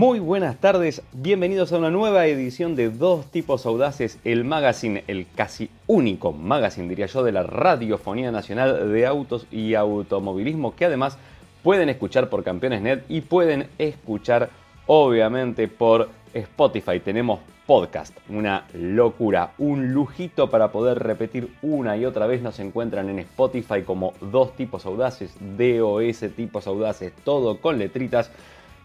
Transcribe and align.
Muy 0.00 0.18
buenas 0.18 0.56
tardes, 0.56 1.02
bienvenidos 1.12 1.74
a 1.74 1.76
una 1.76 1.90
nueva 1.90 2.24
edición 2.24 2.74
de 2.74 2.88
Dos 2.88 3.26
Tipos 3.26 3.66
Audaces, 3.66 4.18
el 4.24 4.44
magazine, 4.46 5.04
el 5.08 5.26
casi 5.34 5.68
único 5.86 6.32
magazine, 6.32 6.88
diría 6.88 7.04
yo, 7.04 7.22
de 7.22 7.32
la 7.32 7.42
Radiofonía 7.42 8.32
Nacional 8.32 8.90
de 8.90 9.06
Autos 9.06 9.46
y 9.50 9.74
Automovilismo, 9.74 10.74
que 10.74 10.86
además 10.86 11.18
pueden 11.62 11.90
escuchar 11.90 12.30
por 12.30 12.42
Campeones.net 12.42 13.00
y 13.10 13.20
pueden 13.20 13.68
escuchar 13.76 14.48
obviamente 14.86 15.68
por 15.68 16.08
Spotify. 16.32 16.98
Tenemos 17.00 17.40
podcast, 17.66 18.16
una 18.30 18.64
locura, 18.72 19.52
un 19.58 19.92
lujito 19.92 20.48
para 20.48 20.72
poder 20.72 20.98
repetir 20.98 21.50
una 21.60 21.98
y 21.98 22.06
otra 22.06 22.26
vez. 22.26 22.40
Nos 22.40 22.58
encuentran 22.58 23.10
en 23.10 23.18
Spotify 23.18 23.82
como 23.82 24.14
Dos 24.22 24.56
Tipos 24.56 24.86
Audaces, 24.86 25.34
DOS 25.58 26.24
Tipos 26.34 26.66
Audaces, 26.66 27.12
todo 27.22 27.60
con 27.60 27.78
letritas. 27.78 28.30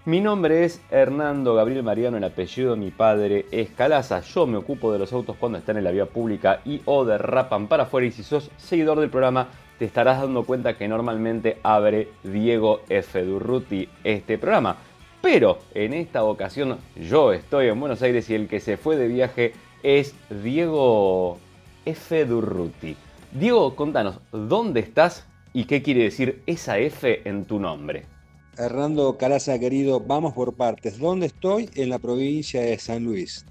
Mi 0.07 0.21
nombre 0.21 0.65
es 0.65 0.83
Hernando 0.91 1.55
Gabriel 1.55 1.81
Mariano, 1.81 2.17
el 2.17 2.23
apellido 2.23 2.75
de 2.75 2.79
mi 2.79 2.91
padre 2.91 3.47
es 3.49 3.71
Calaza. 3.71 4.21
Yo 4.21 4.45
me 4.45 4.57
ocupo 4.57 4.93
de 4.93 4.99
los 4.99 5.11
autos 5.11 5.35
cuando 5.35 5.57
están 5.57 5.77
en 5.77 5.83
la 5.83 5.89
vía 5.89 6.05
pública 6.05 6.61
y 6.63 6.79
o 6.85 7.05
derrapan 7.05 7.67
para 7.67 7.83
afuera. 7.83 8.05
Y 8.05 8.11
si 8.11 8.21
sos 8.21 8.51
seguidor 8.55 8.99
del 8.99 9.09
programa, 9.09 9.47
te 9.79 9.85
estarás 9.85 10.21
dando 10.21 10.43
cuenta 10.43 10.77
que 10.77 10.87
normalmente 10.87 11.57
abre 11.63 12.09
Diego 12.21 12.81
F. 12.87 13.19
Durruti 13.23 13.89
este 14.03 14.37
programa. 14.37 14.77
Pero 15.23 15.57
en 15.73 15.93
esta 15.93 16.23
ocasión 16.23 16.77
yo 16.95 17.33
estoy 17.33 17.69
en 17.69 17.79
Buenos 17.79 18.03
Aires 18.03 18.29
y 18.29 18.35
el 18.35 18.47
que 18.47 18.59
se 18.59 18.77
fue 18.77 18.97
de 18.97 19.07
viaje 19.07 19.53
es 19.81 20.13
Diego 20.29 21.39
F. 21.83 22.25
Durruti. 22.25 22.95
Diego, 23.31 23.75
contanos, 23.75 24.19
¿dónde 24.31 24.81
estás 24.81 25.25
y 25.51 25.65
qué 25.65 25.81
quiere 25.81 26.03
decir 26.03 26.43
esa 26.45 26.77
F 26.77 27.27
en 27.27 27.45
tu 27.45 27.59
nombre? 27.59 28.14
Hernando 28.57 29.17
Calaza, 29.17 29.59
querido, 29.59 29.99
vamos 29.99 30.33
por 30.33 30.53
partes. 30.53 30.97
¿Dónde 30.97 31.27
estoy? 31.27 31.69
En 31.75 31.89
la 31.89 31.99
provincia 31.99 32.61
de 32.61 32.77
San 32.79 33.03
Luis. 33.03 33.45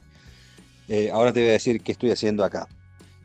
Eh, 0.88 1.10
ahora 1.12 1.32
te 1.32 1.40
voy 1.40 1.50
a 1.50 1.52
decir 1.52 1.82
qué 1.82 1.92
estoy 1.92 2.10
haciendo 2.10 2.44
acá. 2.44 2.68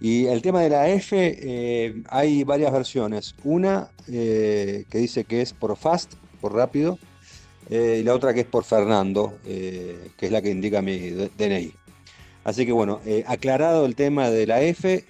Y 0.01 0.25
el 0.25 0.41
tema 0.41 0.61
de 0.61 0.69
la 0.69 0.89
F, 0.89 1.15
eh, 1.17 2.03
hay 2.09 2.43
varias 2.43 2.71
versiones. 2.71 3.35
Una 3.43 3.91
eh, 4.07 4.85
que 4.89 4.97
dice 4.97 5.23
que 5.23 5.41
es 5.41 5.53
por 5.53 5.75
fast, 5.77 6.13
por 6.41 6.53
rápido, 6.53 6.99
y 7.69 8.01
la 8.01 8.15
otra 8.15 8.33
que 8.33 8.39
es 8.39 8.45
por 8.47 8.63
Fernando, 8.63 9.37
que 9.43 10.09
es 10.19 10.31
la 10.31 10.41
que 10.41 10.49
indica 10.49 10.81
mi 10.81 10.97
DNI. 10.97 11.71
Así 12.43 12.65
que 12.65 12.71
bueno, 12.71 12.99
aclarado 13.27 13.85
el 13.85 13.93
tema 13.93 14.31
de 14.31 14.47
la 14.47 14.59
F, 14.63 15.05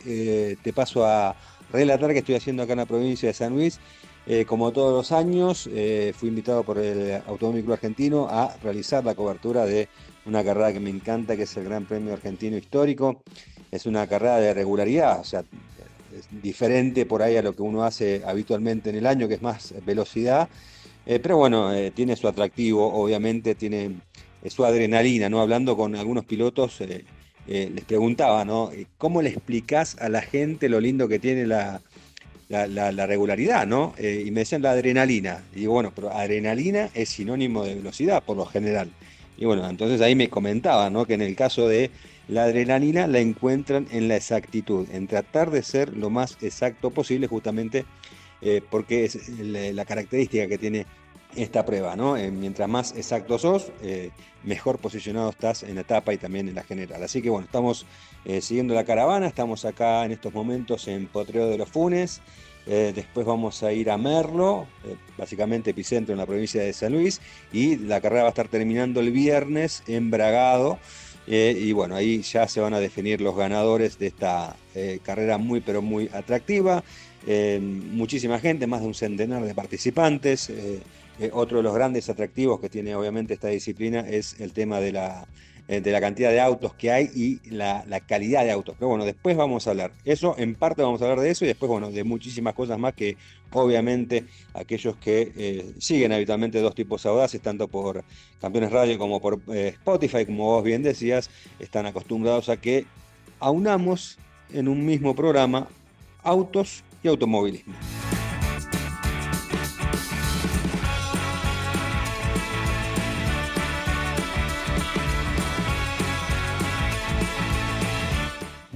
te 0.62 0.74
paso 0.74 1.06
a 1.06 1.38
relatar 1.72 2.12
qué 2.12 2.20
estoy 2.20 2.36
haciendo 2.36 2.64
acá 2.64 2.74
en 2.74 2.80
la 2.80 2.86
provincia 2.86 3.30
de 3.30 3.34
San 3.34 3.54
Luis 3.54 3.80
eh, 4.28 4.46
como 4.46 4.72
todos 4.72 4.94
los 4.94 5.12
años, 5.12 5.68
eh, 5.74 6.14
fui 6.16 6.30
invitado 6.30 6.64
por 6.64 6.78
el 6.78 7.22
Automóvil 7.26 7.64
Club 7.64 7.74
Argentino 7.74 8.28
a 8.30 8.56
realizar 8.62 9.04
la 9.04 9.16
cobertura 9.16 9.66
de 9.66 9.88
una 10.26 10.44
carrera 10.44 10.72
que 10.74 10.80
me 10.80 10.90
encanta, 10.90 11.36
que 11.36 11.44
es 11.44 11.58
el 11.58 11.64
Gran 11.64 11.86
Premio 11.86 12.14
Argentino 12.14 12.58
Histórico. 12.58 13.24
Es 13.72 13.86
una 13.86 14.06
carrera 14.08 14.38
de 14.38 14.54
regularidad, 14.54 15.20
o 15.20 15.24
sea, 15.24 15.44
es 16.16 16.28
diferente 16.44 17.06
por 17.06 17.24
ahí 17.24 17.38
a 17.38 17.42
lo 17.42 17.56
que 17.56 17.62
uno 17.62 17.84
hace 17.84 18.22
habitualmente 18.26 18.90
en 18.90 18.98
el 18.98 19.08
año, 19.08 19.28
que 19.28 19.36
es 19.36 19.42
más 19.42 19.74
velocidad. 19.86 20.50
Eh, 21.06 21.20
pero 21.20 21.38
bueno, 21.38 21.72
tiene 21.96 22.16
su 22.16 22.28
atractivo, 22.28 22.94
obviamente 22.94 23.56
tiene 23.56 24.00
su 24.48 24.64
adrenalina, 24.64 25.30
¿no? 25.30 25.42
Hablando 25.42 25.76
con 25.76 25.96
algunos 25.96 26.26
pilotos, 26.26 26.82
les 27.48 27.86
preguntaba, 27.86 28.46
¿no? 28.46 28.70
¿Cómo 29.00 29.24
le 29.24 29.30
explicás 29.30 29.98
a 30.00 30.10
la 30.10 30.22
gente 30.22 30.70
lo 30.70 30.80
lindo 30.80 31.08
que 31.08 31.18
tiene 31.18 31.48
la, 31.48 31.82
la, 32.50 33.06
regularidad, 33.06 33.68
¿no? 33.68 33.94
Eh, 33.98 34.24
y 34.26 34.32
me 34.32 34.42
decían 34.42 34.64
la 34.64 34.72
adrenalina. 34.72 35.44
Y 35.56 35.68
bueno, 35.68 35.92
pero 35.96 36.12
adrenalina 36.12 36.90
es 36.96 37.10
sinónimo 37.10 37.64
de 37.64 37.76
velocidad 37.76 38.24
por 38.24 38.38
lo 38.38 38.46
general. 38.46 38.90
Y 39.38 39.46
bueno, 39.46 39.70
entonces 39.70 40.02
ahí 40.02 40.16
me 40.16 40.30
comentaba, 40.30 40.90
¿no? 40.90 41.06
Que 41.06 41.14
en 41.14 41.22
el 41.22 41.36
caso 41.36 41.68
de 41.68 41.92
la 42.28 42.46
adrenalina 42.46 43.08
la 43.08 43.20
encuentran 43.20 43.88
en 43.92 44.08
la 44.08 44.16
exactitud, 44.16 44.88
en 44.92 45.08
tratar 45.08 45.52
de 45.52 45.62
ser 45.62 45.96
lo 45.96 46.10
más 46.10 46.38
exacto 46.42 46.90
posible, 46.90 47.28
justamente 47.28 47.86
eh, 48.42 48.62
porque 48.68 49.06
es 49.06 49.30
la 49.40 49.86
característica 49.86 50.48
que 50.48 50.58
tiene 50.58 50.86
esta 51.40 51.66
prueba, 51.66 51.96
¿no? 51.96 52.18
Eh, 52.18 52.32
mientras 52.32 52.70
más 52.70 52.94
exacto 52.96 53.38
sos, 53.38 53.72
mejor 54.44 54.78
posicionado 54.78 55.30
estás 55.30 55.64
en 55.64 55.76
la 55.76 55.82
etapa 55.82 56.14
y 56.14 56.18
también 56.18 56.48
en 56.48 56.56
la 56.56 56.64
general. 56.64 57.04
Así 57.04 57.22
que 57.22 57.30
bueno, 57.30 57.46
estamos 57.46 57.86
siguiendo 58.42 58.74
la 58.74 58.86
caravana, 58.86 59.28
estamos 59.28 59.66
acá 59.66 60.06
en 60.06 60.12
estos 60.12 60.34
momentos 60.34 60.88
en 60.88 61.08
Potreo 61.08 61.48
de 61.48 61.58
los 61.58 61.70
Funes, 61.70 62.22
eh, 62.72 62.92
después 62.94 63.26
vamos 63.26 63.64
a 63.64 63.74
ir 63.74 63.90
a 63.90 63.98
Merlo, 63.98 64.68
eh, 64.86 64.96
básicamente 65.18 65.72
epicentro 65.72 66.14
en 66.14 66.20
la 66.20 66.28
provincia 66.28 66.62
de 66.62 66.72
San 66.72 66.94
Luis, 66.94 67.20
y 67.52 67.78
la 67.78 68.00
carrera 68.00 68.22
va 68.22 68.28
a 68.28 68.30
estar 68.30 68.48
terminando 68.48 69.00
el 69.00 69.12
viernes 69.12 69.82
en 69.88 70.12
Bragado. 70.12 70.78
Eh, 71.26 71.58
y 71.60 71.72
bueno, 71.72 71.96
ahí 71.96 72.22
ya 72.22 72.48
se 72.48 72.62
van 72.62 72.76
a 72.76 72.80
definir 72.80 73.22
los 73.22 73.36
ganadores 73.36 73.98
de 73.98 74.08
esta 74.08 74.56
carrera 75.04 75.38
muy 75.38 75.62
pero 75.62 75.82
muy 75.82 76.10
atractiva. 76.14 76.84
muchísima 77.92 78.40
gente, 78.40 78.66
más 78.68 78.82
de 78.82 78.88
un 78.88 78.94
centenar 78.94 79.44
de 79.44 79.54
participantes. 79.54 80.52
Otro 81.34 81.58
de 81.58 81.64
los 81.64 81.74
grandes 81.74 82.10
atractivos 82.10 82.60
que 82.60 82.70
tiene 82.70 82.96
obviamente 82.96 83.34
esta 83.34 83.50
disciplina 83.50 84.02
es 84.02 84.40
el 84.40 84.54
tema 84.54 84.80
de 84.80 84.92
la 84.94 85.28
eh, 85.72 85.82
de 85.82 85.92
la 85.92 86.02
cantidad 86.02 86.32
de 86.32 86.40
autos 86.40 86.74
que 86.74 86.92
hay 86.92 87.12
y 87.14 87.40
la, 87.52 87.84
calidad 88.08 88.44
de 88.44 88.50
autos. 88.50 88.76
Pero 88.80 88.90
bueno, 88.90 89.06
después 89.06 89.38
vamos 89.38 89.68
a 89.68 89.70
hablar. 89.70 89.92
Eso, 90.04 90.34
en 90.40 90.56
parte 90.56 90.82
vamos 90.82 91.00
a 91.00 91.06
hablar 91.06 91.20
de 91.20 91.30
eso 91.30 91.46
y 91.46 91.48
después, 91.48 91.70
bueno, 91.70 91.92
de 91.92 92.04
muchísimas 92.04 92.56
cosas 92.56 92.80
más 92.80 92.96
que 92.96 93.18
obviamente 93.52 94.26
aquellos 94.56 94.96
que 94.96 95.32
eh, 95.38 95.74
siguen 95.78 96.12
habitualmente 96.12 96.60
dos 96.60 96.74
tipos 96.74 97.06
audaces, 97.06 97.40
tanto 97.40 97.68
por 97.68 98.04
Campeones 98.42 98.72
Radio 98.72 98.98
como 98.98 99.22
por 99.22 99.42
eh, 99.54 99.74
Spotify, 99.76 100.26
como 100.26 100.46
vos 100.46 100.64
bien 100.64 100.82
decías, 100.82 101.30
están 101.60 101.86
acostumbrados 101.86 102.50
a 102.50 102.58
que 102.58 102.88
aunamos 103.40 104.18
en 104.52 104.68
un 104.68 104.84
mismo 104.84 105.16
programa 105.16 105.68
autos 106.24 106.84
y 107.04 107.10
automovilismo. 107.10 107.76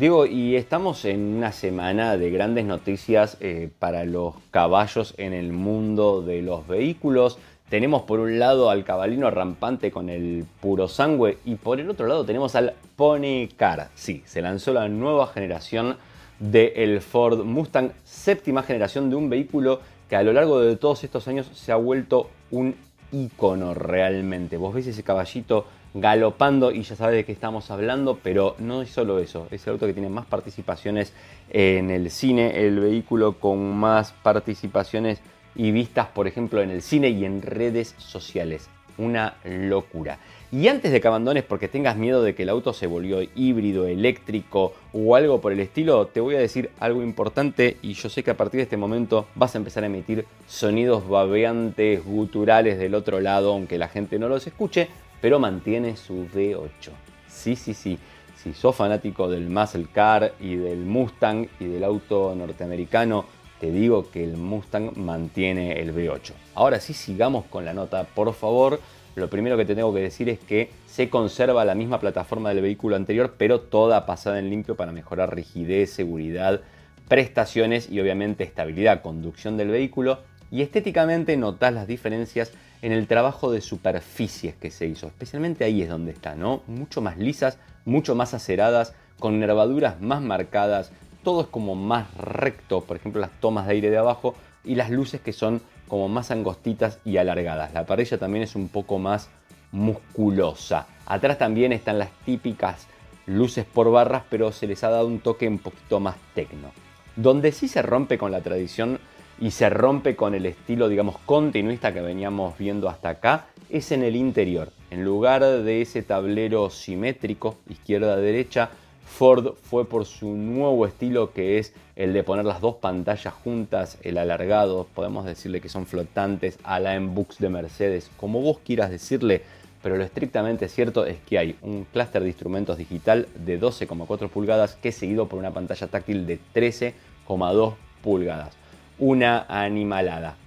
Diego, 0.03 0.25
y 0.25 0.57
estamos 0.57 1.05
en 1.05 1.21
una 1.33 1.53
semana 1.53 2.17
de 2.17 2.29
grandes 2.29 2.65
noticias 2.65 3.37
eh, 3.39 3.69
para 3.79 4.03
los 4.03 4.35
caballos 4.51 5.13
en 5.15 5.31
el 5.31 5.53
mundo 5.53 6.21
de 6.21 6.41
los 6.41 6.67
vehículos. 6.67 7.37
Tenemos 7.69 8.01
por 8.01 8.19
un 8.19 8.37
lado 8.37 8.69
al 8.69 8.83
cabalino 8.83 9.31
rampante 9.31 9.91
con 9.91 10.09
el 10.09 10.45
puro 10.59 10.89
sangue 10.89 11.37
y 11.45 11.55
por 11.55 11.79
el 11.79 11.89
otro 11.89 12.05
lado 12.05 12.25
tenemos 12.25 12.53
al 12.55 12.73
Pony 12.97 13.47
Car. 13.55 13.91
Sí, 13.95 14.21
se 14.25 14.41
lanzó 14.41 14.73
la 14.73 14.89
nueva 14.89 15.27
generación 15.27 15.95
del 16.37 16.99
Ford 16.99 17.45
Mustang, 17.45 17.93
séptima 18.03 18.61
generación 18.61 19.09
de 19.09 19.15
un 19.15 19.29
vehículo 19.29 19.79
que 20.09 20.17
a 20.17 20.23
lo 20.23 20.33
largo 20.33 20.59
de 20.59 20.75
todos 20.75 21.05
estos 21.05 21.29
años 21.29 21.49
se 21.53 21.71
ha 21.71 21.77
vuelto 21.77 22.29
un 22.51 22.75
icono 23.13 23.73
realmente. 23.73 24.57
Vos 24.57 24.73
ves 24.73 24.87
ese 24.87 25.03
caballito 25.03 25.65
galopando 25.93 26.71
y 26.71 26.83
ya 26.83 26.95
sabes 26.95 27.15
de 27.15 27.25
qué 27.25 27.31
estamos 27.31 27.69
hablando, 27.71 28.19
pero 28.21 28.55
no 28.59 28.81
es 28.81 28.89
solo 28.89 29.19
eso, 29.19 29.47
es 29.51 29.65
el 29.67 29.73
auto 29.73 29.85
que 29.85 29.93
tiene 29.93 30.09
más 30.09 30.25
participaciones 30.25 31.13
en 31.49 31.91
el 31.91 32.09
cine, 32.09 32.65
el 32.65 32.79
vehículo 32.79 33.33
con 33.39 33.75
más 33.75 34.13
participaciones 34.23 35.19
y 35.55 35.71
vistas, 35.71 36.07
por 36.07 36.27
ejemplo, 36.27 36.61
en 36.61 36.71
el 36.71 36.81
cine 36.81 37.09
y 37.09 37.25
en 37.25 37.41
redes 37.41 37.95
sociales. 37.97 38.69
Una 38.97 39.35
locura. 39.43 40.19
Y 40.51 40.67
antes 40.67 40.91
de 40.91 41.01
que 41.01 41.07
abandones 41.07 41.43
porque 41.43 41.67
tengas 41.67 41.97
miedo 41.97 42.21
de 42.21 42.35
que 42.35 42.43
el 42.43 42.49
auto 42.49 42.73
se 42.73 42.85
volvió 42.85 43.23
híbrido, 43.35 43.87
eléctrico 43.87 44.73
o 44.93 45.15
algo 45.15 45.41
por 45.41 45.51
el 45.51 45.59
estilo, 45.59 46.05
te 46.05 46.19
voy 46.19 46.35
a 46.35 46.39
decir 46.39 46.69
algo 46.79 47.01
importante 47.01 47.77
y 47.81 47.93
yo 47.93 48.07
sé 48.07 48.21
que 48.21 48.29
a 48.29 48.37
partir 48.37 48.59
de 48.59 48.65
este 48.65 48.77
momento 48.77 49.25
vas 49.33 49.55
a 49.55 49.57
empezar 49.57 49.83
a 49.83 49.87
emitir 49.87 50.27
sonidos 50.47 51.09
babeantes, 51.09 52.05
guturales 52.05 52.77
del 52.77 52.93
otro 52.93 53.19
lado, 53.19 53.51
aunque 53.51 53.79
la 53.79 53.87
gente 53.87 54.19
no 54.19 54.29
los 54.29 54.45
escuche, 54.45 54.89
pero 55.23 55.39
mantiene 55.39 55.95
su 55.95 56.27
V8. 56.27 56.91
Sí, 57.29 57.55
sí, 57.55 57.73
sí. 57.73 57.97
Si 58.35 58.53
sos 58.53 58.75
fanático 58.75 59.29
del 59.29 59.49
muscle 59.49 59.85
car 59.89 60.33
y 60.37 60.57
del 60.57 60.79
Mustang 60.79 61.47
y 61.61 61.65
del 61.67 61.85
auto 61.85 62.35
norteamericano, 62.35 63.23
te 63.61 63.71
digo 63.71 64.11
que 64.11 64.21
el 64.21 64.35
Mustang 64.35 64.97
mantiene 64.97 65.79
el 65.79 65.95
V8. 65.95 66.33
Ahora 66.55 66.81
sí, 66.81 66.93
sigamos 66.93 67.45
con 67.45 67.63
la 67.63 67.73
nota, 67.73 68.03
por 68.03 68.33
favor. 68.33 68.81
Lo 69.15 69.29
primero 69.29 69.55
que 69.55 69.63
te 69.63 69.75
tengo 69.75 69.93
que 69.93 70.01
decir 70.01 70.27
es 70.27 70.39
que 70.39 70.71
se 70.87 71.09
conserva 71.09 71.63
la 71.63 71.73
misma 71.73 72.01
plataforma 72.01 72.49
del 72.49 72.61
vehículo 72.61 72.97
anterior, 72.97 73.35
pero 73.37 73.61
toda 73.61 74.05
pasada 74.05 74.39
en 74.39 74.49
limpio 74.49 74.75
para 74.75 74.91
mejorar 74.91 75.33
rigidez, 75.33 75.89
seguridad, 75.93 76.59
prestaciones 77.07 77.89
y 77.89 78.01
obviamente 78.01 78.43
estabilidad, 78.43 79.01
conducción 79.01 79.55
del 79.55 79.69
vehículo. 79.69 80.19
Y 80.53 80.61
estéticamente 80.61 81.35
notas 81.35 81.73
las 81.73 81.87
diferencias 81.87 82.51
en 82.83 82.91
el 82.91 83.07
trabajo 83.07 83.51
de 83.51 83.59
superficies 83.59 84.53
que 84.53 84.69
se 84.69 84.85
hizo. 84.85 85.07
Especialmente 85.07 85.63
ahí 85.63 85.81
es 85.81 85.89
donde 85.89 86.11
está, 86.11 86.35
¿no? 86.35 86.61
Mucho 86.67 87.01
más 87.01 87.17
lisas, 87.17 87.57
mucho 87.85 88.13
más 88.13 88.35
aceradas, 88.35 88.93
con 89.17 89.39
nervaduras 89.39 89.99
más 89.99 90.21
marcadas. 90.21 90.91
Todo 91.23 91.41
es 91.41 91.47
como 91.47 91.73
más 91.73 92.13
recto, 92.15 92.81
por 92.81 92.97
ejemplo 92.97 93.19
las 93.19 93.31
tomas 93.39 93.65
de 93.65 93.71
aire 93.71 93.89
de 93.89 93.97
abajo 93.97 94.35
y 94.63 94.75
las 94.75 94.91
luces 94.91 95.21
que 95.21 95.33
son 95.33 95.59
como 95.87 96.07
más 96.07 96.29
angostitas 96.29 96.99
y 97.03 97.17
alargadas. 97.17 97.73
La 97.73 97.87
parrilla 97.87 98.19
también 98.19 98.43
es 98.43 98.55
un 98.55 98.69
poco 98.69 98.99
más 98.99 99.29
musculosa. 99.71 100.85
Atrás 101.07 101.39
también 101.39 101.73
están 101.73 101.97
las 101.97 102.11
típicas 102.25 102.85
luces 103.25 103.65
por 103.65 103.89
barras, 103.89 104.21
pero 104.29 104.51
se 104.51 104.67
les 104.67 104.83
ha 104.83 104.91
dado 104.91 105.07
un 105.07 105.19
toque 105.19 105.47
un 105.47 105.57
poquito 105.57 105.99
más 105.99 106.15
tecno. 106.35 106.71
Donde 107.15 107.51
sí 107.51 107.67
se 107.67 107.81
rompe 107.81 108.19
con 108.19 108.31
la 108.31 108.41
tradición 108.41 108.99
y 109.39 109.51
se 109.51 109.69
rompe 109.69 110.15
con 110.15 110.35
el 110.35 110.45
estilo, 110.45 110.89
digamos, 110.89 111.17
continuista 111.25 111.93
que 111.93 112.01
veníamos 112.01 112.57
viendo 112.57 112.89
hasta 112.89 113.09
acá, 113.09 113.47
es 113.69 113.91
en 113.91 114.03
el 114.03 114.15
interior. 114.15 114.71
En 114.91 115.03
lugar 115.03 115.43
de 115.43 115.81
ese 115.81 116.03
tablero 116.03 116.69
simétrico, 116.69 117.57
izquierda-derecha, 117.69 118.69
Ford 119.05 119.55
fue 119.61 119.85
por 119.85 120.05
su 120.05 120.29
nuevo 120.29 120.85
estilo 120.85 121.33
que 121.33 121.59
es 121.59 121.73
el 121.95 122.13
de 122.13 122.23
poner 122.23 122.45
las 122.45 122.61
dos 122.61 122.75
pantallas 122.75 123.33
juntas, 123.33 123.97
el 124.01 124.17
alargado, 124.17 124.87
podemos 124.93 125.25
decirle 125.25 125.61
que 125.61 125.69
son 125.69 125.85
flotantes 125.85 126.57
a 126.63 126.79
la 126.79 126.95
M-Books 126.95 127.39
de 127.39 127.49
Mercedes, 127.49 128.09
como 128.17 128.41
vos 128.41 128.59
quieras 128.65 128.89
decirle, 128.89 129.43
pero 129.83 129.97
lo 129.97 130.03
estrictamente 130.03 130.69
cierto 130.69 131.05
es 131.05 131.17
que 131.19 131.37
hay 131.37 131.57
un 131.61 131.85
clúster 131.91 132.23
de 132.23 132.29
instrumentos 132.29 132.77
digital 132.77 133.27
de 133.35 133.59
12,4 133.59 134.29
pulgadas 134.29 134.75
que 134.75 134.89
es 134.89 134.95
seguido 134.95 135.27
por 135.27 135.37
una 135.37 135.51
pantalla 135.51 135.87
táctil 135.87 136.25
de 136.25 136.39
13,2 136.53 137.73
pulgadas. 138.01 138.62
Una 139.05 139.45
animalada. 139.49 140.37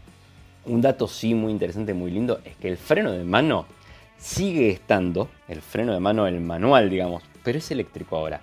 Un 0.64 0.80
dato 0.80 1.08
sí 1.08 1.34
muy 1.34 1.52
interesante, 1.52 1.92
muy 1.92 2.10
lindo, 2.10 2.40
es 2.42 2.56
que 2.56 2.68
el 2.68 2.78
freno 2.78 3.12
de 3.12 3.22
mano 3.22 3.66
sigue 4.16 4.70
estando, 4.70 5.28
el 5.46 5.60
freno 5.60 5.92
de 5.92 6.00
mano, 6.00 6.26
el 6.26 6.40
manual, 6.40 6.88
digamos, 6.88 7.22
pero 7.44 7.58
es 7.58 7.70
eléctrico 7.70 8.16
ahora. 8.16 8.40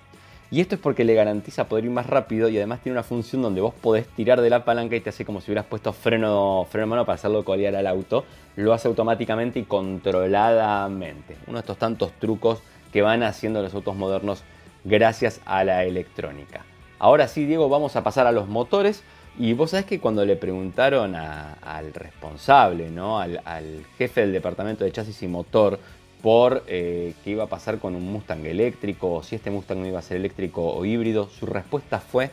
Y 0.52 0.60
esto 0.60 0.76
es 0.76 0.80
porque 0.80 1.02
le 1.02 1.14
garantiza 1.14 1.68
poder 1.68 1.86
ir 1.86 1.90
más 1.90 2.06
rápido 2.06 2.48
y 2.48 2.56
además 2.56 2.80
tiene 2.80 2.94
una 2.94 3.02
función 3.02 3.42
donde 3.42 3.60
vos 3.60 3.74
podés 3.74 4.06
tirar 4.06 4.40
de 4.40 4.50
la 4.50 4.64
palanca 4.64 4.94
y 4.94 5.00
te 5.00 5.10
hace 5.10 5.24
como 5.24 5.40
si 5.40 5.50
hubieras 5.50 5.66
puesto 5.66 5.92
freno, 5.92 6.64
freno 6.70 6.86
de 6.86 6.90
mano 6.90 7.04
para 7.04 7.16
hacerlo 7.16 7.44
colear 7.44 7.74
al 7.74 7.88
auto. 7.88 8.24
Lo 8.54 8.72
hace 8.72 8.86
automáticamente 8.86 9.58
y 9.58 9.64
controladamente. 9.64 11.36
Uno 11.48 11.56
de 11.56 11.62
estos 11.62 11.78
tantos 11.78 12.12
trucos 12.20 12.60
que 12.92 13.02
van 13.02 13.24
haciendo 13.24 13.62
los 13.62 13.74
autos 13.74 13.96
modernos 13.96 14.44
gracias 14.84 15.40
a 15.44 15.64
la 15.64 15.82
electrónica. 15.82 16.64
Ahora 17.00 17.26
sí, 17.26 17.46
Diego, 17.46 17.68
vamos 17.68 17.96
a 17.96 18.04
pasar 18.04 18.28
a 18.28 18.32
los 18.32 18.46
motores. 18.46 19.02
Y 19.36 19.52
vos 19.52 19.70
sabés 19.70 19.86
que 19.86 19.98
cuando 19.98 20.24
le 20.24 20.36
preguntaron 20.36 21.16
al 21.16 21.92
responsable, 21.92 22.90
¿no? 22.90 23.18
Al, 23.18 23.84
jefe 23.98 24.20
del 24.20 24.32
departamento 24.32 24.84
de 24.84 24.92
chasis 24.92 25.22
y 25.22 25.28
motor, 25.28 25.80
por 26.22 26.62
eh, 26.68 27.14
qué 27.22 27.30
iba 27.30 27.44
a 27.44 27.48
pasar 27.48 27.78
con 27.78 27.96
un 27.96 28.10
Mustang 28.10 28.46
eléctrico 28.46 29.12
o 29.12 29.22
si 29.22 29.34
este 29.34 29.50
Mustang 29.50 29.80
no 29.80 29.86
iba 29.86 29.98
a 29.98 30.02
ser 30.02 30.18
eléctrico 30.18 30.64
o 30.64 30.84
híbrido, 30.84 31.28
su 31.28 31.46
respuesta 31.46 31.98
fue, 32.00 32.30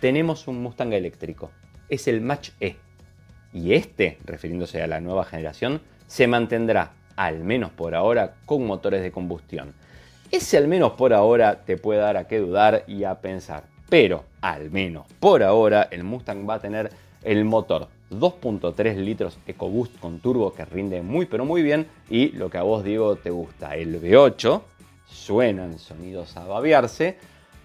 tenemos 0.00 0.48
un 0.48 0.62
Mustang 0.62 0.92
eléctrico, 0.92 1.50
es 1.88 2.08
el 2.08 2.20
Match 2.20 2.50
E. 2.60 2.76
Y 3.54 3.74
este, 3.74 4.18
refiriéndose 4.24 4.82
a 4.82 4.86
la 4.86 5.00
nueva 5.00 5.24
generación, 5.24 5.80
se 6.06 6.26
mantendrá, 6.26 6.92
al 7.16 7.44
menos 7.44 7.70
por 7.70 7.94
ahora, 7.94 8.34
con 8.46 8.66
motores 8.66 9.02
de 9.02 9.12
combustión. 9.12 9.74
Ese 10.30 10.56
al 10.56 10.66
menos 10.66 10.92
por 10.92 11.14
ahora 11.14 11.64
te 11.64 11.76
puede 11.76 12.00
dar 12.00 12.16
a 12.16 12.26
qué 12.26 12.38
dudar 12.38 12.84
y 12.86 13.04
a 13.04 13.20
pensar. 13.20 13.71
Pero, 13.92 14.24
al 14.40 14.70
menos 14.70 15.04
por 15.20 15.42
ahora, 15.42 15.86
el 15.90 16.02
Mustang 16.02 16.48
va 16.48 16.54
a 16.54 16.60
tener 16.60 16.90
el 17.22 17.44
motor 17.44 17.88
2.3 18.10 18.96
litros 18.96 19.36
EcoBoost 19.46 20.00
con 20.00 20.18
turbo 20.20 20.54
que 20.54 20.64
rinde 20.64 21.02
muy 21.02 21.26
pero 21.26 21.44
muy 21.44 21.62
bien 21.62 21.86
y 22.08 22.30
lo 22.30 22.48
que 22.48 22.56
a 22.56 22.62
vos 22.62 22.84
Diego 22.84 23.16
te 23.16 23.28
gusta, 23.28 23.76
el 23.76 24.00
V8, 24.00 24.62
suenan 25.06 25.78
sonidos 25.78 26.38
a 26.38 26.46
babearse, 26.46 27.18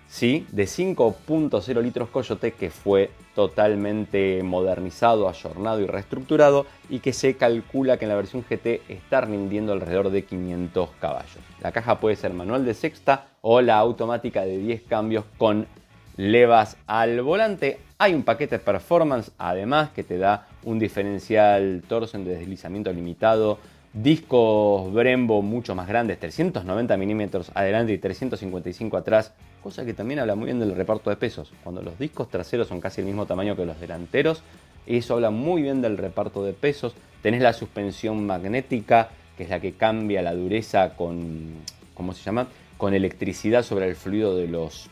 sí, 0.10 0.46
de 0.52 0.66
5.0 0.66 1.82
litros 1.82 2.10
Coyote 2.10 2.52
que 2.52 2.72
fue 2.72 3.10
totalmente 3.34 4.44
modernizado, 4.44 5.30
ayornado 5.30 5.80
y 5.80 5.86
reestructurado 5.86 6.66
y 6.90 7.00
que 7.00 7.14
se 7.14 7.38
calcula 7.38 7.96
que 7.96 8.04
en 8.04 8.10
la 8.10 8.16
versión 8.18 8.44
GT 8.44 8.82
está 8.90 9.22
rindiendo 9.22 9.72
alrededor 9.72 10.10
de 10.10 10.26
500 10.26 10.90
caballos. 11.00 11.40
La 11.62 11.72
caja 11.72 12.02
puede 12.02 12.18
ser 12.18 12.34
manual 12.34 12.66
de 12.66 12.74
sexta 12.74 13.30
o 13.40 13.62
la 13.62 13.78
automática 13.78 14.44
de 14.44 14.58
10 14.58 14.82
cambios 14.90 15.24
con 15.38 15.68
levas 16.18 16.78
al 16.88 17.22
volante. 17.22 17.80
Hay 18.00 18.14
un 18.14 18.24
paquete 18.24 18.60
performance 18.60 19.32
además 19.38 19.92
que 19.92 20.04
te 20.04 20.18
da 20.18 20.48
un 20.64 20.80
diferencial 20.80 21.84
torso 21.88 22.18
de 22.18 22.38
deslizamiento 22.38 22.92
limitado, 22.92 23.60
discos 23.94 24.92
Brembo 24.94 25.42
mucho 25.42 25.74
más 25.76 25.88
grandes, 25.88 26.20
390 26.20 26.98
milímetros 26.98 27.52
adelante 27.54 27.94
y 27.94 27.98
355 27.98 28.98
atrás, 28.98 29.34
cosa 29.64 29.86
que 29.86 29.94
también 29.94 30.20
habla 30.20 30.36
muy 30.36 30.46
bien 30.46 30.60
del 30.60 30.76
reparto 30.76 31.10
de 31.10 31.16
pesos. 31.16 31.52
Cuando 31.64 31.82
los 31.82 31.98
discos 31.98 32.30
traseros 32.30 32.68
son 32.68 32.82
casi 32.82 33.02
el 33.02 33.08
mismo 33.08 33.26
tamaño 33.26 33.56
que 33.56 33.66
los 33.66 33.80
delanteros, 33.80 34.44
eso 34.86 35.16
habla 35.16 35.30
muy 35.30 35.62
bien 35.62 35.82
del 35.82 35.98
reparto 35.98 36.44
de 36.44 36.54
pesos. 36.54 36.94
Tenés 37.22 37.42
la 37.42 37.54
suspensión 37.54 38.26
magnética, 38.26 39.10
que 39.36 39.44
es 39.44 39.50
la 39.50 39.60
que 39.60 39.74
cambia 39.74 40.22
la 40.22 40.34
dureza 40.34 40.96
con, 40.96 41.56
¿cómo 41.94 42.14
se 42.14 42.24
llama? 42.24 42.48
Con 42.78 42.94
electricidad 42.94 43.64
sobre 43.64 43.88
el 43.88 43.96
fluido 43.96 44.36
de 44.36 44.48
los 44.48 44.90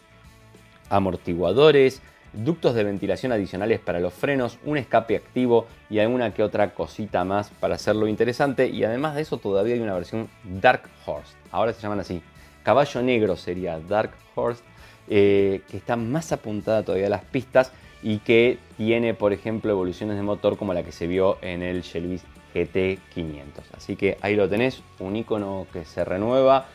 amortiguadores, 0.90 2.02
ductos 2.34 2.76
de 2.76 2.84
ventilación 2.84 3.32
adicionales 3.32 3.80
para 3.80 4.00
los 4.00 4.14
frenos, 4.14 4.60
un 4.66 4.78
escape 4.78 5.16
activo 5.16 5.68
y 5.90 6.00
alguna 6.00 6.34
que 6.34 6.44
otra 6.44 6.74
cosita 6.74 7.24
más 7.24 7.50
para 7.60 7.76
hacerlo 7.76 8.08
interesante. 8.08 8.68
Y 8.68 8.84
además 8.84 9.16
de 9.16 9.22
eso 9.22 9.38
todavía 9.38 9.76
hay 9.76 9.82
una 9.82 9.94
versión 9.94 10.30
Dark 10.44 10.84
Horse, 11.06 11.36
ahora 11.52 11.74
se 11.74 11.82
llaman 11.82 12.00
así. 12.00 12.22
Caballo 12.64 13.02
negro 13.02 13.36
sería 13.36 13.80
Dark 13.80 14.12
Horse, 14.36 14.64
eh, 15.08 15.62
que 15.70 15.78
está 15.78 15.96
más 15.96 16.32
apuntada 16.32 16.84
todavía 16.84 17.08
a 17.08 17.12
las 17.12 17.24
pistas 17.24 17.72
y 18.02 18.20
que 18.20 18.58
tiene, 18.78 19.14
por 19.14 19.34
ejemplo, 19.34 19.72
evoluciones 19.72 20.16
de 20.16 20.24
motor 20.24 20.58
como 20.58 20.74
la 20.74 20.84
que 20.84 20.92
se 20.92 21.08
vio 21.08 21.38
en 21.42 21.62
el 21.62 21.82
Shelby 21.82 22.20
GT500. 22.54 23.44
Así 23.76 23.96
que 23.96 24.18
ahí 24.22 24.36
lo 24.36 24.50
tenés, 24.50 24.82
un 25.00 25.16
icono 25.16 25.68
que 25.72 25.86
se 25.86 26.06
renueva, 26.06 26.68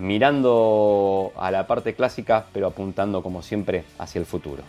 mirando 0.00 1.32
a 1.36 1.50
la 1.50 1.66
parte 1.66 1.94
clásica, 1.94 2.46
pero 2.52 2.66
apuntando 2.66 3.22
como 3.22 3.42
siempre 3.42 3.84
hacia 3.98 4.18
el 4.18 4.26
futuro. 4.26 4.62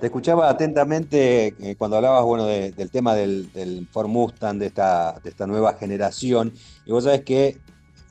Te 0.00 0.06
escuchaba 0.06 0.48
atentamente 0.48 1.54
eh, 1.58 1.74
cuando 1.76 1.96
hablabas 1.96 2.22
bueno, 2.22 2.46
del 2.46 2.90
tema 2.90 3.16
del, 3.16 3.88
Ford 3.90 4.06
Mustang, 4.06 4.58
de 4.58 4.66
esta, 4.66 5.20
nueva 5.48 5.74
generación, 5.74 6.52
y 6.86 6.92
vos 6.92 7.02
sabés 7.02 7.22
que 7.24 7.58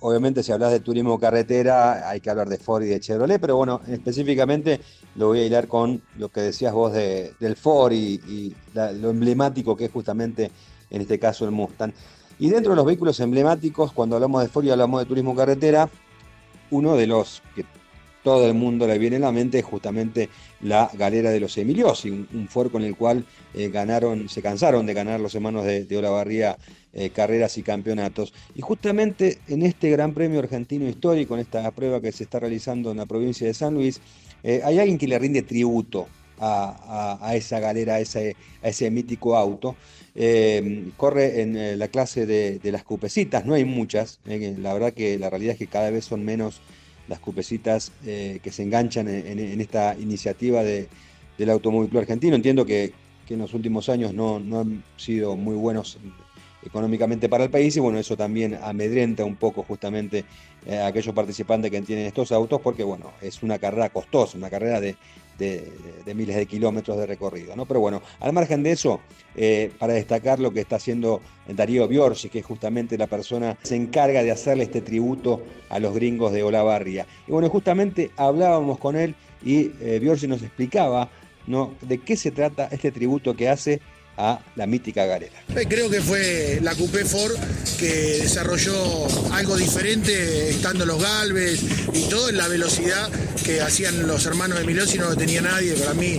obviamente 0.02 0.44
si 0.44 0.52
hablas 0.52 0.72
de 0.72 0.82
turismo 0.82 1.18
carretera 1.18 2.10
hay 2.10 2.20
que 2.20 2.30
hablar 2.30 2.50
de 2.50 2.58
Ford 2.58 2.84
y 2.84 2.88
de 2.88 3.00
Chevrolet, 3.00 3.40
pero 3.40 3.56
bueno, 3.56 3.80
específicamente 3.88 4.82
lo 5.18 5.28
voy 5.28 5.40
a 5.40 5.46
hilar 5.46 5.68
con 5.68 6.02
lo 6.18 6.30
que 6.30 6.42
decías 6.42 6.74
vos 6.74 6.94
del 6.94 7.56
Ford 7.56 7.92
y, 7.92 8.54
lo 8.74 9.10
emblemático 9.10 9.76
que 9.76 9.86
es 9.86 9.92
justamente 9.92 10.52
en 10.90 11.02
este 11.02 11.20
caso 11.20 11.44
el 11.46 11.52
Mustang. 11.52 11.92
Y 12.40 12.50
dentro 12.50 12.72
de 12.72 12.76
los 12.78 12.86
vehículos 12.86 13.20
emblemáticos, 13.20 13.92
cuando 13.92 14.16
hablamos 14.16 14.44
de 14.44 14.50
Ford 14.50 14.66
y 14.66 14.70
hablamos 14.70 15.02
de 15.02 15.08
turismo 15.08 15.36
carretera, 15.36 15.90
uno 16.70 16.96
de 16.96 17.08
los 17.08 17.42
que 17.56 17.66
todo 18.24 18.46
el 18.46 18.54
mundo 18.54 18.86
le 18.86 19.00
viene 19.00 19.16
en 19.16 19.24
la 19.24 19.32
mente 19.32 19.60
es 19.60 19.66
justamente 19.66 20.30
la 20.62 20.92
galera 20.94 21.32
de 21.32 21.40
los 21.40 21.58
Emiliosi, 21.58 22.10
un, 22.10 22.48
Ford 22.50 22.72
con 22.72 22.84
el 22.84 22.96
cual 22.96 23.26
eh, 23.54 23.70
ganaron, 23.70 24.30
se 24.30 24.42
cansaron 24.42 24.86
de 24.86 24.94
ganar 24.94 25.20
los 25.20 25.34
hermanos 25.34 25.66
de, 25.66 25.86
de 25.86 25.98
Olavarría 25.98 26.58
eh, 26.94 27.10
carreras 27.12 27.58
y 27.58 27.64
campeonatos. 27.64 28.34
Y 28.56 28.62
justamente 28.62 29.40
en 29.48 29.62
este 29.62 29.90
Gran 29.92 30.14
Premio 30.14 30.40
Argentino 30.40 30.90
Histórico, 30.90 31.36
en 31.36 31.42
esta 31.42 31.70
prueba 31.72 32.02
que 32.02 32.12
se 32.12 32.24
está 32.24 32.40
realizando 32.40 32.92
en 32.92 32.98
la 32.98 33.06
provincia 33.06 33.46
de 33.46 33.54
San 33.54 33.76
Luis, 33.76 34.02
eh, 34.44 34.62
hay 34.64 34.80
alguien 34.80 34.98
que 34.98 35.08
le 35.08 35.20
rinde 35.20 35.42
tributo 35.42 36.08
a, 36.40 37.32
esa 37.34 37.60
galera, 37.60 37.96
a 37.96 38.00
ese, 38.00 38.92
mítico 38.92 39.36
auto. 39.36 39.76
Eh, 40.16 40.90
corre 40.98 41.42
en 41.42 41.80
la 41.80 41.88
clase 41.88 42.26
de, 42.26 42.72
las 42.72 42.84
cupecitas, 42.84 43.46
no 43.46 43.54
hay 43.54 43.66
muchas, 43.66 44.20
la 44.26 44.74
verdad 44.74 44.94
que 44.94 45.18
la 45.18 45.30
realidad 45.30 45.54
es 45.54 45.60
que 45.60 45.68
cada 45.68 45.90
vez 45.90 46.06
son 46.06 46.24
menos 46.24 46.62
las 47.08 47.20
cupecitas 47.20 47.92
que 48.04 48.52
se 48.52 48.64
enganchan 48.64 49.08
en, 49.08 49.62
esta 49.62 49.96
iniciativa 50.00 50.64
de, 50.64 50.88
del 51.38 51.50
Automóvil 51.50 51.96
Argentino. 51.98 52.36
Entiendo 52.36 52.66
que, 52.66 52.94
en 53.30 53.40
los 53.40 53.54
últimos 53.54 53.90
años 53.90 54.14
no 54.14 54.38
han 54.38 54.84
sido 54.96 55.36
muy 55.36 55.56
buenos 55.56 55.98
económicamente 56.68 57.30
para 57.30 57.46
el 57.46 57.50
país 57.50 57.76
y 57.76 57.80
bueno, 57.80 57.98
eso 57.98 58.16
también 58.16 58.58
amedrenta 58.62 59.26
un 59.26 59.36
poco 59.36 59.64
justamente 59.64 60.26
eh, 60.66 60.78
a 60.78 60.88
aquellos 60.88 61.14
participantes 61.14 61.72
que 61.72 61.82
tienen 61.82 62.06
estos 62.06 62.32
autos 62.32 62.62
porque 62.62 62.84
bueno, 62.84 63.12
es 63.22 63.42
una 63.44 63.58
carrera 63.58 63.90
costosa, 63.90 64.38
una 64.38 64.50
carrera 64.50 64.80
de, 64.80 64.96
miles 66.14 66.36
de 66.36 66.46
kilómetros 66.46 66.98
de 66.98 67.06
recorrido. 67.06 67.56
¿no? 67.56 67.66
Pero 67.66 67.80
bueno, 67.80 68.02
al 68.20 68.34
margen 68.34 68.64
de 68.64 68.72
eso, 68.72 69.02
eh, 69.36 69.72
para 69.78 69.94
destacar 69.94 70.40
lo 70.40 70.52
que 70.52 70.62
está 70.62 70.78
haciendo 70.78 71.22
Darío 71.48 71.88
Biorsi, 71.88 72.30
que 72.30 72.40
es 72.40 72.46
justamente 72.46 72.98
la 72.98 73.08
persona 73.08 73.56
que 73.56 73.68
se 73.68 73.76
encarga 73.76 74.24
de 74.24 74.32
hacerle 74.32 74.64
este 74.64 74.82
tributo 74.82 75.44
a 75.70 75.80
los 75.80 75.94
gringos 75.94 76.34
de 76.34 76.44
Olavarria. 76.44 77.06
Y 77.28 77.32
bueno, 77.32 77.50
justamente 77.50 78.12
hablábamos 78.18 78.80
con 78.80 78.96
él 78.96 79.16
y 79.44 79.72
eh, 79.80 80.02
nos 80.28 80.42
explicaba 80.42 81.10
¿no? 81.46 81.76
de 81.82 82.00
qué 82.00 82.18
se 82.18 82.32
trata 82.32 82.68
este 82.72 82.92
tributo 82.92 83.36
que 83.36 83.50
hace 83.50 83.80
a 84.18 84.40
la 84.56 84.66
mítica 84.68 85.06
galera. 85.06 85.34
Eh, 85.56 85.66
creo 85.70 85.90
que 85.90 86.02
fue 86.02 86.60
la 86.62 86.74
Coupé 86.76 87.06
Ford 87.06 87.34
que 87.78 88.20
desarrolló 88.24 89.08
algo 89.34 89.56
diferente 89.56 90.50
estando 90.50 90.86
los 90.86 91.02
Galvez 91.02 91.60
y 91.94 92.02
todo 92.10 92.30
en 92.30 92.38
la 92.38 92.48
velocidad 92.48 93.10
que 93.44 93.62
hacían 93.62 94.08
los 94.08 94.26
hermanos 94.26 94.58
de 94.60 94.66
Milosi 94.66 94.98
no 94.98 95.10
lo 95.10 95.16
tenía 95.16 95.42
nadie. 95.42 95.74
Para 95.76 95.94
mí, 95.94 96.18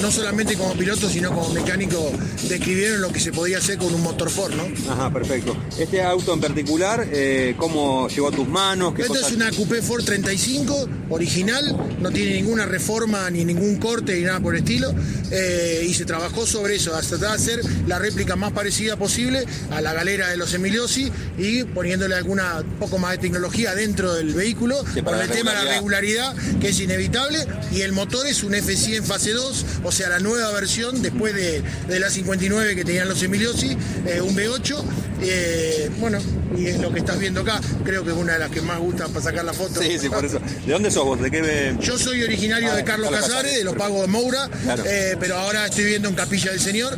no 0.00 0.10
solamente 0.10 0.56
como 0.56 0.74
piloto, 0.74 1.08
sino 1.08 1.32
como 1.32 1.50
mecánico, 1.54 2.12
describieron 2.48 3.00
lo 3.00 3.10
que 3.12 3.20
se 3.20 3.32
podía 3.32 3.58
hacer 3.58 3.78
con 3.78 3.94
un 3.94 4.02
motor 4.02 4.28
Ford, 4.28 4.52
¿no? 4.54 4.64
Ajá, 4.92 5.12
perfecto. 5.12 5.56
Este 5.78 6.02
auto 6.02 6.34
en 6.34 6.40
particular, 6.40 7.06
eh, 7.12 7.54
¿cómo 7.56 8.08
llegó 8.08 8.28
a 8.28 8.32
tus 8.32 8.48
manos? 8.48 8.92
¿Qué 8.94 9.02
Esto 9.02 9.14
cosas- 9.14 9.30
es 9.30 9.36
una 9.36 9.50
Coupé 9.52 9.80
Ford 9.80 10.04
35 10.04 10.88
original, 11.08 11.76
no 12.00 12.10
tiene 12.10 12.32
ninguna 12.34 12.66
reforma 12.66 13.30
ni 13.30 13.44
ningún 13.44 13.76
corte 13.76 14.14
ni 14.16 14.22
nada 14.22 14.40
por 14.40 14.54
el 14.54 14.62
estilo. 14.62 14.92
eh, 15.30 15.84
y 15.88 15.92
se 15.92 16.04
trabajó 16.04 16.46
sobre 16.46 16.76
eso, 16.76 16.94
hasta 16.94 17.18
hacer 17.36 17.60
la 17.86 17.98
réplica 17.98 18.36
más 18.36 18.52
parecida 18.52 18.96
posible 18.96 19.44
a 19.70 19.80
la 19.80 19.92
galera 19.92 20.28
de 20.28 20.36
los 20.36 20.52
Emiliosi 20.54 21.10
y 21.38 21.64
poniéndole 21.64 22.14
alguna 22.14 22.62
poco 22.80 22.98
más 22.98 23.12
de 23.12 23.18
tecnología 23.18 23.74
dentro 23.74 24.14
del 24.14 24.34
vehículo 24.34 24.82
Sí, 24.94 25.02
para 25.02 25.18
con 25.18 25.26
el 25.26 25.32
tema 25.32 25.52
de 25.54 25.64
la 25.64 25.70
regularidad. 25.74 26.34
que 26.60 26.70
es 26.70 26.80
inevitable. 26.80 27.46
Y 27.72 27.82
el 27.82 27.92
motor 27.92 28.26
es 28.26 28.42
un 28.42 28.52
F100 28.52 29.02
fase 29.02 29.32
2, 29.32 29.64
o 29.84 29.92
sea, 29.92 30.08
la 30.08 30.18
nueva 30.18 30.50
versión 30.52 31.02
después 31.02 31.34
de, 31.34 31.62
de 31.88 32.00
la 32.00 32.10
59 32.10 32.74
que 32.74 32.84
tenían 32.84 33.08
los 33.08 33.22
Emiliosi, 33.22 33.76
eh, 34.06 34.20
un 34.20 34.34
V8. 34.36 34.82
eh, 35.22 35.90
bueno, 35.98 36.18
y 36.56 36.66
es 36.66 36.78
lo 36.78 36.92
que 36.92 36.98
estás 37.00 37.18
viendo 37.18 37.40
acá, 37.40 37.60
creo 37.84 38.04
que 38.04 38.10
es 38.10 38.16
una 38.16 38.34
de 38.34 38.38
las 38.38 38.50
que 38.50 38.60
más 38.62 38.78
gusta 38.78 39.08
para 39.08 39.22
sacar 39.22 39.44
la 39.44 39.52
foto. 39.52 39.80
Sí, 39.80 39.98
sí, 39.98 40.08
por 40.08 40.24
eso. 40.24 40.38
¿De 40.66 40.72
dónde 40.72 40.90
sos 40.90 41.04
vos? 41.04 41.20
¿De 41.20 41.30
qué 41.30 41.42
me- 41.42 41.82
Yo 41.84 41.98
soy 41.98 42.22
originario 42.22 42.70
Ah, 42.72 42.76
de 42.76 42.84
Carlos 42.84 43.10
Carlos 43.10 43.10
Casares, 43.10 43.32
Casares, 43.52 43.58
de 43.58 43.64
los. 43.64 43.76
Pagos 43.76 44.00
de 44.02 44.06
Moura, 44.08 44.48
Claro. 44.64 44.84
eh, 44.86 45.16
pero 45.20 45.36
ahora 45.36 45.66
estoy 45.66 45.84
viviendo 45.84 46.08
en 46.08 46.14
Capilla 46.14 46.50
del 46.50 46.60
Señor, 46.60 46.96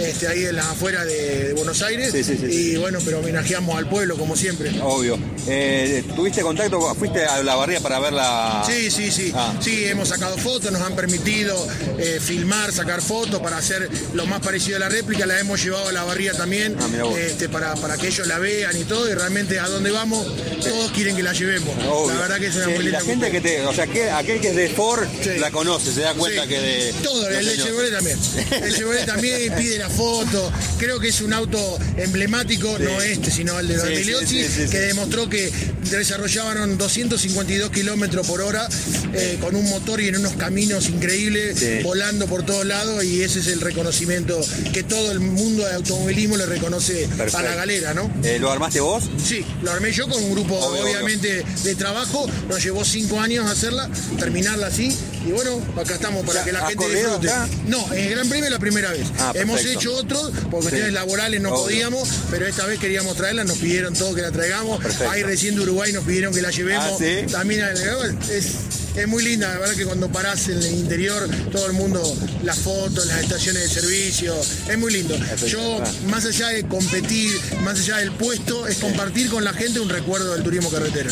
este, 0.00 0.28
ahí 0.28 0.44
en 0.44 0.56
las 0.56 0.66
afueras 0.66 1.06
de, 1.06 1.48
de 1.48 1.52
Buenos 1.54 1.82
Aires. 1.82 2.12
Sí, 2.12 2.24
sí, 2.24 2.36
sí, 2.38 2.46
y 2.46 2.76
bueno, 2.76 2.98
pero 3.04 3.18
homenajeamos 3.20 3.76
al 3.76 3.88
pueblo 3.88 4.16
como 4.16 4.36
siempre. 4.36 4.70
Obvio. 4.82 5.18
Eh, 5.46 6.04
¿Tuviste 6.14 6.42
contacto? 6.42 6.94
¿Fuiste 6.94 7.24
a 7.24 7.42
la 7.42 7.54
barría 7.54 7.80
para 7.80 7.98
ver 8.00 8.12
la...? 8.12 8.62
Sí, 8.66 8.90
sí, 8.90 9.10
sí. 9.10 9.32
Ah. 9.34 9.54
Sí, 9.60 9.84
hemos 9.86 10.08
sacado 10.08 10.36
fotos, 10.36 10.70
nos 10.72 10.82
han 10.82 10.94
permitido 10.94 11.56
eh, 11.98 12.18
filmar, 12.20 12.72
sacar 12.72 13.00
fotos 13.00 13.40
para 13.40 13.56
hacer 13.58 13.88
lo 14.14 14.26
más 14.26 14.40
parecido 14.40 14.76
a 14.76 14.80
la 14.80 14.88
réplica. 14.88 15.26
La 15.26 15.38
hemos 15.38 15.62
llevado 15.62 15.88
a 15.88 15.92
la 15.92 16.04
barría 16.04 16.32
también 16.32 16.76
Ah, 16.80 16.86
este, 17.18 17.48
para, 17.48 17.74
para 17.76 17.96
que 17.96 18.08
ellos 18.08 18.26
la 18.26 18.38
vean 18.38 18.76
y 18.76 18.84
todo. 18.84 19.10
Y 19.10 19.14
realmente 19.14 19.58
a 19.58 19.68
donde 19.68 19.90
vamos, 19.90 20.26
todos 20.60 20.90
quieren 20.92 21.16
que 21.16 21.22
la 21.22 21.32
llevemos. 21.32 21.74
Obvio. 21.88 22.14
La 22.14 22.20
verdad 22.20 22.38
que 22.38 22.46
es 22.46 22.56
una 22.56 22.66
Sí, 22.66 22.82
la 22.84 23.00
gente 23.00 23.30
que 23.30 23.40
te, 23.40 23.66
o 23.66 23.72
sea, 23.72 23.86
que, 23.86 24.10
aquel 24.10 24.40
que 24.40 24.48
es 24.48 24.56
de 24.56 24.68
Ford 24.68 25.06
la 25.38 25.50
conoce, 25.50 25.92
se 25.92 26.00
da 26.00 26.14
cuenta 26.14 26.46
que 26.46 26.60
de 26.60 26.92
Todo, 27.02 27.28
el 27.28 27.44
de. 27.44 27.56
Chevrolet 27.56 27.92
también. 27.92 28.18
El 28.62 28.74
Chevrolet 28.74 29.06
también 29.06 29.42
pide 29.68 29.78
la 29.78 29.90
foto. 29.90 30.50
Creo 30.78 30.98
que 30.98 31.08
es 31.08 31.20
un 31.20 31.32
auto 31.32 31.78
emblemático, 31.98 32.74
Sí. 32.78 32.82
no 32.84 33.02
este, 33.02 33.30
sino 33.30 33.58
el 33.58 33.68
de 33.68 33.76
los 33.76 34.28
Sí, 34.28 34.46
que 34.70 34.78
demostró 34.80 35.28
que 35.28 35.50
desarrollaban 35.90 36.78
252 36.78 37.70
kilómetros 37.70 38.26
por 38.26 38.40
hora 38.40 38.68
eh, 39.14 39.38
con 39.40 39.54
un 39.56 39.68
motor 39.68 40.00
y 40.00 40.08
en 40.08 40.16
unos 40.16 40.34
caminos 40.34 40.88
increíbles, 40.88 41.82
volando 41.82 42.26
por 42.26 42.44
todos 42.44 42.64
lados, 42.66 43.04
y 43.04 43.22
ese 43.22 43.40
es 43.40 43.46
el 43.48 43.60
reconocimiento 43.60 44.40
que 44.72 44.82
todo 44.82 45.10
el 45.12 45.20
mundo 45.20 45.64
de 45.66 45.74
automovilismo 45.74 46.36
le 46.36 46.46
reconoce 46.46 47.06
Perfecto. 47.08 47.38
a 47.38 47.42
la 47.42 47.54
galera, 47.54 47.94
¿no? 47.94 48.10
Eh, 48.22 48.38
¿Lo 48.38 48.50
armaste 48.50 48.80
vos? 48.80 49.04
Sí, 49.22 49.44
lo 49.62 49.70
armé 49.72 49.92
yo 49.92 50.08
con 50.08 50.22
un 50.22 50.32
grupo 50.32 50.54
Obvio, 50.58 50.82
obviamente 50.82 51.44
de 51.64 51.74
trabajo, 51.74 52.26
nos 52.48 52.62
llevó 52.62 52.84
cinco 52.84 53.20
años 53.20 53.50
hacerla, 53.50 53.88
terminarla 54.18 54.68
así, 54.68 54.96
y 55.26 55.30
bueno, 55.32 55.60
acá 55.80 55.94
estamos 55.94 56.24
para 56.24 56.44
que 56.44 56.52
la 56.52 56.60
¿has 56.60 56.68
gente 56.68 56.88
disfrute. 56.88 57.28
acá? 57.30 57.48
No, 57.66 57.92
en 57.92 58.04
el 58.04 58.10
Gran 58.10 58.28
Premio 58.28 58.46
es 58.46 58.50
la 58.52 58.58
primera 58.58 58.90
vez. 58.92 59.06
Ah, 59.18 59.32
Hemos 59.48 59.64
hecho 59.64 59.94
otros, 59.94 60.30
por 60.50 60.60
cuestiones 60.60 60.88
Sí. 60.88 60.92
laborales 60.92 61.40
no 61.40 61.50
Obvio. 61.50 61.62
podíamos, 61.64 62.08
pero 62.30 62.46
esta 62.46 62.66
vez 62.66 62.78
queríamos 62.78 63.16
traerla, 63.16 63.44
nos 63.44 63.58
pidieron 63.58 63.94
todo 63.94 64.14
que 64.14 64.22
la 64.22 64.30
traigamos. 64.30 64.80
Perfecto. 64.82 65.10
Ahí 65.10 65.22
recién 65.22 65.54
de 65.54 65.62
Uruguay 65.62 65.92
nos 65.92 66.04
pidieron 66.04 66.34
que 66.34 66.42
la 66.42 66.50
llevemos. 66.50 66.84
Ah, 66.84 66.96
¿sí? 66.98 67.30
También 67.32 67.64
es, 68.30 68.54
es 68.96 69.08
muy 69.08 69.22
linda, 69.24 69.48
la 69.48 69.58
verdad 69.60 69.74
que 69.74 69.84
cuando 69.86 70.08
parás 70.10 70.48
en 70.48 70.58
el 70.58 70.66
interior, 70.74 71.28
todo 71.52 71.66
el 71.66 71.72
mundo, 71.72 72.02
las 72.42 72.58
fotos, 72.58 73.06
las 73.06 73.20
estaciones 73.22 73.62
de 73.62 73.68
servicio, 73.80 74.34
es 74.68 74.78
muy 74.78 74.92
lindo. 74.92 75.16
Yo, 75.46 75.80
más 76.08 76.24
allá 76.26 76.48
de 76.48 76.64
competir, 76.66 77.30
más 77.62 77.78
allá 77.78 77.98
del 77.98 78.12
puesto, 78.12 78.66
es 78.66 78.76
compartir 78.78 79.30
con 79.30 79.44
la 79.44 79.52
gente 79.52 79.80
un 79.80 79.88
recuerdo 79.88 80.34
del 80.34 80.42
turismo 80.42 80.70
carretera. 80.70 81.10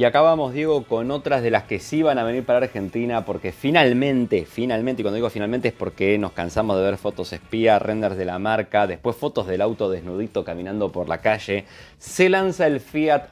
Y 0.00 0.04
acá 0.04 0.22
vamos, 0.22 0.54
Diego, 0.54 0.84
con 0.84 1.10
otras 1.10 1.42
de 1.42 1.50
las 1.50 1.64
que 1.64 1.78
sí 1.78 2.02
van 2.02 2.16
a 2.18 2.24
venir 2.24 2.42
para 2.42 2.60
Argentina, 2.60 3.26
porque 3.26 3.52
finalmente, 3.52 4.46
finalmente, 4.46 5.02
y 5.02 5.04
cuando 5.04 5.16
digo 5.16 5.28
finalmente 5.28 5.68
es 5.68 5.74
porque 5.74 6.16
nos 6.16 6.32
cansamos 6.32 6.78
de 6.78 6.84
ver 6.84 6.96
fotos 6.96 7.34
espía, 7.34 7.78
renders 7.78 8.16
de 8.16 8.24
la 8.24 8.38
marca, 8.38 8.86
después 8.86 9.14
fotos 9.14 9.46
del 9.46 9.60
auto 9.60 9.90
desnudito 9.90 10.42
caminando 10.42 10.90
por 10.90 11.06
la 11.06 11.18
calle, 11.18 11.66
se 11.98 12.30
lanza 12.30 12.66
el 12.66 12.80
Fiat 12.80 13.24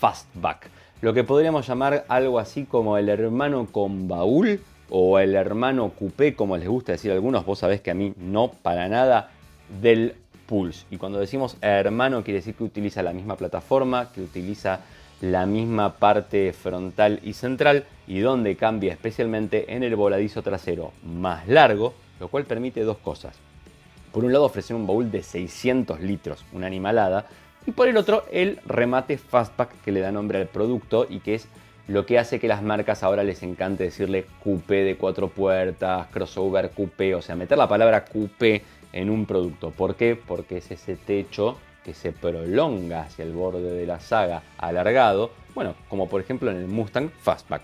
Fastback, 0.00 0.68
lo 1.00 1.14
que 1.14 1.24
podríamos 1.24 1.66
llamar 1.66 2.04
algo 2.08 2.38
así 2.38 2.66
como 2.66 2.98
el 2.98 3.08
hermano 3.08 3.66
con 3.72 4.06
baúl 4.06 4.60
o 4.90 5.18
el 5.18 5.34
hermano 5.34 5.92
coupé, 5.98 6.34
como 6.34 6.58
les 6.58 6.68
gusta 6.68 6.92
decir 6.92 7.10
a 7.10 7.14
algunos, 7.14 7.46
vos 7.46 7.60
sabés 7.60 7.80
que 7.80 7.90
a 7.90 7.94
mí 7.94 8.12
no 8.18 8.48
para 8.48 8.86
nada, 8.90 9.30
del 9.80 10.16
Pulse. 10.44 10.84
Y 10.90 10.98
cuando 10.98 11.18
decimos 11.18 11.56
hermano 11.62 12.22
quiere 12.22 12.40
decir 12.40 12.54
que 12.54 12.64
utiliza 12.64 13.02
la 13.02 13.14
misma 13.14 13.36
plataforma, 13.36 14.12
que 14.12 14.20
utiliza 14.20 14.80
la 15.22 15.46
misma 15.46 15.94
parte 15.94 16.52
frontal 16.52 17.20
y 17.22 17.34
central 17.34 17.86
y 18.08 18.18
donde 18.18 18.56
cambia 18.56 18.92
especialmente 18.92 19.72
en 19.74 19.84
el 19.84 19.94
voladizo 19.94 20.42
trasero 20.42 20.92
más 21.04 21.46
largo, 21.46 21.94
lo 22.18 22.26
cual 22.26 22.44
permite 22.44 22.82
dos 22.82 22.98
cosas. 22.98 23.36
Por 24.10 24.24
un 24.24 24.32
lado 24.32 24.44
ofrecer 24.44 24.74
un 24.74 24.86
baúl 24.86 25.12
de 25.12 25.22
600 25.22 26.00
litros, 26.00 26.44
una 26.52 26.66
animalada, 26.66 27.26
y 27.66 27.70
por 27.70 27.86
el 27.86 27.96
otro 27.96 28.24
el 28.32 28.58
remate 28.66 29.16
Fastback 29.16 29.80
que 29.82 29.92
le 29.92 30.00
da 30.00 30.10
nombre 30.10 30.40
al 30.40 30.48
producto 30.48 31.06
y 31.08 31.20
que 31.20 31.36
es 31.36 31.46
lo 31.86 32.04
que 32.04 32.18
hace 32.18 32.40
que 32.40 32.48
las 32.48 32.62
marcas 32.62 33.04
ahora 33.04 33.22
les 33.22 33.44
encante 33.44 33.84
decirle 33.84 34.26
coupé 34.42 34.82
de 34.82 34.96
cuatro 34.96 35.28
puertas, 35.28 36.08
crossover 36.08 36.70
coupé, 36.70 37.14
o 37.14 37.22
sea, 37.22 37.36
meter 37.36 37.58
la 37.58 37.68
palabra 37.68 38.04
coupé 38.04 38.62
en 38.92 39.08
un 39.08 39.24
producto. 39.26 39.70
¿Por 39.70 39.94
qué? 39.94 40.16
Porque 40.16 40.58
es 40.58 40.68
ese 40.72 40.96
techo 40.96 41.58
que 41.84 41.94
se 41.94 42.12
prolonga 42.12 43.02
hacia 43.02 43.24
el 43.24 43.32
borde 43.32 43.72
de 43.72 43.86
la 43.86 44.00
saga 44.00 44.42
alargado, 44.58 45.30
bueno, 45.54 45.74
como 45.88 46.08
por 46.08 46.20
ejemplo 46.20 46.50
en 46.50 46.58
el 46.58 46.66
Mustang 46.66 47.10
Fastback. 47.10 47.62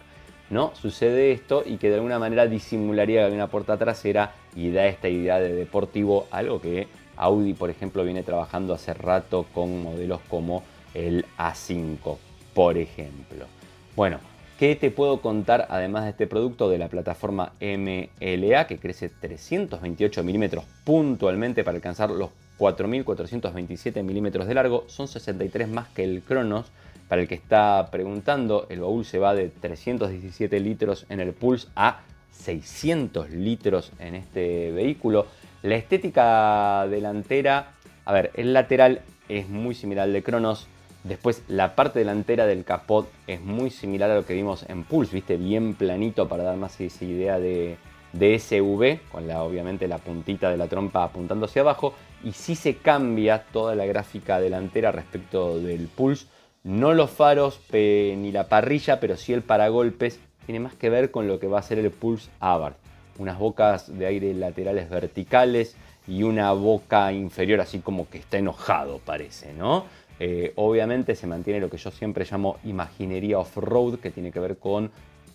¿no? 0.50 0.72
Sucede 0.74 1.32
esto 1.32 1.62
y 1.64 1.76
que 1.76 1.88
de 1.88 1.96
alguna 1.96 2.18
manera 2.18 2.46
disimularía 2.46 3.28
que 3.28 3.34
una 3.34 3.48
puerta 3.48 3.76
trasera 3.76 4.32
y 4.54 4.70
da 4.70 4.86
esta 4.86 5.08
idea 5.08 5.38
de 5.38 5.54
deportivo, 5.54 6.26
algo 6.30 6.60
que 6.60 6.88
Audi, 7.16 7.52
por 7.52 7.70
ejemplo, 7.70 8.04
viene 8.04 8.22
trabajando 8.22 8.74
hace 8.74 8.94
rato 8.94 9.46
con 9.52 9.82
modelos 9.82 10.20
como 10.28 10.62
el 10.94 11.24
A5, 11.36 12.16
por 12.54 12.78
ejemplo. 12.78 13.46
Bueno, 13.96 14.20
¿qué 14.58 14.76
te 14.76 14.90
puedo 14.90 15.20
contar 15.20 15.66
además 15.68 16.04
de 16.04 16.10
este 16.10 16.26
producto 16.26 16.70
de 16.70 16.78
la 16.78 16.88
plataforma 16.88 17.52
MLA 17.60 18.66
que 18.66 18.78
crece 18.78 19.08
328 19.08 20.22
milímetros 20.22 20.64
puntualmente 20.84 21.64
para 21.64 21.76
alcanzar 21.76 22.10
los 22.10 22.30
4.427 22.58 24.02
milímetros 24.02 24.46
de 24.46 24.54
largo? 24.54 24.84
Son 24.88 25.08
63 25.08 25.68
más 25.68 25.88
que 25.88 26.04
el 26.04 26.22
Cronos. 26.22 26.66
Para 27.08 27.22
el 27.22 27.28
que 27.28 27.34
está 27.34 27.88
preguntando, 27.90 28.66
el 28.68 28.80
baúl 28.80 29.04
se 29.04 29.18
va 29.18 29.34
de 29.34 29.48
317 29.48 30.60
litros 30.60 31.06
en 31.08 31.20
el 31.20 31.32
Pulse 31.32 31.68
a 31.74 32.00
600 32.32 33.30
litros 33.30 33.92
en 33.98 34.14
este 34.14 34.72
vehículo. 34.72 35.26
La 35.62 35.76
estética 35.76 36.86
delantera, 36.88 37.72
a 38.04 38.12
ver, 38.12 38.30
el 38.34 38.52
lateral 38.52 39.00
es 39.28 39.48
muy 39.48 39.74
similar 39.74 40.04
al 40.04 40.12
de 40.12 40.22
Cronos. 40.22 40.66
Después 41.04 41.42
la 41.48 41.74
parte 41.74 42.00
delantera 42.00 42.46
del 42.46 42.64
capot 42.64 43.10
es 43.26 43.40
muy 43.40 43.70
similar 43.70 44.10
a 44.10 44.16
lo 44.16 44.26
que 44.26 44.34
vimos 44.34 44.66
en 44.68 44.84
Pulse, 44.84 45.14
viste, 45.14 45.36
bien 45.36 45.74
planito 45.74 46.28
para 46.28 46.42
dar 46.42 46.56
más 46.56 46.78
esa 46.80 47.04
idea 47.04 47.38
de, 47.38 47.78
de 48.12 48.38
SUV, 48.38 48.98
con 49.10 49.26
la, 49.26 49.42
obviamente 49.42 49.88
la 49.88 49.98
puntita 49.98 50.50
de 50.50 50.56
la 50.56 50.68
trompa 50.68 51.04
apuntando 51.04 51.46
hacia 51.46 51.62
abajo. 51.62 51.94
Y 52.24 52.32
sí 52.32 52.54
se 52.54 52.76
cambia 52.76 53.44
toda 53.52 53.74
la 53.74 53.86
gráfica 53.86 54.40
delantera 54.40 54.92
respecto 54.92 55.58
del 55.60 55.88
Pulse. 55.88 56.26
No 56.64 56.92
los 56.92 57.10
faros 57.10 57.60
ni 57.72 58.32
la 58.32 58.48
parrilla, 58.48 59.00
pero 59.00 59.16
sí 59.16 59.32
el 59.32 59.42
paragolpes. 59.42 60.20
Tiene 60.46 60.60
más 60.60 60.74
que 60.74 60.90
ver 60.90 61.10
con 61.10 61.28
lo 61.28 61.38
que 61.38 61.46
va 61.46 61.58
a 61.58 61.62
ser 61.62 61.78
el 61.78 61.90
Pulse 61.90 62.30
Abarth. 62.40 62.76
Unas 63.18 63.38
bocas 63.38 63.98
de 63.98 64.06
aire 64.06 64.32
laterales 64.34 64.88
verticales 64.88 65.76
y 66.06 66.22
una 66.22 66.52
boca 66.52 67.12
inferior 67.12 67.60
así 67.60 67.80
como 67.80 68.08
que 68.08 68.18
está 68.18 68.38
enojado 68.38 68.98
parece, 69.04 69.52
¿no? 69.52 69.84
Eh, 70.20 70.52
obviamente 70.56 71.14
se 71.14 71.26
mantiene 71.26 71.60
lo 71.60 71.70
que 71.70 71.76
yo 71.76 71.90
siempre 71.90 72.26
llamo 72.28 72.56
imaginería 72.64 73.38
off-road, 73.38 73.98
que 74.00 74.10
tiene 74.10 74.32
que 74.32 74.40
ver 74.40 74.58
con 74.58 74.90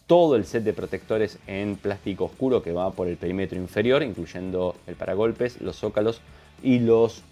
todo 0.08 0.36
el 0.36 0.46
set 0.46 0.64
de 0.64 0.74
protectores 0.74 1.40
en 1.48 1.76
plástico 1.76 2.26
oscuro 2.26 2.62
que 2.62 2.72
va 2.72 2.92
por 2.92 3.08
el 3.08 3.18
perímetro 3.18 3.58
inferior, 3.58 4.04
incluyendo 4.04 4.76
el 4.88 4.96
paragolpes, 4.96 5.62
los 5.62 5.78
zócalos 5.78 6.22
y 6.62 6.80
los 6.80 7.24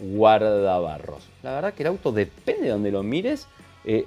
guardabarros. 0.00 1.26
La 1.42 1.54
verdad 1.54 1.74
que 1.74 1.82
el 1.82 1.88
auto 1.88 2.12
depende 2.12 2.64
de 2.64 2.70
donde 2.70 2.90
lo 2.90 3.02
mires. 3.02 3.46
eh, 3.84 4.06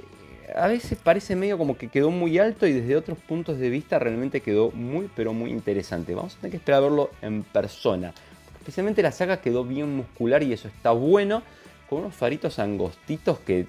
a 0.56 0.68
veces 0.68 0.98
parece 1.02 1.36
medio 1.36 1.58
como 1.58 1.78
que 1.78 1.88
quedó 1.88 2.12
muy 2.12 2.38
alto 2.38 2.68
y 2.68 2.74
desde 2.74 2.96
otros 2.96 3.18
puntos 3.18 3.60
de 3.60 3.70
vista 3.70 3.98
realmente 4.00 4.42
quedó 4.42 4.72
muy 4.72 5.10
pero 5.16 5.34
muy 5.34 5.52
interesante. 5.52 6.14
Vamos 6.16 6.36
a 6.36 6.38
tener 6.38 6.52
que 6.52 6.58
esperar 6.58 6.80
a 6.80 6.84
verlo 6.84 7.10
en 7.22 7.44
persona. 7.44 8.14
Especialmente 8.60 9.02
la 9.02 9.12
saga 9.12 9.42
quedó 9.42 9.64
bien 9.64 9.96
muscular 9.96 10.44
y 10.44 10.54
eso 10.54 10.68
está 10.68 10.92
bueno. 10.92 11.44
Con 11.90 12.00
unos 12.00 12.16
faritos 12.16 12.60
angostitos 12.60 13.40
que 13.40 13.68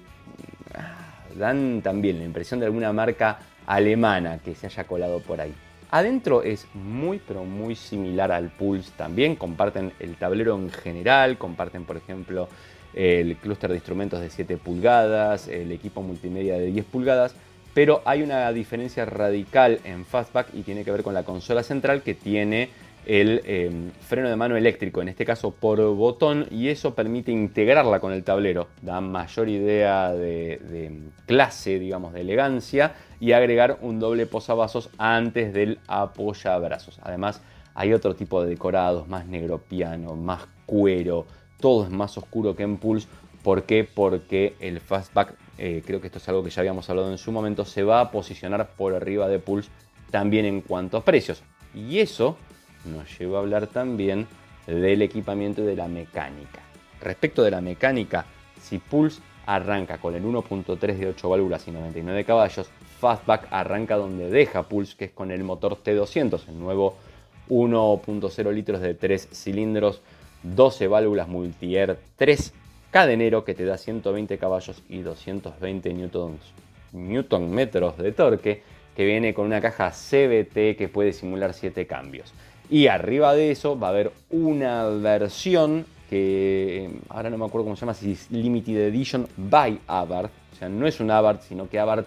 ah, 0.74 1.24
dan 1.36 1.80
también 1.82 2.18
la 2.18 2.24
impresión 2.24 2.60
de 2.60 2.66
alguna 2.66 2.92
marca 2.92 3.38
alemana 3.66 4.38
que 4.38 4.54
se 4.54 4.66
haya 4.66 4.84
colado 4.84 5.20
por 5.20 5.40
ahí. 5.40 5.54
Adentro 5.90 6.42
es 6.42 6.66
muy 6.74 7.20
pero 7.26 7.44
muy 7.44 7.76
similar 7.76 8.32
al 8.32 8.50
Pulse 8.50 8.90
también, 8.96 9.36
comparten 9.36 9.92
el 10.00 10.16
tablero 10.16 10.56
en 10.56 10.70
general, 10.70 11.38
comparten 11.38 11.84
por 11.84 11.96
ejemplo 11.96 12.48
el 12.94 13.36
clúster 13.36 13.70
de 13.70 13.76
instrumentos 13.76 14.20
de 14.20 14.30
7 14.30 14.56
pulgadas, 14.56 15.48
el 15.48 15.72
equipo 15.72 16.02
multimedia 16.02 16.54
de 16.58 16.66
10 16.66 16.84
pulgadas, 16.86 17.34
pero 17.74 18.02
hay 18.04 18.22
una 18.22 18.50
diferencia 18.52 19.04
radical 19.04 19.80
en 19.84 20.04
Fastback 20.04 20.48
y 20.54 20.62
tiene 20.62 20.84
que 20.84 20.92
ver 20.92 21.02
con 21.02 21.14
la 21.14 21.24
consola 21.24 21.62
central 21.62 22.02
que 22.02 22.14
tiene 22.14 22.70
el 23.06 23.42
em, 23.44 23.90
freno 23.90 24.28
de 24.28 24.36
mano 24.36 24.56
eléctrico, 24.56 25.02
en 25.02 25.08
este 25.08 25.24
caso 25.24 25.50
por 25.50 25.80
botón, 25.94 26.46
y 26.50 26.68
eso 26.68 26.94
permite 26.94 27.32
integrarla 27.32 28.00
con 28.00 28.12
el 28.12 28.24
tablero, 28.24 28.68
da 28.82 29.00
mayor 29.00 29.48
idea 29.48 30.12
de, 30.12 31.02
clase, 31.26 31.78
digamos, 31.78 32.12
de 32.12 32.22
elegancia, 32.22 32.94
y 33.20 33.32
agregar 33.32 33.78
un 33.80 34.00
doble 34.00 34.26
posavasos 34.26 34.90
antes 34.98 35.52
del 35.52 35.78
apoyabrazos. 35.86 36.98
Además, 37.02 37.42
hay 37.74 37.92
otro 37.92 38.14
tipo 38.14 38.42
de 38.42 38.50
decorados, 38.50 39.08
más 39.08 39.26
negro 39.26 39.58
piano, 39.58 40.14
más 40.14 40.46
cuero, 40.66 41.26
todo 41.60 41.84
es 41.84 41.90
más 41.90 42.16
oscuro 42.18 42.54
que 42.54 42.62
en 42.62 42.76
Pulse. 42.76 43.08
¿Por 43.42 43.64
qué? 43.64 43.84
Porque 43.84 44.54
el 44.60 44.80
Fastback, 44.80 45.34
eh, 45.58 45.82
creo 45.84 46.00
que 46.00 46.06
esto 46.06 46.18
es 46.18 46.28
algo 46.28 46.42
que 46.42 46.50
ya 46.50 46.60
habíamos 46.60 46.88
hablado 46.88 47.10
en 47.10 47.18
su 47.18 47.30
momento, 47.32 47.64
se 47.64 47.82
va 47.82 48.00
a 48.00 48.10
posicionar 48.10 48.70
por 48.76 48.94
arriba 48.94 49.28
de 49.28 49.38
Pulse 49.38 49.70
también 50.10 50.46
en 50.46 50.60
cuanto 50.60 50.96
a 50.96 51.04
precios. 51.04 51.42
Y 51.74 51.98
eso 51.98 52.36
nos 52.86 53.18
lleva 53.18 53.38
a 53.38 53.42
hablar 53.42 53.66
también 53.66 54.26
del 54.66 55.02
equipamiento 55.02 55.62
y 55.62 55.66
de 55.66 55.76
la 55.76 55.88
mecánica. 55.88 56.60
Respecto 57.00 57.42
de 57.42 57.50
la 57.50 57.60
mecánica, 57.60 58.24
si 58.60 58.78
Pulse 58.78 59.20
arranca 59.46 59.98
con 59.98 60.14
el 60.14 60.24
1.3 60.24 60.78
de 60.96 61.08
8 61.08 61.28
válvulas 61.28 61.68
y 61.68 61.70
99 61.70 62.24
caballos, 62.24 62.70
Fastback 62.98 63.48
arranca 63.50 63.96
donde 63.96 64.30
deja 64.30 64.62
Pulse, 64.62 64.96
que 64.96 65.04
es 65.06 65.10
con 65.10 65.30
el 65.30 65.44
motor 65.44 65.82
T200, 65.82 66.48
el 66.48 66.58
nuevo 66.58 66.96
1.0 67.50 68.52
litros 68.52 68.80
de 68.80 68.94
3 68.94 69.28
cilindros, 69.32 70.00
12 70.42 70.88
válvulas 70.88 71.28
multi-air, 71.28 71.98
3 72.16 72.54
cadenero 72.90 73.44
que 73.44 73.54
te 73.54 73.64
da 73.64 73.76
120 73.76 74.38
caballos 74.38 74.82
y 74.88 75.00
220 75.00 75.92
newtons, 75.92 76.40
newton 76.92 77.50
metros 77.50 77.98
de 77.98 78.12
torque, 78.12 78.62
que 78.94 79.04
viene 79.04 79.34
con 79.34 79.46
una 79.46 79.60
caja 79.60 79.90
CBT 79.90 80.76
que 80.78 80.88
puede 80.92 81.12
simular 81.12 81.52
7 81.52 81.86
cambios. 81.86 82.32
Y 82.70 82.86
arriba 82.86 83.34
de 83.34 83.50
eso 83.50 83.78
va 83.78 83.88
a 83.88 83.90
haber 83.90 84.12
una 84.30 84.86
versión 84.86 85.86
que 86.08 86.90
ahora 87.08 87.30
no 87.30 87.38
me 87.38 87.44
acuerdo 87.44 87.64
cómo 87.64 87.76
se 87.76 87.80
llama, 87.80 87.94
si 87.94 88.12
es 88.12 88.30
Limited 88.30 88.88
Edition 88.88 89.26
by 89.36 89.80
Abarth. 89.86 90.30
O 90.52 90.56
sea, 90.56 90.68
no 90.68 90.86
es 90.86 91.00
un 91.00 91.10
Abarth, 91.10 91.42
sino 91.42 91.68
que 91.68 91.78
Abarth 91.78 92.06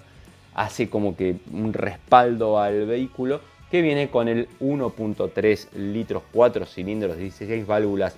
hace 0.56 0.90
como 0.90 1.16
que 1.16 1.36
un 1.52 1.74
respaldo 1.74 2.60
al 2.60 2.86
vehículo 2.86 3.42
que 3.70 3.82
viene 3.82 4.10
con 4.10 4.28
el 4.28 4.48
1.3 4.60 5.72
litros 5.74 6.24
4 6.32 6.66
cilindros 6.66 7.18
16 7.18 7.68
válvulas 7.68 8.16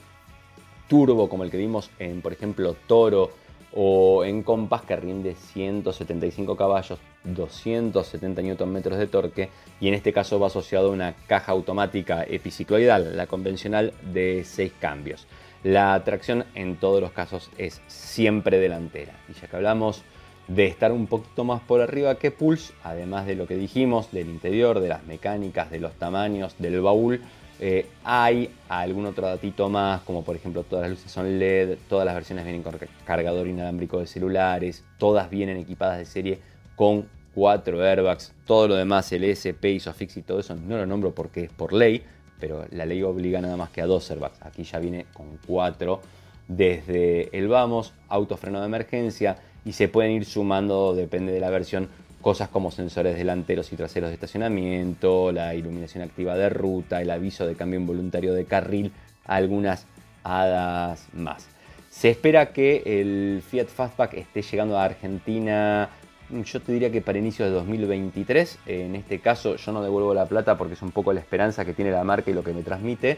turbo 0.88 1.27
como 1.27 1.43
el 1.43 1.51
que 1.51 1.58
vimos 1.58 1.89
en 2.00 2.22
por 2.22 2.34
ejemplo 2.34 2.75
Toro 2.88 3.31
o 3.74 4.24
en 4.24 4.44
Compass 4.44 4.83
que 4.83 4.96
rinde 4.96 5.35
175 5.35 6.55
caballos, 6.55 6.98
270 7.24 8.42
Nm 8.42 8.82
de 8.82 9.08
torque 9.08 9.50
y 9.79 9.88
en 9.88 9.94
este 9.94 10.14
caso 10.14 10.40
va 10.40 10.48
asociado 10.48 10.90
a 10.90 10.92
una 10.92 11.14
caja 11.27 11.51
automática 11.51 12.24
epicicloidal, 12.24 13.16
la 13.16 13.27
convencional 13.27 13.94
de 14.14 14.44
6 14.46 14.74
cambios. 14.79 15.27
La 15.64 16.01
tracción 16.05 16.46
en 16.55 16.77
todos 16.77 17.01
los 17.01 17.12
casos 17.12 17.50
es 17.58 17.82
siempre 17.88 18.60
delantera. 18.60 19.14
Y 19.27 19.34
ya 19.34 19.48
que 19.48 19.55
hablamos 19.58 20.03
de 20.48 20.66
estar 20.66 20.92
un 20.92 21.08
poquito 21.08 21.44
más 21.44 21.62
por 21.62 21.82
arriba 21.82 22.16
que 22.16 22.32
Pulse, 22.32 22.74
además 22.84 23.27
de 23.27 23.36
lo 23.36 23.46
que 23.46 23.55
dijimos 23.55 24.12
del 24.12 24.29
interior, 24.29 24.79
de 24.79 24.90
las 24.90 25.03
mecánicas, 25.05 25.70
de 25.70 25.79
los 25.79 25.94
tamaños, 25.94 26.55
del 26.58 26.82
baúl, 26.82 27.22
eh, 27.62 27.88
hay 28.05 28.50
algún 28.70 29.05
otro 29.05 29.27
datito 29.27 29.70
más, 29.70 30.01
como 30.01 30.24
por 30.24 30.36
ejemplo 30.36 30.64
todas 30.64 30.84
las 30.84 30.92
luces 30.92 31.12
son 31.12 31.38
LED, 31.38 31.77
todas 31.90 32.05
las 32.05 32.16
versiones 32.16 32.46
vienen 32.46 32.64
con 32.64 32.77
cargador 33.05 33.48
inalámbrico 33.48 34.00
de 34.00 34.08
celulares, 34.08 34.86
todas 34.98 35.29
vienen 35.29 35.58
equipadas 35.58 35.98
de 35.98 36.05
serie 36.05 36.40
con 36.79 37.09
cuatro 37.35 37.83
airbags, 37.83 38.31
todo 38.46 38.70
lo 38.70 38.75
demás, 38.75 39.11
el 39.11 39.25
SP, 39.27 39.75
ISOFIX 39.75 40.15
y 40.15 40.22
todo 40.22 40.39
eso, 40.39 40.55
no 40.55 40.77
lo 40.77 40.85
nombro 40.85 41.13
porque 41.13 41.44
es 41.44 41.51
por 41.51 41.74
ley, 41.74 42.03
pero 42.39 42.65
la 42.72 42.85
ley 42.85 43.03
obliga 43.03 43.42
nada 43.42 43.57
más 43.57 43.70
que 43.70 43.81
a 43.81 43.85
dos 43.85 44.09
airbags. 44.09 44.42
Aquí 44.44 44.63
ya 44.63 44.79
viene 44.79 45.05
con 45.13 45.37
cuatro 45.46 46.00
desde 46.48 47.37
el 47.37 47.50
vamos, 47.50 47.94
autofreno 48.07 48.61
de 48.61 48.68
emergencia 48.68 49.35
y 49.65 49.74
se 49.74 49.89
pueden 49.89 50.13
ir 50.13 50.24
sumando, 50.24 50.96
depende 50.96 51.33
de 51.33 51.42
la 51.42 51.50
versión, 51.50 51.89
cosas 52.22 52.48
como 52.48 52.72
sensores 52.72 53.18
delanteros 53.18 53.74
y 53.74 53.75
traseros 53.75 54.09
de 54.09 54.13
estacionamiento, 54.13 55.33
la 55.33 55.55
iluminación 55.55 56.05
activa 56.05 56.37
de 56.37 56.48
ruta, 56.48 57.01
el 57.01 57.11
aviso 57.11 57.46
de 57.46 57.55
cambio 57.55 57.77
involuntario 57.77 58.33
de 58.33 58.46
carril, 58.46 58.94
algunas 59.25 59.85
hadas 60.24 61.09
más. 61.11 61.46
Se 61.89 62.09
espera 62.09 62.53
que 62.53 62.83
el 62.85 63.44
Fiat 63.46 63.68
Fastback 63.68 64.13
esté 64.13 64.44
llegando 64.44 64.77
a 64.77 64.85
Argentina, 64.85 65.89
yo 66.31 66.59
te 66.61 66.72
diría 66.72 66.92
que 66.92 67.01
para 67.01 67.18
inicios 67.18 67.50
de 67.50 67.55
2023. 67.55 68.59
En 68.65 68.96
este 68.96 69.20
caso 69.20 69.55
yo 69.55 69.72
no 69.72 69.81
devuelvo 69.81 70.13
la 70.13 70.25
plata 70.25 70.57
porque 70.57 70.74
es 70.74 70.81
un 70.81 70.92
poco 70.92 71.13
la 71.13 71.20
esperanza 71.20 71.65
que 71.65 71.74
tiene 71.74 71.92
la 71.92 72.03
marca 72.03 72.31
y 72.31 72.33
lo 72.33 72.44
que 72.44 72.53
me 72.53 72.63
transmite. 72.63 73.18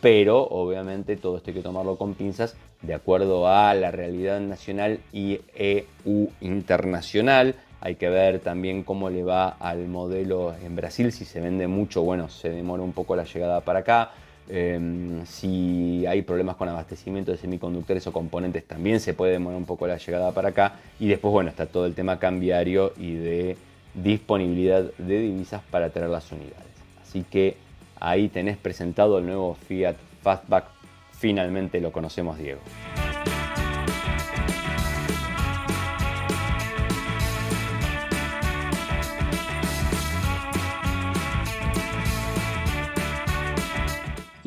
Pero 0.00 0.42
obviamente 0.42 1.16
todo 1.16 1.38
esto 1.38 1.50
hay 1.50 1.54
que 1.54 1.62
tomarlo 1.62 1.96
con 1.96 2.14
pinzas 2.14 2.56
de 2.82 2.94
acuerdo 2.94 3.48
a 3.48 3.74
la 3.74 3.90
realidad 3.90 4.38
nacional 4.40 5.00
y 5.12 5.40
EU 5.56 6.28
internacional 6.40 7.56
hay 7.80 7.94
que 7.94 8.08
ver 8.08 8.40
también 8.40 8.82
cómo 8.82 9.08
le 9.08 9.22
va 9.22 9.48
al 9.48 9.86
modelo 9.86 10.54
en 10.62 10.74
Brasil, 10.74 11.12
si 11.12 11.24
se 11.24 11.40
vende 11.40 11.68
mucho, 11.68 12.02
bueno, 12.02 12.28
se 12.28 12.50
demora 12.50 12.82
un 12.82 12.92
poco 12.92 13.14
la 13.14 13.24
llegada 13.24 13.60
para 13.60 13.80
acá. 13.80 14.10
Em, 14.48 15.26
si 15.26 16.06
hay 16.06 16.22
problemas 16.22 16.56
con 16.56 16.68
abastecimiento 16.68 17.30
de 17.30 17.38
semiconductores 17.38 18.06
o 18.06 18.12
componentes, 18.12 18.64
también 18.64 18.98
se 19.00 19.12
puede 19.14 19.32
demorar 19.32 19.58
un 19.58 19.66
poco 19.66 19.86
la 19.86 19.98
llegada 19.98 20.32
para 20.32 20.50
acá. 20.50 20.76
Y 20.98 21.08
después, 21.08 21.32
bueno, 21.32 21.50
está 21.50 21.66
todo 21.66 21.86
el 21.86 21.94
tema 21.94 22.18
cambiario 22.18 22.92
y 22.96 23.14
de 23.14 23.56
disponibilidad 23.94 24.84
de 24.96 25.20
divisas 25.20 25.62
para 25.70 25.90
traer 25.90 26.10
las 26.10 26.30
unidades. 26.32 26.66
Así 27.02 27.24
que 27.30 27.56
ahí 28.00 28.28
tenés 28.28 28.56
presentado 28.56 29.18
el 29.18 29.26
nuevo 29.26 29.54
Fiat 29.66 29.96
Fastback. 30.22 30.64
Finalmente 31.12 31.80
lo 31.80 31.92
conocemos, 31.92 32.38
Diego. 32.38 32.60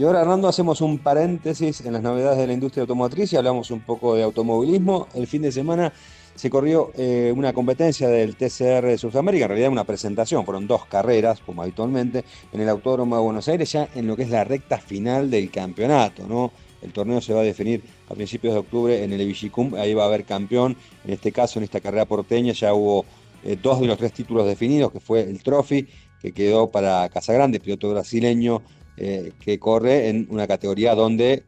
Y 0.02 0.04
ahora, 0.04 0.22
Hernando, 0.22 0.48
hacemos 0.48 0.82
un 0.82 0.98
paréntesis 0.98 1.82
en 1.82 1.94
las 1.94 2.02
novedades 2.02 2.40
de 2.40 2.48
la 2.48 2.54
industria 2.54 2.82
automotriz 2.82 3.32
y 3.32 3.36
hablamos 3.36 3.70
un 3.70 3.82
poco 3.82 4.16
de 4.16 4.24
automovilismo. 4.24 5.08
El 5.14 5.28
fin 5.28 5.44
de 5.44 5.52
semana 5.52 5.94
se 6.34 6.50
corrió 6.50 6.92
eh, 6.98 7.32
una 7.38 7.54
competencia 7.54 8.08
del 8.08 8.36
TCR 8.36 8.88
de 8.88 8.98
Sudamérica, 8.98 9.46
en 9.46 9.50
realidad 9.50 9.72
una 9.72 9.84
presentación, 9.84 10.44
fueron 10.44 10.66
dos 10.66 10.88
carreras, 10.88 11.40
como 11.42 11.62
habitualmente, 11.62 12.26
en 12.52 12.62
el 12.62 12.70
Autódromo 12.70 13.16
de 13.16 13.22
Buenos 13.22 13.48
Aires, 13.48 13.72
ya 13.72 13.90
en 13.94 14.08
lo 14.08 14.16
que 14.16 14.24
es 14.24 14.32
la 14.32 14.44
recta 14.44 14.80
final 14.80 15.30
del 15.30 15.52
campeonato, 15.52 16.26
¿no? 16.28 16.52
El 16.82 16.92
torneo 16.94 17.22
se 17.22 17.36
va 17.36 17.42
a 17.42 17.44
definir 17.44 17.84
a 18.10 18.16
principios 18.16 18.56
de 18.56 18.60
octubre 18.62 19.04
en 19.04 19.14
el 19.14 19.22
Evigicum, 19.22 19.76
ahí 19.76 19.94
va 19.94 20.06
a 20.06 20.08
haber 20.08 20.26
campeón, 20.26 20.76
en 21.06 21.14
este 21.14 21.32
caso, 21.32 21.60
en 21.60 21.66
esta 21.66 21.80
carrera 21.80 22.06
porteña, 22.06 22.54
ya 22.54 22.74
hubo 22.74 23.06
eh, 23.44 23.56
dos 23.62 23.80
de 23.80 23.86
los 23.86 24.00
tres 24.00 24.14
títulos 24.14 24.48
definidos, 24.48 24.92
que 24.92 25.00
fue 25.00 25.22
el 25.22 25.44
Trophy, 25.44 25.88
que 26.20 26.32
quedó 26.32 26.72
para 26.72 27.08
Casagrande, 27.10 27.60
piloto 27.60 27.92
brasileño, 27.92 28.64
eh, 28.98 29.32
que 29.40 29.60
corre 29.60 30.10
en 30.10 30.28
una 30.30 30.48
categoría 30.48 30.96
donde 30.96 31.44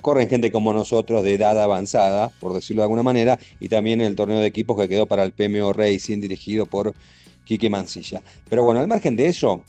corren 0.00 0.28
gente 0.28 0.52
como 0.52 0.72
nosotros 0.72 1.24
de 1.24 1.34
edad 1.34 1.60
avanzada, 1.60 2.30
por 2.40 2.54
decirlo 2.54 2.82
de 2.82 2.84
alguna 2.84 3.02
manera, 3.02 3.38
y 3.58 3.68
también 3.68 4.00
el 4.00 4.14
torneo 4.14 4.38
de 4.38 4.46
equipos 4.46 4.78
que 4.78 4.88
quedó 4.88 5.06
para 5.06 5.24
el 5.24 5.32
PMO 5.32 5.72
Racing 5.72 6.20
dirigido 6.20 6.66
por 6.66 6.94
Quique 7.44 7.68
Mancilla. 7.68 8.22
Pero 8.48 8.62
bueno, 8.62 8.80
al 8.80 8.86
margen 8.86 9.16
de 9.16 9.26
eso, 9.26 9.62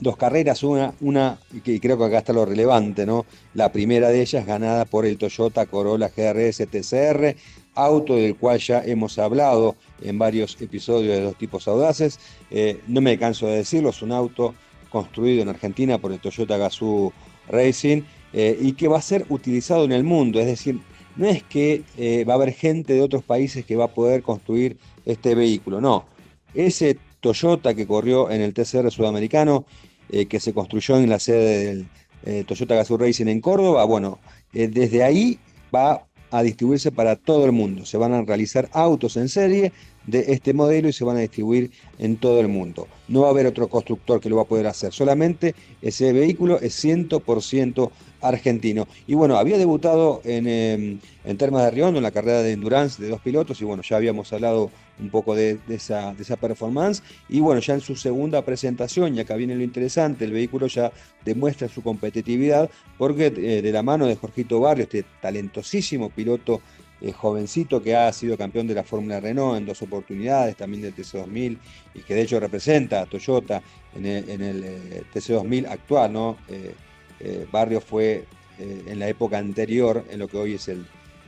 dos 0.00 0.16
carreras, 0.16 0.62
una, 0.62 0.94
una, 1.00 1.38
y 1.52 1.78
creo 1.80 1.96
que 1.98 2.04
acá 2.04 2.18
está 2.18 2.32
lo 2.32 2.44
relevante, 2.44 3.06
¿no? 3.06 3.26
La 3.54 3.70
primera 3.70 4.08
de 4.08 4.20
ellas 4.20 4.44
ganada 4.46 4.84
por 4.84 5.06
el 5.06 5.16
Toyota 5.16 5.66
Corolla 5.66 6.10
GRS 6.14 6.66
TCR, 6.66 7.36
auto 7.74 8.16
del 8.16 8.36
cual 8.36 8.58
ya 8.58 8.82
hemos 8.84 9.18
hablado 9.18 9.76
en 10.02 10.18
varios 10.18 10.60
episodios 10.60 11.14
de 11.16 11.22
dos 11.22 11.36
tipos 11.36 11.68
audaces. 11.68 12.18
Eh, 12.50 12.80
no 12.88 13.00
me 13.00 13.18
canso 13.18 13.46
de 13.46 13.58
decirlo, 13.58 13.90
es 13.90 14.02
un 14.02 14.12
auto 14.12 14.54
construido 14.96 15.42
en 15.42 15.50
Argentina 15.50 15.98
por 15.98 16.10
el 16.10 16.20
Toyota 16.20 16.56
Gazoo 16.56 17.12
Racing 17.48 18.00
eh, 18.32 18.56
y 18.58 18.72
que 18.72 18.88
va 18.88 18.96
a 18.96 19.02
ser 19.02 19.26
utilizado 19.28 19.84
en 19.84 19.92
el 19.92 20.04
mundo. 20.04 20.40
Es 20.40 20.46
decir, 20.46 20.80
no 21.16 21.26
es 21.26 21.42
que 21.42 21.82
eh, 21.98 22.24
va 22.24 22.32
a 22.32 22.36
haber 22.36 22.54
gente 22.54 22.94
de 22.94 23.02
otros 23.02 23.22
países 23.22 23.66
que 23.66 23.76
va 23.76 23.84
a 23.84 23.94
poder 23.94 24.22
construir 24.22 24.78
este 25.04 25.34
vehículo, 25.34 25.82
no. 25.82 26.06
Ese 26.54 26.98
Toyota 27.20 27.74
que 27.74 27.86
corrió 27.86 28.30
en 28.30 28.40
el 28.40 28.54
TCR 28.54 28.90
sudamericano, 28.90 29.66
eh, 30.08 30.24
que 30.24 30.40
se 30.40 30.54
construyó 30.54 30.96
en 30.96 31.10
la 31.10 31.18
sede 31.18 31.84
del 32.24 32.46
Toyota 32.46 32.74
Gazoo 32.74 32.96
Racing 32.96 33.26
en 33.26 33.40
Córdoba, 33.40 33.84
bueno, 33.84 34.18
desde 34.52 35.04
ahí 35.04 35.38
va 35.72 36.06
a 36.30 36.42
distribuirse 36.42 36.90
para 36.90 37.16
todo 37.16 37.44
el 37.44 37.52
mundo. 37.52 37.84
Se 37.84 37.98
van 37.98 38.14
a 38.14 38.22
realizar 38.22 38.68
autos 38.72 39.16
en 39.16 39.28
serie 39.28 39.72
de 40.06 40.24
este 40.28 40.54
modelo 40.54 40.88
y 40.88 40.92
se 40.92 41.04
van 41.04 41.16
a 41.16 41.20
distribuir 41.20 41.70
en 41.98 42.16
todo 42.16 42.40
el 42.40 42.48
mundo. 42.48 42.86
No 43.08 43.22
va 43.22 43.28
a 43.28 43.30
haber 43.30 43.46
otro 43.46 43.68
constructor 43.68 44.20
que 44.20 44.28
lo 44.28 44.36
va 44.36 44.42
a 44.42 44.46
poder 44.46 44.66
hacer, 44.66 44.92
solamente 44.92 45.54
ese 45.82 46.12
vehículo 46.12 46.60
es 46.60 46.84
100% 46.84 47.90
argentino. 48.20 48.88
Y 49.06 49.14
bueno, 49.14 49.36
había 49.36 49.58
debutado 49.58 50.20
en, 50.24 50.46
em, 50.46 50.98
en 51.24 51.36
Termas 51.36 51.64
de 51.64 51.70
Riondo, 51.70 51.98
en 51.98 52.02
la 52.02 52.10
carrera 52.10 52.42
de 52.42 52.52
endurance 52.52 53.02
de 53.02 53.08
dos 53.08 53.20
pilotos, 53.20 53.60
y 53.60 53.64
bueno, 53.64 53.82
ya 53.82 53.96
habíamos 53.96 54.32
hablado 54.32 54.70
un 54.98 55.10
poco 55.10 55.34
de, 55.34 55.58
esa, 55.68 56.14
de 56.14 56.22
esa 56.22 56.36
performance. 56.36 57.02
Y 57.28 57.40
bueno, 57.40 57.60
ya 57.60 57.74
en 57.74 57.80
su 57.80 57.96
segunda 57.96 58.42
presentación, 58.42 59.14
y 59.14 59.20
acá 59.20 59.36
viene 59.36 59.54
lo 59.54 59.62
interesante, 59.62 60.24
el 60.24 60.32
vehículo 60.32 60.66
ya 60.66 60.92
demuestra 61.24 61.68
su 61.68 61.82
competitividad, 61.82 62.70
porque 62.98 63.26
eh, 63.26 63.62
de 63.62 63.72
la 63.72 63.82
mano 63.82 64.06
de 64.06 64.16
Jorgito 64.16 64.60
Barrio, 64.60 64.84
este 64.84 65.04
talentosísimo 65.20 66.10
piloto 66.10 66.60
eh, 67.00 67.12
jovencito 67.12 67.82
que 67.82 67.94
ha 67.94 68.10
sido 68.12 68.38
campeón 68.38 68.66
de 68.66 68.74
la 68.74 68.82
Fórmula 68.82 69.20
Renault 69.20 69.58
en 69.58 69.66
dos 69.66 69.82
oportunidades, 69.82 70.56
también 70.56 70.82
del 70.82 70.94
TC2000, 70.94 71.58
y 71.94 72.00
que 72.00 72.14
de 72.14 72.22
hecho 72.22 72.40
representa 72.40 73.02
a 73.02 73.06
Toyota 73.06 73.62
en 73.94 74.06
el, 74.06 74.64
eh, 74.64 75.02
TC2000 75.12 75.68
actual, 75.68 76.12
¿no? 76.12 76.38
Eh, 76.48 77.46
Barrio 77.50 77.80
fue 77.80 78.24
en 78.58 78.98
la 78.98 79.08
época 79.08 79.36
anterior, 79.38 80.04
en 80.10 80.18
lo 80.18 80.28
que 80.28 80.36
hoy 80.38 80.54
es 80.54 80.68
el, 80.68 80.86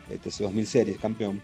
TC2000 0.09 0.65
Series, 0.65 0.99
campeón. 0.99 1.43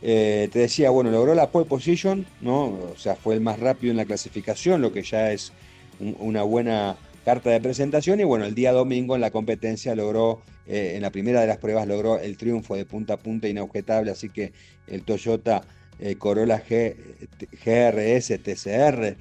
te 0.00 0.48
decía, 0.52 0.90
bueno, 0.90 1.10
logró 1.10 1.34
la 1.34 1.50
pole 1.50 1.66
position, 1.66 2.26
¿no? 2.40 2.66
O 2.66 2.94
sea, 2.96 3.16
fue 3.16 3.34
el 3.34 3.40
más 3.40 3.58
rápido 3.58 3.90
en 3.90 3.96
la 3.96 4.04
clasificación, 4.04 4.80
lo 4.80 4.92
que 4.92 5.02
ya 5.02 5.32
es 5.32 5.52
una 5.98 6.42
buena 6.42 6.96
carta 7.26 7.50
de 7.50 7.60
presentación 7.60 8.20
y 8.20 8.24
bueno, 8.24 8.44
el 8.44 8.54
día 8.54 8.70
domingo 8.70 9.16
en 9.16 9.20
la 9.20 9.32
competencia 9.32 9.96
logró, 9.96 10.42
eh, 10.68 10.92
en 10.94 11.02
la 11.02 11.10
primera 11.10 11.40
de 11.40 11.48
las 11.48 11.58
pruebas 11.58 11.88
logró 11.88 12.20
el 12.20 12.36
triunfo 12.36 12.76
de 12.76 12.84
punta 12.84 13.14
a 13.14 13.16
punta 13.16 13.48
inobjetable, 13.48 14.12
así 14.12 14.28
que 14.28 14.52
el 14.86 15.02
Toyota 15.02 15.64
eh, 15.98 16.14
Corolla 16.14 16.62
GRS 16.68 18.28
TCR, 18.28 19.16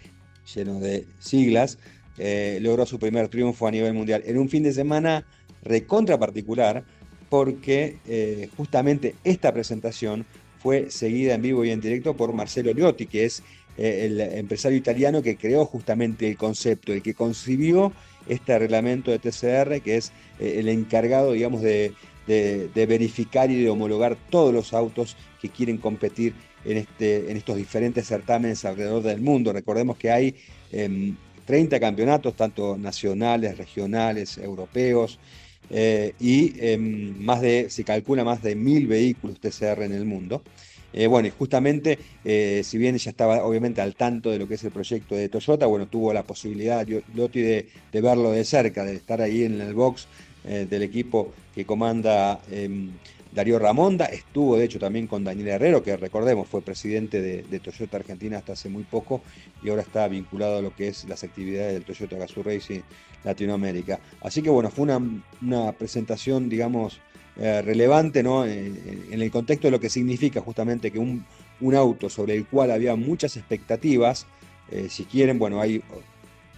lleno 0.53 0.79
de 0.79 1.07
siglas, 1.17 1.79
eh, 2.19 2.59
logró 2.61 2.85
su 2.85 2.99
primer 2.99 3.27
triunfo 3.27 3.65
a 3.65 3.71
nivel 3.71 3.95
mundial. 3.95 4.21
En 4.27 4.37
un 4.37 4.49
fin 4.49 4.61
de 4.61 4.71
semana 4.71 5.25
recontra 5.63 6.19
particular 6.19 6.83
porque 7.27 8.51
justamente 8.55 9.15
esta 9.23 9.51
presentación 9.51 10.27
fue 10.65 10.89
seguida 10.89 11.33
en 11.33 11.41
vivo 11.41 11.65
y 11.65 11.71
en 11.71 11.79
directo 11.79 12.15
por 12.15 12.33
Marcelo 12.33 12.73
Liotti, 12.73 13.07
que 13.07 13.25
es 13.25 13.39
eh, 13.39 13.43
el 13.77 14.21
empresario 14.21 14.77
italiano 14.77 15.21
que 15.21 15.35
creó 15.35 15.65
justamente 15.65 16.27
el 16.27 16.37
concepto, 16.37 16.93
el 16.93 17.01
que 17.01 17.13
concibió 17.13 17.91
este 18.27 18.57
reglamento 18.57 19.11
de 19.11 19.19
TCR, 19.19 19.81
que 19.81 19.97
es 19.97 20.11
eh, 20.39 20.55
el 20.59 20.69
encargado, 20.69 21.33
digamos, 21.33 21.61
de, 21.61 21.93
verificar 22.73 23.51
y 23.51 23.61
de 23.61 23.69
homologar 23.69 24.17
todos 24.29 24.53
los 24.53 24.73
autos 24.73 25.15
que 25.39 25.49
quieren 25.49 25.77
competir 25.77 26.33
en, 26.63 26.77
este, 26.77 27.29
en 27.29 27.37
estos 27.37 27.55
diferentes 27.55 28.07
certámenes 28.07 28.65
alrededor 28.65 29.03
del 29.03 29.21
mundo. 29.21 29.53
Recordemos 29.53 29.97
que 29.97 30.09
hay 30.09 30.35
30 31.45 31.75
em, 31.75 31.79
campeonatos, 31.79 32.35
tanto 32.35 32.77
nacionales, 32.77 33.57
regionales, 33.57 34.39
europeos, 34.39 35.19
eh, 35.69 36.13
y 36.19 36.53
em, 36.59 37.15
más 37.23 37.41
de, 37.41 37.69
se 37.69 37.83
calcula 37.83 38.23
más 38.23 38.41
de 38.41 38.55
mil 38.55 38.87
vehículos 38.87 39.39
TCR 39.39 39.83
en 39.83 39.93
el 39.93 40.05
mundo. 40.05 40.41
Eh, 40.97 41.07
bueno, 41.07 41.27
y 41.27 41.31
justamente, 41.31 41.99
eh, 42.23 42.61
si 42.63 42.77
bien 42.77 42.95
ella 42.95 43.11
estaba 43.11 43.43
obviamente 43.43 43.81
al 43.81 43.95
tanto 43.95 44.31
de 44.31 44.39
lo 44.39 44.47
que 44.47 44.53
es 44.53 44.63
el 44.63 44.71
proyecto 44.71 45.13
de 45.13 45.27
Toyota, 45.27 45.65
bueno, 45.65 45.87
tuvo 45.87 46.13
la 46.13 46.23
posibilidad, 46.23 46.87
Loti, 47.13 47.41
de, 47.41 47.67
verlo 47.91 48.31
de 48.31 48.45
cerca, 48.45 48.85
de 48.85 48.95
estar 48.95 49.21
ahí 49.21 49.43
en 49.43 49.59
el 49.59 49.73
box 49.73 50.07
eh, 50.45 50.65
del 50.69 50.83
equipo 50.83 51.33
que 51.53 51.65
comanda 51.65 52.39
em, 52.49 52.91
Darío 53.33 53.59
Ramonda, 53.59 54.05
estuvo 54.05 54.55
de 54.55 54.63
hecho 54.63 54.79
también 54.79 55.05
con 55.07 55.25
Daniel 55.25 55.49
Herrero, 55.49 55.83
que 55.83 55.97
recordemos 55.97 56.47
fue 56.47 56.61
presidente 56.61 57.21
de, 57.21 57.59
Toyota 57.59 57.97
Argentina 57.97 58.37
hasta 58.37 58.53
hace 58.53 58.69
muy 58.69 58.83
poco 58.83 59.21
y 59.61 59.69
ahora 59.69 59.81
está 59.81 60.07
vinculado 60.07 60.59
a 60.59 60.61
lo 60.61 60.73
que 60.73 60.87
es 60.87 61.03
las 61.09 61.25
actividades 61.25 61.73
del 61.73 61.83
Toyota 61.83 62.15
Gazoo 62.15 62.41
Racing 62.41 62.79
Latinoamérica. 63.25 63.99
Así 64.21 64.41
que 64.41 64.49
bueno, 64.49 64.69
fue 64.71 64.87
una 65.41 65.71
presentación, 65.73 66.47
digamos, 66.47 67.01
eh, 67.37 67.61
relevante 67.61 68.23
¿no? 68.23 68.45
En, 68.45 69.05
el 69.11 69.31
contexto 69.31 69.67
de 69.67 69.71
lo 69.71 69.79
que 69.79 69.89
significa 69.89 70.41
justamente 70.41 70.91
que 70.91 70.99
un, 70.99 71.25
auto 71.75 72.09
sobre 72.09 72.35
el 72.35 72.45
cual 72.45 72.71
había 72.71 72.95
muchas 72.95 73.37
expectativas, 73.37 74.25
eh, 74.71 74.87
si 74.89 75.05
quieren, 75.05 75.39
bueno, 75.39 75.59
hay, 75.59 75.81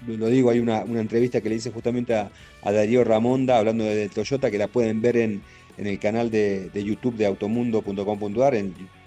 lo 0.06 0.28
digo, 0.28 0.50
hay 0.50 0.60
una, 0.60 0.82
entrevista 0.82 1.42
que 1.42 1.50
le 1.50 1.56
hice 1.56 1.72
justamente 1.72 2.14
a, 2.16 2.32
Darío 2.64 3.04
Ramonda 3.04 3.58
hablando 3.58 3.86
de, 3.86 4.10
Toyota, 4.10 4.52
que 4.52 4.58
la 4.58 4.68
pueden 4.68 5.02
ver 5.02 5.18
en, 5.18 5.42
el 5.78 6.00
canal 6.00 6.30
de, 6.32 6.70
YouTube 6.74 7.16
de 7.16 7.26
automundo.com.ar, 7.26 8.56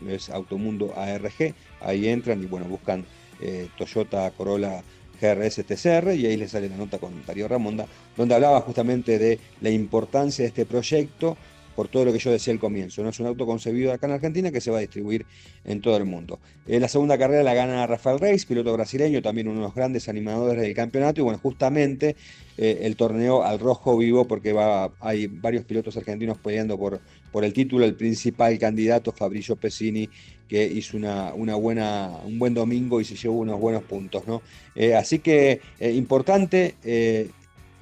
es 0.09 0.31
Automundo 0.31 0.95
ARG, 0.97 1.55
ahí 1.81 2.09
entran 2.09 2.43
y 2.43 2.47
bueno, 2.47 2.67
buscan 2.67 3.05
eh, 3.41 3.69
Toyota 3.77 4.31
Corolla 4.31 4.83
GRS 5.21 5.65
TCR 5.65 6.15
y 6.15 6.27
ahí 6.27 6.37
les 6.37 6.53
sale 6.53 6.69
la 6.69 6.77
nota 6.77 6.99
con 6.99 7.25
Darío 7.27 7.49
Ramonda, 7.49 7.87
donde 8.17 8.35
hablaba 8.35 8.61
justamente 8.63 9.19
de 9.19 9.39
la 9.61 9.71
importancia 9.71 10.43
de 10.43 10.49
este 10.49 10.65
proyecto, 10.65 11.37
por 11.81 11.88
todo 11.88 12.05
lo 12.05 12.12
que 12.12 12.19
yo 12.19 12.31
decía 12.31 12.53
al 12.53 12.59
comienzo. 12.59 13.03
¿no? 13.03 13.09
Es 13.09 13.21
un 13.21 13.27
auto 13.27 13.47
concebido 13.47 13.90
acá 13.90 14.07
en 14.07 14.12
Argentina 14.12 14.53
que 14.53 14.61
se 14.61 14.71
va 14.71 14.77
a 14.77 14.81
distribuir 14.83 15.25
en 15.64 15.81
todo 15.81 15.97
el 15.97 16.05
mundo. 16.05 16.38
Eh, 16.66 16.79
la 16.79 16.88
segunda 16.88 17.16
carrera 17.16 17.43
la 17.43 17.55
gana 17.55 17.87
Rafael 17.87 18.19
Reis, 18.19 18.45
piloto 18.45 18.71
brasileño, 18.75 19.23
también 19.23 19.49
uno 19.49 19.61
de 19.61 19.62
los 19.64 19.75
grandes 19.75 20.07
animadores 20.07 20.61
del 20.61 20.75
campeonato. 20.75 21.23
Y 21.23 21.25
bueno, 21.25 21.38
justamente 21.43 22.16
eh, 22.59 22.81
el 22.83 22.97
torneo 22.97 23.45
al 23.45 23.59
rojo 23.61 23.97
vivo 23.97 24.27
porque 24.27 24.53
va, 24.53 24.93
hay 25.01 25.27
varios 25.27 25.64
pilotos 25.64 25.97
argentinos 25.97 26.37
peleando 26.37 26.77
por, 26.77 27.01
por 27.33 27.47
el 27.47 27.55
título. 27.55 27.87
El 27.87 27.95
principal 27.95 28.59
candidato, 28.59 29.11
Fabrizio 29.11 29.57
Pesini, 29.57 30.11
que 30.51 30.62
hizo 30.66 30.99
una, 30.99 31.33
una, 31.33 31.55
buena, 31.55 32.11
un 32.27 32.38
buen 32.38 32.53
domingo 32.53 33.01
y 33.01 33.07
se 33.07 33.16
llevó 33.16 33.38
unos 33.38 33.59
buenos 33.59 33.85
puntos. 33.85 34.27
¿no? 34.27 34.43
Eh, 34.75 34.95
así 34.95 35.21
que 35.21 35.62
importante 35.81 36.75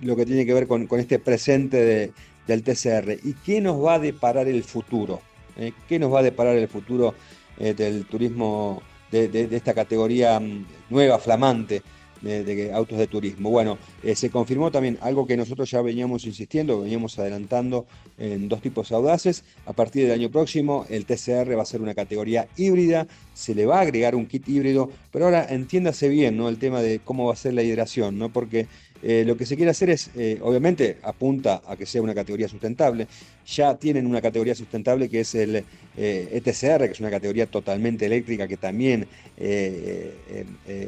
lo 0.00 0.14
que 0.14 0.24
tiene 0.24 0.46
que 0.46 0.54
ver 0.54 0.68
con, 0.68 0.86
con 0.86 1.00
este 1.00 1.18
presente 1.18 1.84
de, 1.84 2.12
del 2.48 2.64
TCR. 2.64 3.18
¿Y 3.22 3.34
qué 3.44 3.60
nos 3.60 3.84
va 3.84 3.94
a 3.94 3.98
deparar 4.00 4.48
el 4.48 4.64
futuro? 4.64 5.20
¿Eh? 5.56 5.72
¿Qué 5.88 5.98
nos 5.98 6.12
va 6.12 6.20
a 6.20 6.22
deparar 6.22 6.56
el 6.56 6.66
futuro 6.66 7.14
eh, 7.58 7.74
del 7.74 8.06
turismo 8.06 8.82
de, 9.12 9.48
esta 9.52 9.74
categoría 9.74 10.40
mm, 10.40 10.66
nueva, 10.90 11.18
flamante? 11.20 11.82
De, 12.20 12.72
autos 12.72 12.98
de 12.98 13.06
turismo. 13.06 13.48
Bueno, 13.48 13.78
eh, 14.02 14.16
se 14.16 14.28
confirmó 14.28 14.72
también 14.72 14.98
algo 15.02 15.24
que 15.24 15.36
nosotros 15.36 15.70
ya 15.70 15.80
veníamos 15.82 16.24
insistiendo, 16.24 16.80
veníamos 16.80 17.16
adelantando 17.16 17.86
en 18.18 18.48
dos 18.48 18.60
tipos 18.60 18.90
audaces. 18.90 19.44
A 19.66 19.72
partir 19.72 20.02
del 20.02 20.18
año 20.18 20.28
próximo, 20.28 20.84
el 20.88 21.06
TCR 21.06 21.56
va 21.56 21.62
a 21.62 21.64
ser 21.64 21.80
una 21.80 21.94
categoría 21.94 22.48
híbrida, 22.56 23.06
se 23.34 23.54
le 23.54 23.66
va 23.66 23.78
a 23.78 23.82
agregar 23.82 24.16
un 24.16 24.26
kit 24.26 24.48
híbrido, 24.48 24.90
pero 25.12 25.26
ahora 25.26 25.46
entiéndase 25.48 26.08
bien 26.08 26.36
¿no? 26.36 26.48
el 26.48 26.58
tema 26.58 26.82
de 26.82 26.98
cómo 26.98 27.26
va 27.26 27.34
a 27.34 27.36
ser 27.36 27.54
la 27.54 27.62
hidración, 27.62 28.18
¿no? 28.18 28.32
porque 28.32 28.66
eh, 29.02 29.24
lo 29.24 29.36
que 29.36 29.46
se 29.46 29.56
quiere 29.56 29.70
hacer 29.70 29.90
es, 29.90 30.10
eh, 30.16 30.38
obviamente, 30.42 30.98
apunta 31.02 31.62
a 31.66 31.76
que 31.76 31.86
sea 31.86 32.02
una 32.02 32.14
categoría 32.14 32.48
sustentable. 32.48 33.06
Ya 33.46 33.76
tienen 33.76 34.06
una 34.06 34.20
categoría 34.20 34.54
sustentable 34.54 35.08
que 35.08 35.20
es 35.20 35.34
el 35.34 35.56
ETCR, 35.96 36.82
eh, 36.82 36.84
e 36.84 36.86
que 36.88 36.92
es 36.92 37.00
una 37.00 37.10
categoría 37.10 37.46
totalmente 37.46 38.06
eléctrica 38.06 38.48
que 38.48 38.56
también 38.56 39.06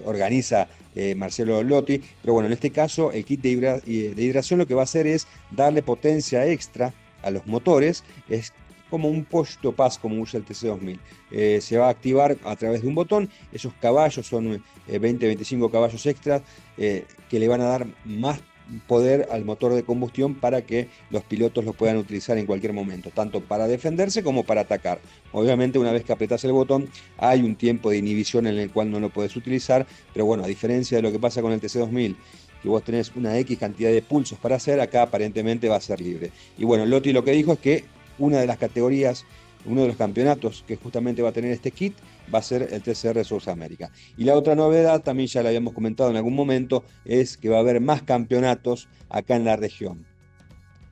organiza 0.04 0.68
Marcelo 1.16 1.62
Lotti. 1.62 2.02
Pero 2.20 2.34
bueno, 2.34 2.48
en 2.48 2.52
este 2.52 2.70
caso, 2.70 3.12
el 3.12 3.24
kit 3.24 3.40
de, 3.40 3.56
de 3.56 4.22
hidratación 4.22 4.58
lo 4.58 4.66
que 4.66 4.74
va 4.74 4.82
a 4.82 4.84
hacer 4.84 5.06
es 5.06 5.26
darle 5.50 5.82
potencia 5.82 6.46
extra 6.46 6.92
a 7.22 7.30
los 7.30 7.46
motores, 7.46 8.02
es 8.28 8.52
como 8.90 9.08
un 9.08 9.24
push 9.24 9.56
to 9.62 9.72
pass 9.72 9.98
como 9.98 10.20
usa 10.20 10.38
el 10.38 10.44
TC2000. 10.44 10.98
Eh, 11.30 11.60
se 11.62 11.78
va 11.78 11.86
a 11.86 11.90
activar 11.90 12.36
a 12.44 12.56
través 12.56 12.82
de 12.82 12.88
un 12.88 12.94
botón, 12.94 13.30
esos 13.52 13.72
caballos 13.74 14.26
son 14.26 14.62
20-25 14.88 15.66
eh, 15.66 15.70
caballos 15.70 16.04
extras 16.06 16.42
eh, 16.76 17.04
que 17.28 17.38
le 17.38 17.48
van 17.48 17.60
a 17.60 17.66
dar 17.66 17.86
más 18.04 18.40
poder 18.86 19.28
al 19.32 19.44
motor 19.44 19.74
de 19.74 19.82
combustión 19.82 20.34
para 20.34 20.62
que 20.62 20.88
los 21.10 21.24
pilotos 21.24 21.64
lo 21.64 21.72
puedan 21.72 21.96
utilizar 21.96 22.38
en 22.38 22.46
cualquier 22.46 22.72
momento, 22.72 23.10
tanto 23.10 23.40
para 23.40 23.66
defenderse 23.66 24.22
como 24.22 24.44
para 24.44 24.62
atacar. 24.62 25.00
Obviamente 25.32 25.78
una 25.78 25.92
vez 25.92 26.04
que 26.04 26.12
apretas 26.12 26.44
el 26.44 26.52
botón 26.52 26.88
hay 27.18 27.42
un 27.42 27.56
tiempo 27.56 27.90
de 27.90 27.98
inhibición 27.98 28.46
en 28.46 28.58
el 28.58 28.70
cual 28.70 28.90
no 28.90 29.00
lo 29.00 29.10
puedes 29.10 29.34
utilizar, 29.34 29.86
pero 30.12 30.24
bueno, 30.24 30.44
a 30.44 30.46
diferencia 30.46 30.98
de 30.98 31.02
lo 31.02 31.10
que 31.10 31.18
pasa 31.18 31.42
con 31.42 31.52
el 31.52 31.60
TC2000 31.60 32.14
que 32.62 32.68
vos 32.68 32.84
tenés 32.84 33.10
una 33.16 33.38
X 33.38 33.58
cantidad 33.58 33.90
de 33.90 34.02
pulsos 34.02 34.38
para 34.38 34.56
hacer, 34.56 34.80
acá 34.80 35.02
aparentemente 35.02 35.68
va 35.68 35.76
a 35.76 35.80
ser 35.80 36.00
libre. 36.00 36.30
Y 36.58 36.64
bueno, 36.64 36.84
Lotti 36.86 37.12
lo 37.12 37.24
que 37.24 37.32
dijo 37.32 37.54
es 37.54 37.58
que 37.58 37.84
una 38.20 38.38
de 38.38 38.46
las 38.46 38.58
categorías, 38.58 39.24
uno 39.64 39.82
de 39.82 39.88
los 39.88 39.96
campeonatos 39.96 40.64
que 40.66 40.76
justamente 40.76 41.22
va 41.22 41.30
a 41.30 41.32
tener 41.32 41.50
este 41.50 41.72
kit 41.72 41.94
va 42.32 42.38
a 42.38 42.42
ser 42.42 42.68
el 42.70 42.82
TCR 42.82 43.22
América. 43.50 43.90
Y 44.16 44.24
la 44.24 44.36
otra 44.36 44.54
novedad, 44.54 45.02
también 45.02 45.28
ya 45.28 45.42
la 45.42 45.48
habíamos 45.48 45.74
comentado 45.74 46.10
en 46.10 46.16
algún 46.16 46.34
momento, 46.34 46.84
es 47.04 47.36
que 47.36 47.48
va 47.48 47.56
a 47.56 47.60
haber 47.60 47.80
más 47.80 48.02
campeonatos 48.02 48.88
acá 49.08 49.36
en 49.36 49.44
la 49.44 49.56
región. 49.56 50.06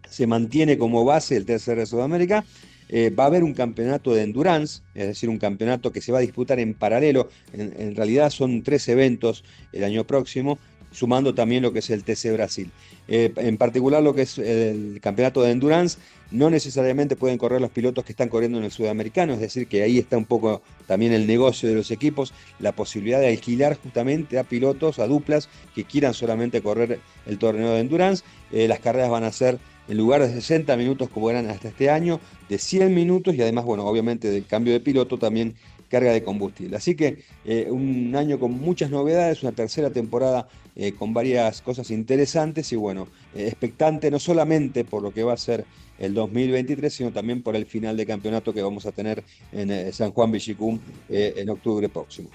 Se 0.08 0.26
mantiene 0.26 0.78
como 0.78 1.04
base 1.04 1.36
el 1.36 1.44
TCR 1.44 1.86
Sudamérica, 1.86 2.44
eh, 2.88 3.10
va 3.10 3.24
a 3.24 3.26
haber 3.26 3.44
un 3.44 3.52
campeonato 3.52 4.14
de 4.14 4.22
endurance, 4.22 4.82
es 4.94 5.06
decir, 5.06 5.28
un 5.28 5.38
campeonato 5.38 5.92
que 5.92 6.00
se 6.00 6.10
va 6.10 6.18
a 6.18 6.22
disputar 6.22 6.58
en 6.58 6.74
paralelo. 6.74 7.28
En, 7.52 7.94
realidad 7.94 8.30
son 8.30 8.62
tres 8.62 8.88
eventos 8.88 9.44
el 9.72 9.84
año 9.84 10.06
próximo, 10.06 10.58
sumando 10.90 11.35
también 11.35 11.62
lo 11.62 11.72
que 11.72 11.81
es 11.81 11.90
el 11.90 12.05
TC 12.05 12.33
Brasil. 12.33 12.70
Eh, 13.09 13.33
en 13.37 13.57
particular 13.57 14.03
lo 14.03 14.14
que 14.14 14.22
es 14.22 14.38
el 14.38 14.98
campeonato 15.01 15.42
de 15.42 15.53
endurance, 15.53 15.98
no 16.31 16.51
necesariamente 16.51 17.16
pueden 17.16 17.38
correr 17.38 17.61
los 17.61 17.70
pilotos 17.70 18.05
que 18.05 18.12
están 18.12 18.29
corriendo 18.29 18.59
en 18.59 18.64
el 18.64 18.70
sudamericano, 18.70 19.33
es 19.33 19.40
decir, 19.40 19.66
que 19.66 19.83
ahí 19.83 19.98
está 19.98 20.18
un 20.18 20.27
poco 20.27 20.61
también 20.87 21.12
el 21.12 21.27
negocio 21.27 21.68
de 21.68 21.74
los 21.74 21.90
equipos, 21.90 22.35
la 22.59 22.72
posibilidad 22.72 23.20
de 23.20 23.29
alquilar 23.29 23.79
justamente 23.83 24.38
a 24.38 24.44
pilotos, 24.44 24.98
a 24.98 25.07
duplas 25.07 25.48
que 25.74 25.85
quieran 25.85 26.12
solamente 26.12 26.61
correr 26.61 27.01
el 27.27 27.38
torneo 27.38 27.72
de 27.72 27.81
endurance. 27.81 28.24
Eh, 28.53 28.68
las 28.68 28.81
carreras 28.81 29.11
van 29.11 29.24
a 29.24 29.33
ser 29.33 29.59
en 29.88 29.96
lugar 29.96 30.20
de 30.20 30.31
60 30.31 30.77
minutos 30.77 31.09
como 31.09 31.31
eran 31.31 31.48
hasta 31.48 31.68
este 31.68 31.88
año, 31.88 32.20
de 32.48 32.59
100 32.59 32.94
minutos 32.94 33.35
y 33.35 33.40
además, 33.40 33.64
bueno, 33.64 33.87
obviamente 33.87 34.31
del 34.31 34.44
cambio 34.44 34.74
de 34.74 34.81
piloto 34.81 35.18
también 35.18 35.55
carga 35.88 36.12
de 36.12 36.22
combustible. 36.22 36.77
Así 36.77 36.94
que 36.94 37.22
eh, 37.46 37.68
un 37.70 38.14
año 38.14 38.38
con 38.38 38.53
muchas 38.53 38.90
novedades, 38.90 39.42
una 39.42 39.53
tercera 39.53 39.90
temporada 39.90 40.48
eh, 40.78 40.92
con 40.92 41.12
varias 41.12 41.60
cosas 41.60 41.90
interesantes 41.90 42.72
y 42.72 42.76
bueno, 42.76 43.08
expectante 43.34 44.10
no 44.10 44.18
solamente 44.18 44.84
por 44.84 45.02
lo 45.02 45.12
que 45.12 45.24
va 45.24 45.34
a 45.34 45.36
ser 45.36 45.66
el 45.98 46.14
2023, 46.14 46.92
sino 46.92 47.12
también 47.12 47.42
por 47.42 47.56
el 47.56 47.66
final 47.66 47.96
de 47.96 48.06
campeonato 48.06 48.54
que 48.54 48.62
vamos 48.62 48.86
a 48.86 48.92
tener 48.92 49.24
en 49.52 49.70
eh, 49.70 49.92
San 49.92 50.12
Juan 50.12 50.30
Villicum 50.30 50.78
eh, 51.08 51.34
en 51.36 51.50
octubre 51.50 51.88
próximo. 51.88 52.30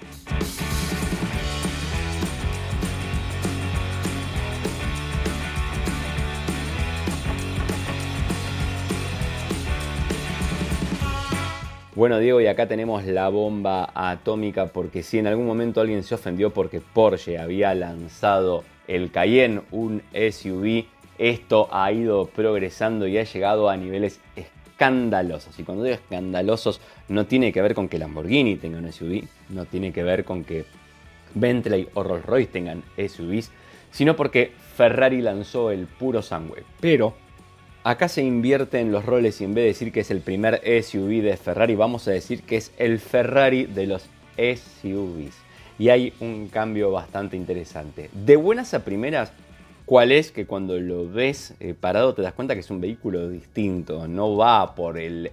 Bueno, 11.96 12.18
Diego, 12.18 12.40
y 12.40 12.48
acá 12.48 12.66
tenemos 12.66 13.04
la 13.04 13.28
bomba 13.28 13.88
atómica 13.94 14.66
porque 14.66 15.04
si 15.04 15.20
en 15.20 15.28
algún 15.28 15.46
momento 15.46 15.80
alguien 15.80 16.02
se 16.02 16.16
ofendió 16.16 16.50
porque 16.50 16.80
Porsche 16.80 17.38
había 17.38 17.72
lanzado 17.72 18.64
el 18.88 19.12
Cayenne, 19.12 19.62
un 19.70 20.02
SUV 20.12 20.86
esto 21.18 21.68
ha 21.70 21.92
ido 21.92 22.26
progresando 22.26 23.06
y 23.06 23.16
ha 23.16 23.22
llegado 23.22 23.70
a 23.70 23.76
niveles 23.76 24.20
escandalosos. 24.34 25.56
Y 25.56 25.62
cuando 25.62 25.84
digo 25.84 25.94
escandalosos, 25.94 26.80
no 27.06 27.26
tiene 27.26 27.52
que 27.52 27.62
ver 27.62 27.76
con 27.76 27.88
que 27.88 27.98
Lamborghini 27.98 28.56
tenga 28.56 28.78
un 28.78 28.92
SUV, 28.92 29.22
no 29.50 29.64
tiene 29.64 29.92
que 29.92 30.02
ver 30.02 30.24
con 30.24 30.42
que 30.42 30.64
Bentley 31.34 31.88
o 31.94 32.02
Rolls 32.02 32.26
Royce 32.26 32.50
tengan 32.50 32.82
SUVs, 32.96 33.52
sino 33.92 34.16
porque 34.16 34.50
Ferrari 34.76 35.22
lanzó 35.22 35.70
el 35.70 35.86
puro 35.86 36.22
sangue. 36.22 36.64
Pero 36.80 37.14
acá 37.84 38.08
se 38.08 38.22
invierte 38.22 38.80
en 38.80 38.90
los 38.90 39.04
roles 39.04 39.40
y 39.40 39.44
en 39.44 39.54
vez 39.54 39.62
de 39.62 39.68
decir 39.68 39.92
que 39.92 40.00
es 40.00 40.10
el 40.10 40.20
primer 40.20 40.60
SUV 40.82 41.22
de 41.22 41.36
Ferrari, 41.36 41.76
vamos 41.76 42.08
a 42.08 42.10
decir 42.10 42.42
que 42.42 42.56
es 42.56 42.72
el 42.78 42.98
Ferrari 42.98 43.66
de 43.66 43.86
los 43.86 44.08
SUVs. 44.36 45.36
Y 45.78 45.90
hay 45.90 46.12
un 46.20 46.48
cambio 46.48 46.90
bastante 46.90 47.36
interesante. 47.36 48.10
De 48.12 48.36
buenas 48.36 48.74
a 48.74 48.84
primeras, 48.84 49.32
¿Cuál 49.84 50.12
es 50.12 50.32
que 50.32 50.46
cuando 50.46 50.80
lo 50.80 51.10
ves 51.10 51.54
eh, 51.60 51.74
parado 51.78 52.14
te 52.14 52.22
das 52.22 52.32
cuenta 52.32 52.54
que 52.54 52.60
es 52.60 52.70
un 52.70 52.80
vehículo 52.80 53.28
distinto, 53.28 54.08
no 54.08 54.34
va 54.34 54.74
por 54.74 54.96
el, 54.96 55.30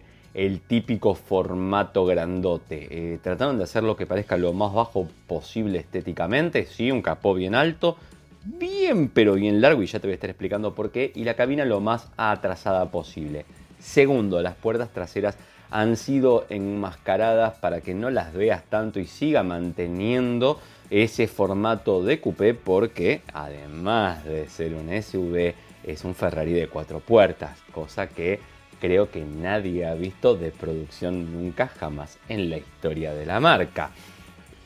típico 0.68 1.16
formato 1.16 2.06
grandote. 2.06 2.88
Eh, 3.14 3.20
trataron 3.24 3.58
de 3.58 3.64
hacer 3.64 3.84
lo 3.84 3.96
que 3.96 4.06
parezca 4.06 4.36
lo 4.36 4.52
más 4.52 4.74
bajo 4.74 5.08
posible 5.26 5.80
estéticamente, 5.80 6.66
sí, 6.66 6.92
un 6.92 7.02
capó 7.02 7.34
bien 7.34 7.56
alto, 7.56 7.96
bien 8.44 9.10
pero 9.10 9.34
bien 9.34 9.62
largo 9.62 9.84
y 9.84 9.88
ya 9.88 10.00
te 10.00 10.08
voy 10.08 10.14
a 10.14 10.16
estar 10.16 10.30
explicando 10.30 10.74
por 10.76 10.92
qué, 10.92 11.12
y 11.16 11.24
la 11.24 11.36
cabina 11.36 11.66
lo 11.66 11.80
más 11.80 12.08
atrasada 12.18 12.92
posible. 12.92 13.46
Segundo, 13.80 14.42
las 14.42 14.56
puertas 14.56 14.90
traseras 14.92 15.38
han 15.72 15.96
sido 15.96 16.46
enmascaradas 16.50 17.58
para 17.60 17.82
que 17.82 17.94
no 17.94 18.10
las 18.10 18.34
veas 18.34 18.64
tanto 18.66 19.00
y 19.00 19.06
siga 19.06 19.42
manteniendo 19.42 20.60
ese 20.90 21.28
formato 21.28 22.04
de 22.04 22.20
coupé 22.20 22.54
porque 22.54 23.22
además 23.34 24.26
de 24.26 24.50
ser 24.50 24.74
un 24.74 24.90
SUV 25.02 25.54
es 25.84 26.04
un 26.04 26.14
Ferrari 26.14 26.52
de 26.52 26.68
cuatro 26.68 27.00
puertas, 27.00 27.58
cosa 27.72 28.10
que 28.10 28.40
creo 28.82 29.10
que 29.10 29.22
nadie 29.22 29.86
ha 29.86 29.94
visto 29.94 30.36
de 30.36 30.52
producción 30.52 31.32
nunca 31.32 31.68
jamás 31.68 32.18
en 32.28 32.50
la 32.50 32.58
historia 32.58 33.14
de 33.14 33.26
la 33.26 33.40
marca. 33.40 33.92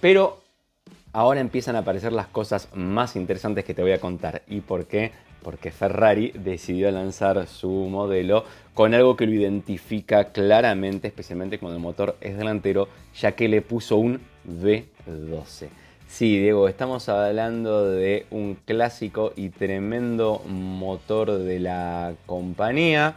Pero 0.01 0.41
ahora 1.15 1.39
empiezan 1.39 1.77
a 1.77 1.79
aparecer 1.79 2.11
las 2.11 2.27
cosas 2.27 2.67
más 2.73 3.15
interesantes 3.15 3.63
que 3.63 3.73
te 3.73 3.81
voy 3.81 3.93
a 3.93 4.01
contar. 4.01 4.41
¿Y 4.49 4.59
por 4.59 4.85
qué? 4.85 5.13
Porque 5.41 5.71
Ferrari 5.71 6.31
decidió 6.35 6.91
lanzar 6.91 7.47
su 7.47 7.69
modelo 7.69 8.43
con 8.73 8.93
algo 8.93 9.15
que 9.15 9.25
lo 9.25 9.31
identifica 9.31 10.33
claramente, 10.33 11.07
especialmente 11.07 11.57
cuando 11.57 11.77
el 11.77 11.81
motor 11.81 12.17
es 12.19 12.37
delantero, 12.37 12.89
ya 13.17 13.31
que 13.31 13.47
le 13.47 13.61
puso 13.61 13.95
un 13.95 14.19
V12. 14.45 15.69
Sí, 16.05 16.37
Diego, 16.37 16.67
estamos 16.67 17.07
hablando 17.07 17.89
de 17.89 18.25
un 18.29 18.55
clásico 18.65 19.31
y 19.37 19.49
tremendo 19.49 20.41
motor 20.45 21.37
de 21.37 21.61
la 21.61 22.13
compañía. 22.25 23.15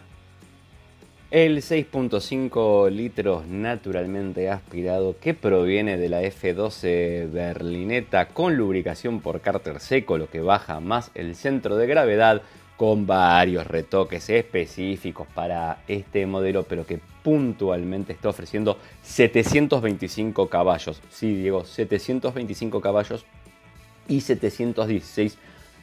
El 1.31 1.59
6.5 1.59 2.91
litros 2.91 3.47
naturalmente 3.47 4.49
aspirado 4.49 5.19
que 5.21 5.35
proviene 5.35 5.99
de 5.99 6.09
la 6.09 6.23
F12 6.23 7.31
berlineta 7.31 8.29
con 8.29 8.57
lubricación 8.57 9.21
por 9.21 9.43
cárter 9.43 9.79
seco, 9.81 10.17
lo 10.17 10.31
que 10.31 10.41
baja 10.41 10.81
más 10.81 11.11
el 11.15 11.35
centro 11.35 11.77
de 11.77 11.87
gravedad 11.87 12.41
con 12.79 13.07
varios 13.07 13.67
retoques 13.67 14.31
específicos 14.31 15.27
para 15.35 15.83
este 15.87 16.25
modelo, 16.25 16.63
pero 16.63 16.87
que 16.87 16.99
puntualmente 17.23 18.15
está 18.15 18.31
ofreciendo 18.31 18.79
725 19.03 20.49
caballos. 20.49 21.03
Sí, 21.11 21.35
Diego, 21.35 21.67
725 21.67 22.81
caballos 22.81 23.27
y 24.09 24.23
716 24.23 25.37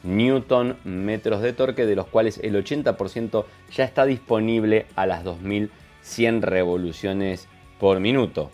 newton 0.05 0.77
metros 0.83 1.41
de 1.41 1.53
torque, 1.53 1.85
de 1.85 1.95
los 1.95 2.07
cuales 2.07 2.39
el 2.43 2.55
80% 2.55 3.45
ya 3.73 3.83
está 3.83 4.05
disponible 4.05 4.85
a 4.95 5.05
las 5.05 5.23
2100 5.23 6.41
revoluciones 6.41 7.47
por 7.79 7.99
minuto. 7.99 8.51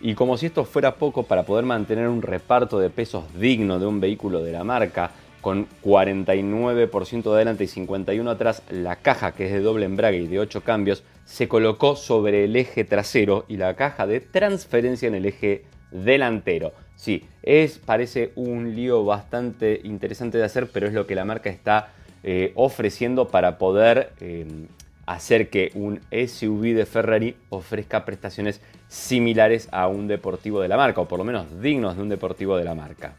Y 0.00 0.14
como 0.14 0.36
si 0.36 0.46
esto 0.46 0.64
fuera 0.64 0.96
poco 0.96 1.22
para 1.22 1.44
poder 1.44 1.64
mantener 1.64 2.08
un 2.08 2.22
reparto 2.22 2.78
de 2.78 2.90
pesos 2.90 3.24
digno 3.34 3.78
de 3.78 3.86
un 3.86 4.00
vehículo 4.00 4.42
de 4.42 4.52
la 4.52 4.64
marca, 4.64 5.10
con 5.40 5.68
49% 5.84 7.22
de 7.22 7.34
adelante 7.34 7.64
y 7.64 7.68
51 7.68 8.28
atrás, 8.28 8.62
la 8.68 8.96
caja 8.96 9.32
que 9.32 9.46
es 9.46 9.52
de 9.52 9.60
doble 9.60 9.86
embrague 9.86 10.18
y 10.18 10.26
de 10.26 10.40
8 10.40 10.62
cambios 10.62 11.04
se 11.24 11.46
colocó 11.46 11.94
sobre 11.94 12.44
el 12.44 12.56
eje 12.56 12.84
trasero 12.84 13.44
y 13.46 13.56
la 13.56 13.74
caja 13.74 14.06
de 14.06 14.20
transferencia 14.20 15.06
en 15.06 15.14
el 15.14 15.26
eje 15.26 15.64
delantero. 15.90 16.72
Sí, 16.96 17.24
es, 17.42 17.78
parece 17.78 18.32
un 18.36 18.74
lío 18.74 19.04
bastante 19.04 19.80
interesante 19.84 20.38
de 20.38 20.44
hacer, 20.44 20.68
pero 20.72 20.86
es 20.86 20.94
lo 20.94 21.06
que 21.06 21.14
la 21.14 21.24
marca 21.24 21.50
está 21.50 21.92
eh, 22.22 22.52
ofreciendo 22.54 23.28
para 23.28 23.58
poder 23.58 24.12
eh, 24.20 24.46
hacer 25.04 25.50
que 25.50 25.70
un 25.74 26.00
SUV 26.10 26.74
de 26.74 26.86
Ferrari 26.86 27.36
ofrezca 27.50 28.04
prestaciones 28.04 28.60
similares 28.88 29.68
a 29.72 29.88
un 29.88 30.08
deportivo 30.08 30.60
de 30.60 30.68
la 30.68 30.76
marca, 30.76 31.00
o 31.00 31.08
por 31.08 31.18
lo 31.18 31.24
menos 31.24 31.60
dignos 31.60 31.96
de 31.96 32.02
un 32.02 32.08
deportivo 32.08 32.56
de 32.56 32.64
la 32.64 32.74
marca. 32.74 33.14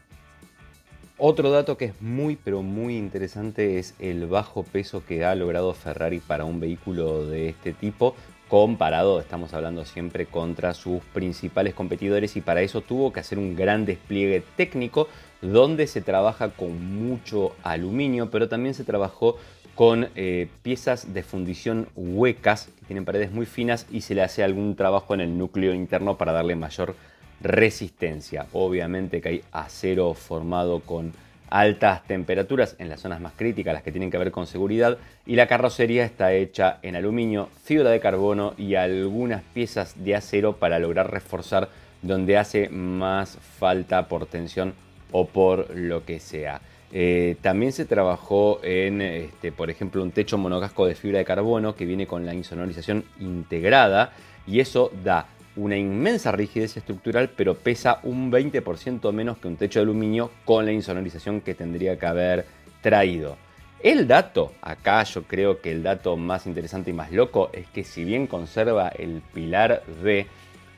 Otro 1.20 1.50
dato 1.50 1.76
que 1.76 1.86
es 1.86 2.00
muy 2.00 2.36
pero 2.36 2.62
muy 2.62 2.96
interesante 2.96 3.78
es 3.78 3.94
el 3.98 4.26
bajo 4.26 4.62
peso 4.62 5.04
que 5.04 5.24
ha 5.24 5.34
logrado 5.34 5.74
Ferrari 5.74 6.20
para 6.20 6.44
un 6.44 6.60
vehículo 6.60 7.26
de 7.26 7.48
este 7.48 7.72
tipo 7.72 8.14
comparado, 8.48 9.20
estamos 9.20 9.52
hablando 9.52 9.84
siempre 9.84 10.26
contra 10.26 10.74
sus 10.74 11.02
principales 11.12 11.74
competidores 11.74 12.36
y 12.36 12.40
para 12.40 12.62
eso 12.62 12.80
tuvo 12.80 13.12
que 13.12 13.20
hacer 13.20 13.38
un 13.38 13.54
gran 13.54 13.84
despliegue 13.84 14.42
técnico 14.56 15.08
donde 15.42 15.86
se 15.86 16.00
trabaja 16.00 16.50
con 16.50 16.94
mucho 16.94 17.52
aluminio, 17.62 18.30
pero 18.30 18.48
también 18.48 18.74
se 18.74 18.84
trabajó 18.84 19.36
con 19.74 20.08
eh, 20.16 20.48
piezas 20.62 21.14
de 21.14 21.22
fundición 21.22 21.88
huecas 21.94 22.70
que 22.80 22.86
tienen 22.86 23.04
paredes 23.04 23.30
muy 23.30 23.46
finas 23.46 23.86
y 23.92 24.00
se 24.00 24.14
le 24.14 24.22
hace 24.22 24.42
algún 24.42 24.74
trabajo 24.74 25.14
en 25.14 25.20
el 25.20 25.38
núcleo 25.38 25.74
interno 25.74 26.16
para 26.16 26.32
darle 26.32 26.56
mayor 26.56 26.96
resistencia. 27.40 28.46
Obviamente 28.52 29.20
que 29.20 29.28
hay 29.28 29.44
acero 29.52 30.14
formado 30.14 30.80
con 30.80 31.12
altas 31.50 32.04
temperaturas 32.04 32.76
en 32.78 32.88
las 32.88 33.00
zonas 33.00 33.20
más 33.20 33.32
críticas, 33.36 33.74
las 33.74 33.82
que 33.82 33.92
tienen 33.92 34.10
que 34.10 34.18
ver 34.18 34.30
con 34.30 34.46
seguridad, 34.46 34.98
y 35.26 35.36
la 35.36 35.46
carrocería 35.46 36.04
está 36.04 36.32
hecha 36.32 36.78
en 36.82 36.96
aluminio, 36.96 37.48
fibra 37.64 37.90
de 37.90 38.00
carbono 38.00 38.54
y 38.56 38.74
algunas 38.74 39.42
piezas 39.54 39.94
de 40.04 40.14
acero 40.14 40.56
para 40.56 40.78
lograr 40.78 41.10
reforzar 41.10 41.68
donde 42.02 42.36
hace 42.36 42.68
más 42.68 43.38
falta 43.58 44.08
por 44.08 44.26
tensión 44.26 44.74
o 45.12 45.26
por 45.26 45.74
lo 45.74 46.04
que 46.04 46.20
sea. 46.20 46.60
Eh, 46.90 47.36
también 47.42 47.72
se 47.72 47.84
trabajó 47.84 48.60
en, 48.62 49.02
este, 49.02 49.52
por 49.52 49.68
ejemplo, 49.70 50.02
un 50.02 50.10
techo 50.10 50.38
monocasco 50.38 50.86
de 50.86 50.94
fibra 50.94 51.18
de 51.18 51.24
carbono 51.24 51.74
que 51.74 51.84
viene 51.84 52.06
con 52.06 52.24
la 52.24 52.34
insonorización 52.34 53.04
integrada 53.20 54.12
y 54.46 54.60
eso 54.60 54.90
da 55.04 55.26
una 55.58 55.76
inmensa 55.76 56.32
rigidez 56.32 56.76
estructural, 56.76 57.30
pero 57.36 57.54
pesa 57.54 57.98
un 58.04 58.30
20% 58.30 59.12
menos 59.12 59.38
que 59.38 59.48
un 59.48 59.56
techo 59.56 59.80
de 59.80 59.84
aluminio 59.84 60.30
con 60.44 60.64
la 60.64 60.72
insonorización 60.72 61.40
que 61.40 61.54
tendría 61.54 61.98
que 61.98 62.06
haber 62.06 62.46
traído. 62.80 63.36
El 63.80 64.08
dato, 64.08 64.52
acá 64.62 65.02
yo 65.04 65.24
creo 65.24 65.60
que 65.60 65.70
el 65.70 65.82
dato 65.82 66.16
más 66.16 66.46
interesante 66.46 66.90
y 66.90 66.94
más 66.94 67.12
loco 67.12 67.50
es 67.52 67.66
que 67.68 67.84
si 67.84 68.04
bien 68.04 68.26
conserva 68.26 68.88
el 68.88 69.22
pilar 69.34 69.82
B, 70.02 70.26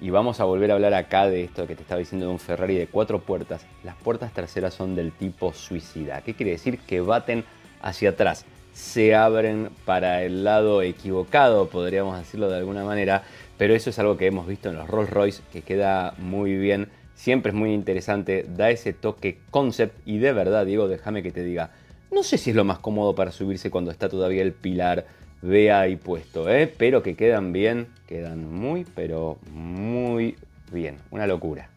y 0.03 0.09
vamos 0.09 0.41
a 0.41 0.45
volver 0.45 0.71
a 0.71 0.75
hablar 0.75 0.95
acá 0.95 1.29
de 1.29 1.45
esto 1.45 1.67
que 1.67 1.77
te 1.77 1.83
estaba 1.83 1.99
diciendo 1.99 2.27
de 2.27 2.33
un 2.33 2.39
Ferrari 2.39 2.75
de 2.75 2.87
cuatro 2.87 3.21
puertas, 3.21 3.67
las 3.85 3.97
puertas 3.97 4.33
traseras 4.33 4.73
son 4.73 4.97
del 4.97 5.13
tipo 5.13 5.53
suicida. 5.53 6.23
¿Qué 6.23 6.33
quiere 6.33 6.53
decir? 6.53 6.79
Que 6.79 7.03
baten 7.03 7.45
hacia 7.83 8.11
atrás, 8.11 8.47
se 8.73 9.15
abren 9.15 9.69
para 9.85 10.23
el 10.23 10.43
lado 10.43 10.81
equivocado, 10.81 11.69
podríamos 11.69 12.19
decirlo 12.19 12.49
de 12.49 12.57
alguna 12.57 12.85
manera, 12.85 13.25
pero 13.61 13.75
eso 13.75 13.91
es 13.91 13.99
algo 13.99 14.17
que 14.17 14.27
hemos 14.27 14.47
visto 14.47 14.71
en 14.71 14.77
los 14.77 14.89
Rolls 14.89 15.11
Royce 15.11 15.43
que 15.53 15.61
queda 15.61 16.15
muy 16.17 16.57
bien, 16.57 16.89
siempre 17.15 17.51
es 17.51 17.55
muy 17.55 17.75
interesante, 17.75 18.47
da 18.49 18.71
ese 18.71 18.95
toque 18.95 19.37
concept 19.51 19.95
y 20.07 20.17
de 20.17 20.33
verdad, 20.33 20.65
Diego, 20.65 20.89
déjame 20.89 21.23
que 21.23 21.31
te 21.31 21.45
diga, 21.45 21.71
no 22.11 22.23
sé 22.23 22.39
si 22.39 22.49
es 22.49 22.57
lo 22.57 22.65
más 22.65 22.79
cómodo 22.79 23.15
para 23.15 23.33
subirse 23.33 23.71
cuando 23.71 23.91
está 23.91 24.09
todavía 24.09 24.41
el 24.41 24.55
pilar 24.55 25.05
ve 25.43 25.73
ahí 25.73 25.97
puesto, 25.97 26.49
¿eh? 26.49 26.73
pero 26.75 27.03
que 27.03 27.17
quedan 27.17 27.53
bien, 27.53 27.89
quedan 28.07 28.51
muy, 28.51 28.87
pero 28.95 29.37
muy 29.53 30.37
bien. 30.73 30.97
Una 31.11 31.27
locura. 31.27 31.69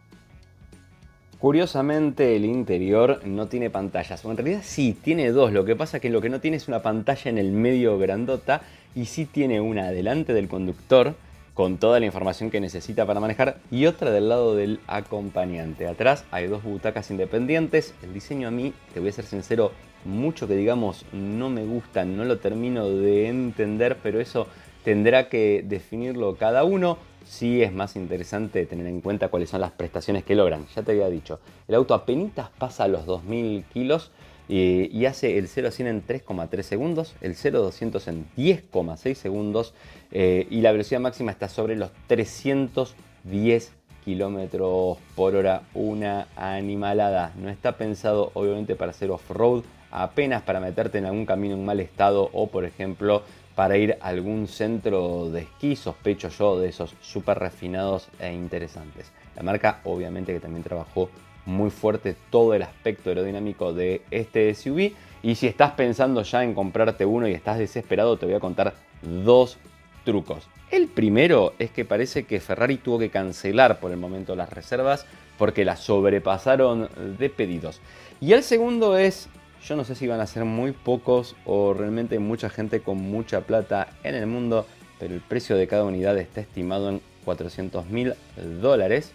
Curiosamente 1.38 2.38
el 2.38 2.46
interior 2.46 3.20
no 3.26 3.48
tiene 3.48 3.70
pantallas, 3.70 4.24
o 4.24 4.32
en 4.32 4.38
realidad 4.38 4.62
sí, 4.64 4.98
tiene 5.04 5.32
dos, 5.32 5.52
lo 5.52 5.66
que 5.66 5.76
pasa 5.76 5.98
es 5.98 6.02
que 6.02 6.10
lo 6.10 6.22
que 6.22 6.30
no 6.30 6.40
tiene 6.40 6.56
es 6.56 6.70
una 6.70 6.82
pantalla 6.82 7.30
en 7.30 7.40
el 7.40 7.52
medio 7.52 8.00
grandota 8.00 8.62
y 8.96 9.04
sí 9.04 9.26
tiene 9.26 9.60
una 9.60 9.92
delante 9.92 10.32
del 10.32 10.48
conductor 10.48 11.16
con 11.54 11.78
toda 11.78 12.00
la 12.00 12.06
información 12.06 12.50
que 12.50 12.60
necesita 12.60 13.06
para 13.06 13.20
manejar 13.20 13.60
y 13.70 13.86
otra 13.86 14.12
del 14.12 14.30
lado 14.30 14.56
del 14.56 14.80
acompañante. 14.88 15.88
Atrás 15.88 16.26
hay 16.32 16.48
dos 16.48 16.64
butacas 16.64 17.12
independientes, 17.12 17.94
el 18.02 18.14
diseño 18.14 18.48
a 18.48 18.52
mí, 18.52 18.74
te 18.94 19.00
voy 19.00 19.10
a 19.10 19.14
ser 19.14 19.26
sincero, 19.26 19.72
mucho 20.06 20.48
que 20.48 20.56
digamos 20.56 21.06
no 21.14 21.50
me 21.50 21.64
gusta, 21.66 22.06
no 22.06 22.26
lo 22.26 22.40
termino 22.40 22.90
de 22.90 23.28
entender, 23.28 23.98
pero 24.02 24.20
eso 24.20 24.48
tendrá 24.84 25.30
que 25.30 25.64
definirlo 25.66 26.36
cada 26.36 26.64
uno. 26.64 26.98
Sí 27.26 27.62
es 27.62 27.72
más 27.72 27.96
interesante 27.96 28.66
tener 28.66 28.86
en 28.86 29.00
cuenta 29.00 29.30
cuáles 29.30 29.50
son 29.50 29.62
las 29.62 29.72
prestaciones 29.72 30.26
que 30.26 30.36
logran. 30.36 30.66
Ya 30.76 30.82
te 30.82 30.92
había 30.92 31.08
dicho, 31.08 31.40
el 31.70 31.76
auto 31.76 31.94
apenas 31.94 32.50
pasa 32.58 32.88
los 32.90 33.06
2000 33.06 33.64
kilos 33.74 34.12
y, 34.50 35.06
hace 35.06 35.38
el 35.38 35.48
0 35.48 35.70
a 35.70 35.72
100 35.72 35.88
en 35.88 36.06
3,3 36.06 36.62
segundos, 36.64 37.16
el 37.22 37.36
0 37.36 37.60
a 37.60 37.62
200 37.62 38.08
en 38.08 38.26
10,6 38.36 39.16
segundos 39.16 39.74
eh, 40.12 40.48
y 40.50 40.62
la 40.62 40.72
velocidad 40.72 41.00
máxima 41.00 41.32
está 41.32 41.48
sobre 41.48 41.76
los 41.76 41.92
310 42.08 43.74
kilómetros 44.04 44.98
por 45.16 45.36
hora, 45.36 45.64
una 45.74 46.28
animalada. 46.36 47.32
No 47.38 47.50
está 47.50 47.78
pensado 47.78 48.32
obviamente 48.34 48.76
para 48.76 48.92
hacer 48.92 49.12
off-road, 49.12 49.64
apenas 49.92 50.42
para 50.42 50.60
meterte 50.60 50.98
en 50.98 51.06
algún 51.06 51.26
camino 51.26 51.56
en 51.56 51.66
mal 51.66 51.80
estado 51.80 52.30
o 52.34 52.48
por 52.48 52.66
ejemplo 52.66 53.24
para 53.56 53.78
ir 53.78 53.98
a 54.02 54.08
algún 54.08 54.48
centro 54.48 55.30
de 55.30 55.42
esquí, 55.42 55.76
sospecho 55.76 56.30
yo 56.30 56.60
de 56.60 56.70
esos 56.70 56.96
súper 57.02 57.38
refinados 57.38 58.10
e 58.20 58.34
interesantes. 58.34 59.12
La 59.36 59.44
marca 59.44 59.80
obviamente 59.84 60.34
que 60.34 60.40
también 60.40 60.64
trabajó 60.64 61.10
muy 61.46 61.70
fuerte 61.70 62.16
todo 62.30 62.54
el 62.54 62.62
aspecto 62.62 63.10
aerodinámico 63.10 63.74
de 63.74 64.02
este 64.12 64.54
SUV 64.54 64.94
y 65.22 65.36
si 65.36 65.48
estás 65.48 65.72
pensando 65.72 66.24
ya 66.24 66.44
en 66.44 66.54
comprarte 66.54 67.06
uno 67.06 67.28
y 67.28 67.34
estás 67.34 67.58
desesperado 67.58 68.18
te 68.18 68.26
voy 68.26 68.36
a 68.36 68.40
contar 68.40 68.74
dos 69.02 69.58
trucos. 70.06 70.48
El 70.72 70.88
primero 70.88 71.54
es 71.60 71.70
que 71.72 71.86
parece 71.86 72.24
que 72.24 72.40
Ferrari 72.40 72.78
tuvo 72.78 73.00
que 73.00 73.10
cancelar 73.10 73.80
por 73.80 73.92
el 73.92 73.98
momento 73.98 74.36
las 74.36 74.50
reservas 74.50 75.06
porque 75.38 75.66
las 75.66 75.80
sobrepasaron 75.80 76.90
de 77.18 77.30
pedidos. 77.30 77.82
Y 78.22 78.34
el 78.34 78.44
segundo 78.44 78.98
es 78.98 79.30
yo 79.66 79.78
no 79.78 79.86
sé 79.86 79.96
si 79.96 80.08
van 80.08 80.20
a 80.20 80.28
ser 80.28 80.44
muy 80.44 80.74
pocos 80.74 81.36
o 81.46 81.74
realmente 81.74 82.20
mucha 82.20 82.50
gente 82.50 82.82
con 82.82 82.98
mucha 82.98 83.42
plata 83.42 83.88
en 84.04 84.16
el 84.16 84.28
mundo, 84.28 84.68
pero 85.00 85.14
el 85.14 85.22
precio 85.22 85.56
de 85.56 85.68
cada 85.68 85.86
unidad 85.86 86.18
está 86.18 86.42
estimado 86.42 86.90
en 86.90 87.02
400 87.24 87.86
mil 87.88 88.14
dólares 88.62 89.14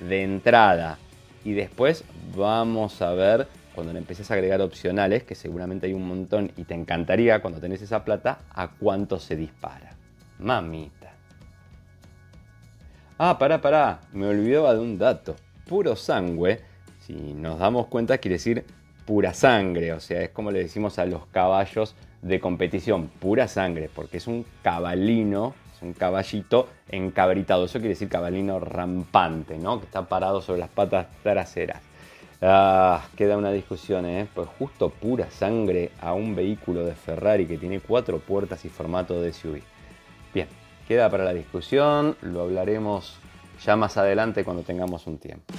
de 0.00 0.24
entrada. 0.24 0.98
Y 1.48 1.54
después 1.54 2.04
vamos 2.36 3.00
a 3.00 3.14
ver 3.14 3.48
cuando 3.74 3.94
le 3.94 4.00
empieces 4.00 4.30
a 4.30 4.34
agregar 4.34 4.60
opcionales, 4.60 5.22
que 5.22 5.34
seguramente 5.34 5.86
hay 5.86 5.94
un 5.94 6.06
montón 6.06 6.52
y 6.58 6.64
te 6.64 6.74
encantaría 6.74 7.40
cuando 7.40 7.58
tenés 7.58 7.80
esa 7.80 8.04
plata, 8.04 8.40
a 8.50 8.68
cuánto 8.72 9.18
se 9.18 9.34
dispara. 9.34 9.96
Mamita. 10.38 11.14
Ah, 13.16 13.38
pará, 13.38 13.62
pará, 13.62 14.02
me 14.12 14.26
olvidaba 14.26 14.74
de 14.74 14.80
un 14.80 14.98
dato. 14.98 15.36
Puro 15.66 15.96
sangue, 15.96 16.60
si 17.06 17.14
nos 17.14 17.58
damos 17.58 17.86
cuenta, 17.86 18.18
quiere 18.18 18.34
decir 18.34 18.66
pura 19.06 19.32
sangre, 19.32 19.94
o 19.94 20.00
sea, 20.00 20.20
es 20.20 20.28
como 20.28 20.50
le 20.50 20.58
decimos 20.58 20.98
a 20.98 21.06
los 21.06 21.24
caballos 21.28 21.94
de 22.20 22.40
competición, 22.40 23.08
pura 23.08 23.48
sangre, 23.48 23.88
porque 23.94 24.18
es 24.18 24.26
un 24.26 24.44
cabalino, 24.60 25.54
un 25.82 25.92
caballito 25.92 26.68
encabritado, 26.88 27.64
eso 27.64 27.78
quiere 27.78 27.90
decir 27.90 28.08
cabalino 28.08 28.60
rampante, 28.60 29.58
¿no? 29.58 29.78
Que 29.80 29.86
está 29.86 30.08
parado 30.08 30.40
sobre 30.40 30.60
las 30.60 30.70
patas 30.70 31.06
traseras. 31.22 31.82
Ah, 32.40 33.02
queda 33.16 33.36
una 33.36 33.50
discusión, 33.50 34.06
¿eh? 34.06 34.28
Pues 34.32 34.48
justo 34.58 34.90
pura 34.90 35.30
sangre 35.30 35.90
a 36.00 36.12
un 36.12 36.36
vehículo 36.36 36.84
de 36.84 36.94
Ferrari 36.94 37.46
que 37.46 37.58
tiene 37.58 37.80
cuatro 37.80 38.20
puertas 38.20 38.64
y 38.64 38.68
formato 38.68 39.20
de 39.20 39.32
SUV. 39.32 39.60
Bien, 40.32 40.46
queda 40.86 41.10
para 41.10 41.24
la 41.24 41.34
discusión, 41.34 42.16
lo 42.22 42.42
hablaremos 42.42 43.18
ya 43.64 43.74
más 43.74 43.96
adelante 43.96 44.44
cuando 44.44 44.62
tengamos 44.62 45.06
un 45.06 45.18
tiempo. 45.18 45.52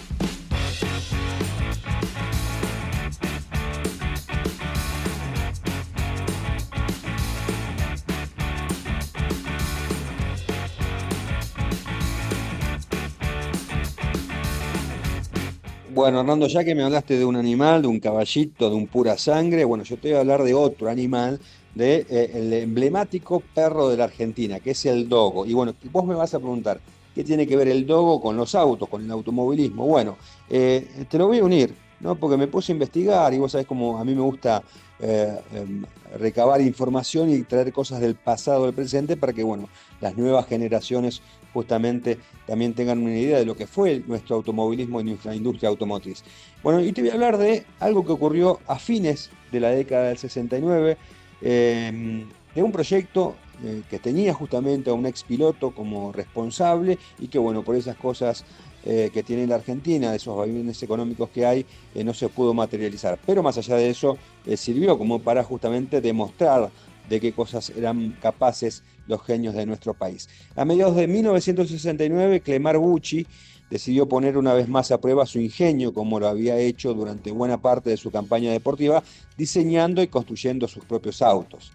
Bueno, 16.00 16.22
Hernando, 16.22 16.48
ya 16.48 16.64
que 16.64 16.76
me 16.76 16.84
hablaste 16.84 17.18
de 17.18 17.26
un 17.26 17.36
animal, 17.36 17.82
de 17.82 17.90
un 17.90 18.00
caballito, 18.00 18.70
de 18.70 18.76
un 18.78 18.88
pura 18.88 19.18
sangre, 19.18 19.66
bueno, 19.66 19.84
yo 19.84 19.98
te 19.98 20.08
voy 20.08 20.16
a 20.16 20.22
hablar 20.22 20.44
de 20.44 20.54
otro 20.54 20.90
animal, 20.90 21.42
del 21.76 22.08
de, 22.08 22.60
eh, 22.60 22.64
emblemático 22.64 23.44
perro 23.54 23.90
de 23.90 23.98
la 23.98 24.06
Argentina, 24.06 24.62
que 24.62 24.72
es 24.72 24.86
el 24.86 25.10
dogo. 25.10 25.46
Y 25.46 25.54
bueno, 25.54 25.76
vos 25.92 26.06
me 26.06 26.16
vas 26.16 26.34
a 26.34 26.40
preguntar, 26.40 26.80
¿qué 27.14 27.26
tiene 27.26 27.46
que 27.46 27.58
ver 27.58 27.68
el 27.68 27.86
dogo 27.86 28.22
con 28.22 28.38
los 28.38 28.56
autos, 28.56 28.88
con 28.88 29.04
el 29.04 29.12
automovilismo? 29.12 29.86
Bueno, 29.86 30.16
eh, 30.50 31.06
te 31.10 31.18
lo 31.18 31.28
voy 31.28 31.40
a 31.40 31.44
unir, 31.44 31.76
¿no? 32.00 32.16
Porque 32.16 32.38
me 32.38 32.48
puse 32.48 32.72
a 32.72 32.76
investigar 32.76 33.34
y 33.34 33.38
vos 33.38 33.52
sabés 33.52 33.68
cómo 33.68 34.00
a 34.00 34.06
mí 34.06 34.16
me 34.16 34.22
gusta 34.22 34.64
eh, 35.02 35.38
em, 35.54 35.84
recabar 36.18 36.62
información 36.62 37.30
y 37.30 37.44
traer 37.44 37.74
cosas 37.74 38.00
del 38.00 38.16
pasado 38.16 38.64
al 38.64 38.74
presente 38.74 39.18
para 39.18 39.34
que, 39.34 39.44
bueno, 39.44 39.68
las 40.00 40.18
nuevas 40.18 40.48
generaciones 40.48 41.22
justamente 41.54 42.18
también 42.46 42.74
tengan 42.74 43.00
una 43.00 43.18
idea 43.18 43.40
de 43.40 43.46
lo 43.46 43.56
que 43.56 43.68
fue 43.68 44.04
nuestro 44.08 44.38
automovilismo 44.38 45.00
en 45.00 45.08
nuestra 45.08 45.36
industria 45.36 45.70
automotriz. 45.70 46.24
Bueno, 46.64 46.82
y 46.82 46.92
te 46.92 47.02
voy 47.02 47.10
a 47.10 47.14
hablar 47.14 47.38
de 47.38 47.66
algo 47.80 48.06
que 48.06 48.12
ocurrió 48.12 48.60
a 48.68 48.78
fines 48.78 49.30
de 49.52 49.60
la 49.60 49.70
década 49.70 50.10
del 50.10 50.18
69, 50.18 50.98
em, 51.42 52.28
de 52.54 52.64
un 52.64 52.72
proyecto 52.72 53.36
eh, 53.64 53.84
que 53.90 54.00
tenía 54.00 54.34
justamente 54.34 54.90
a 54.90 54.94
un 54.94 55.06
ex 55.06 55.24
piloto 55.24 55.72
como 55.72 56.12
responsable 56.14 56.98
y 57.20 57.28
que 57.28 57.38
bueno, 57.38 57.62
por 57.62 57.76
esas 57.76 57.98
cosas 57.98 58.46
eh, 58.86 59.10
que 59.14 59.22
tiene 59.22 59.46
la 59.46 59.56
Argentina, 59.56 60.12
de 60.12 60.18
esos 60.18 60.38
vaivenes 60.38 60.82
económicos 60.82 61.30
que 61.30 61.46
hay, 61.46 61.66
eh, 61.94 62.04
no 62.04 62.14
se 62.14 62.30
pudo 62.30 62.54
materializar. 62.54 63.20
Pero 63.26 63.44
más 63.44 63.58
allá 63.58 63.76
de 63.76 63.90
eso, 63.90 64.18
sirvió 64.56 64.98
como 64.98 65.20
para 65.20 65.44
justamente 65.44 66.00
demostrar 66.00 66.70
de 67.10 67.20
qué 67.20 67.34
cosas 67.34 67.72
eran 67.72 68.16
capaces 68.22 68.84
los 69.10 69.24
genios 69.24 69.56
de 69.56 69.65
nuestro 69.65 69.93
país. 69.93 70.30
A 70.56 70.63
mediados 70.63 70.95
de 70.95 71.08
1969, 71.08 72.39
Clemar 72.41 72.78
Gucci 72.78 73.26
decidió 73.69 74.08
poner 74.08 74.38
una 74.38 74.54
vez 74.54 74.69
más 74.69 74.91
a 74.91 75.02
prueba 75.02 75.26
su 75.26 75.39
ingenio, 75.39 75.93
como 75.93 76.19
lo 76.19 76.28
había 76.28 76.58
hecho 76.58 76.94
durante 76.94 77.31
buena 77.31 77.62
parte 77.62 77.90
de 77.90 77.98
su 77.98 78.12
campaña 78.12 78.52
deportiva, 78.52 79.04
diseñando 79.38 80.02
y 80.02 80.08
construyendo 80.08 80.67
sus 80.67 80.86
propios 80.86 81.21
autos. 81.21 81.73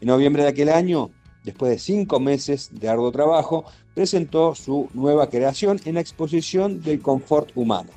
En 0.00 0.08
noviembre 0.08 0.42
de 0.42 0.48
aquel 0.48 0.70
año, 0.70 1.10
después 1.44 1.70
de 1.70 1.78
cinco 1.78 2.18
meses 2.18 2.70
de 2.72 2.88
arduo 2.88 3.12
trabajo, 3.12 3.66
presentó 3.94 4.54
su 4.54 4.88
nueva 4.94 5.28
creación 5.28 5.80
en 5.84 5.94
la 5.94 6.00
exposición 6.00 6.82
del 6.82 7.00
confort 7.00 7.50
humano. 7.54 7.90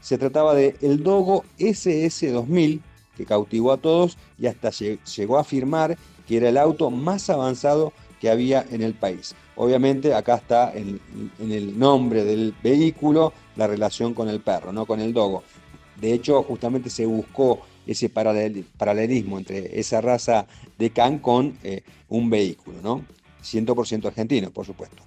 Se 0.00 0.18
trataba 0.18 0.54
de 0.54 0.76
el 0.82 1.02
Dogo 1.02 1.44
SS2000, 1.58 2.80
que 3.16 3.26
cautivó 3.26 3.72
a 3.72 3.78
todos 3.78 4.16
y 4.38 4.46
hasta 4.46 4.70
llegó 4.70 5.38
a 5.38 5.42
afirmar 5.42 5.96
que 6.26 6.36
era 6.36 6.48
el 6.48 6.56
auto 6.56 6.90
más 6.90 7.28
avanzado 7.28 7.92
que 8.20 8.30
había 8.30 8.64
en 8.70 8.82
el 8.82 8.94
país. 8.94 9.34
Obviamente 9.56 10.14
acá 10.14 10.36
está 10.36 10.72
en, 10.74 11.00
el 11.40 11.78
nombre 11.78 12.24
del 12.24 12.54
vehículo 12.62 13.32
la 13.56 13.66
relación 13.66 14.14
con 14.14 14.28
el 14.28 14.40
perro, 14.40 14.72
no 14.72 14.86
con 14.86 15.00
el 15.00 15.12
dogo. 15.12 15.42
De 16.00 16.12
hecho, 16.12 16.42
justamente 16.42 16.90
se 16.90 17.06
buscó 17.06 17.60
ese 17.86 18.08
paralelismo 18.08 19.38
entre 19.38 19.78
esa 19.78 20.00
raza 20.00 20.46
de 20.78 20.90
can 20.90 21.18
con 21.18 21.58
eh, 21.62 21.82
un 22.08 22.30
vehículo, 22.30 22.78
¿no? 22.82 23.04
100% 23.42 24.06
argentino, 24.06 24.50
por 24.50 24.66
supuesto. 24.66 25.02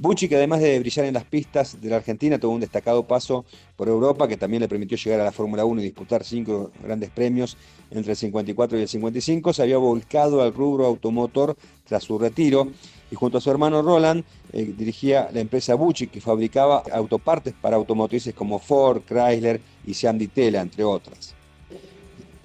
Bucci, 0.00 0.30
que 0.30 0.36
además 0.36 0.60
de 0.60 0.78
brillar 0.80 1.04
en 1.04 1.12
las 1.12 1.24
pistas 1.24 1.78
de 1.78 1.90
la 1.90 1.96
Argentina, 1.96 2.38
tuvo 2.38 2.54
un 2.54 2.60
destacado 2.60 3.06
paso 3.06 3.44
por 3.76 3.86
Europa 3.86 4.26
que 4.26 4.38
también 4.38 4.62
le 4.62 4.68
permitió 4.68 4.96
llegar 4.96 5.20
a 5.20 5.24
la 5.24 5.30
Fórmula 5.30 5.66
1 5.66 5.82
y 5.82 5.84
disputar 5.84 6.24
cinco 6.24 6.70
grandes 6.82 7.10
premios 7.10 7.58
entre 7.90 8.12
el 8.12 8.16
54 8.16 8.78
y 8.78 8.82
el 8.82 8.88
55, 8.88 9.52
se 9.52 9.62
había 9.62 9.76
volcado 9.76 10.40
al 10.40 10.54
rubro 10.54 10.86
automotor 10.86 11.54
tras 11.84 12.02
su 12.04 12.18
retiro 12.18 12.68
y 13.10 13.14
junto 13.14 13.36
a 13.36 13.40
su 13.42 13.50
hermano 13.50 13.82
Roland 13.82 14.24
eh, 14.54 14.72
dirigía 14.74 15.28
la 15.34 15.40
empresa 15.40 15.74
Bucci 15.74 16.06
que 16.06 16.22
fabricaba 16.22 16.82
autopartes 16.94 17.52
para 17.60 17.76
automotrices 17.76 18.32
como 18.32 18.58
Ford, 18.58 19.02
Chrysler 19.06 19.60
y 19.84 19.92
Seat 19.92 20.16
Ditela, 20.16 20.62
entre 20.62 20.82
otras. 20.82 21.34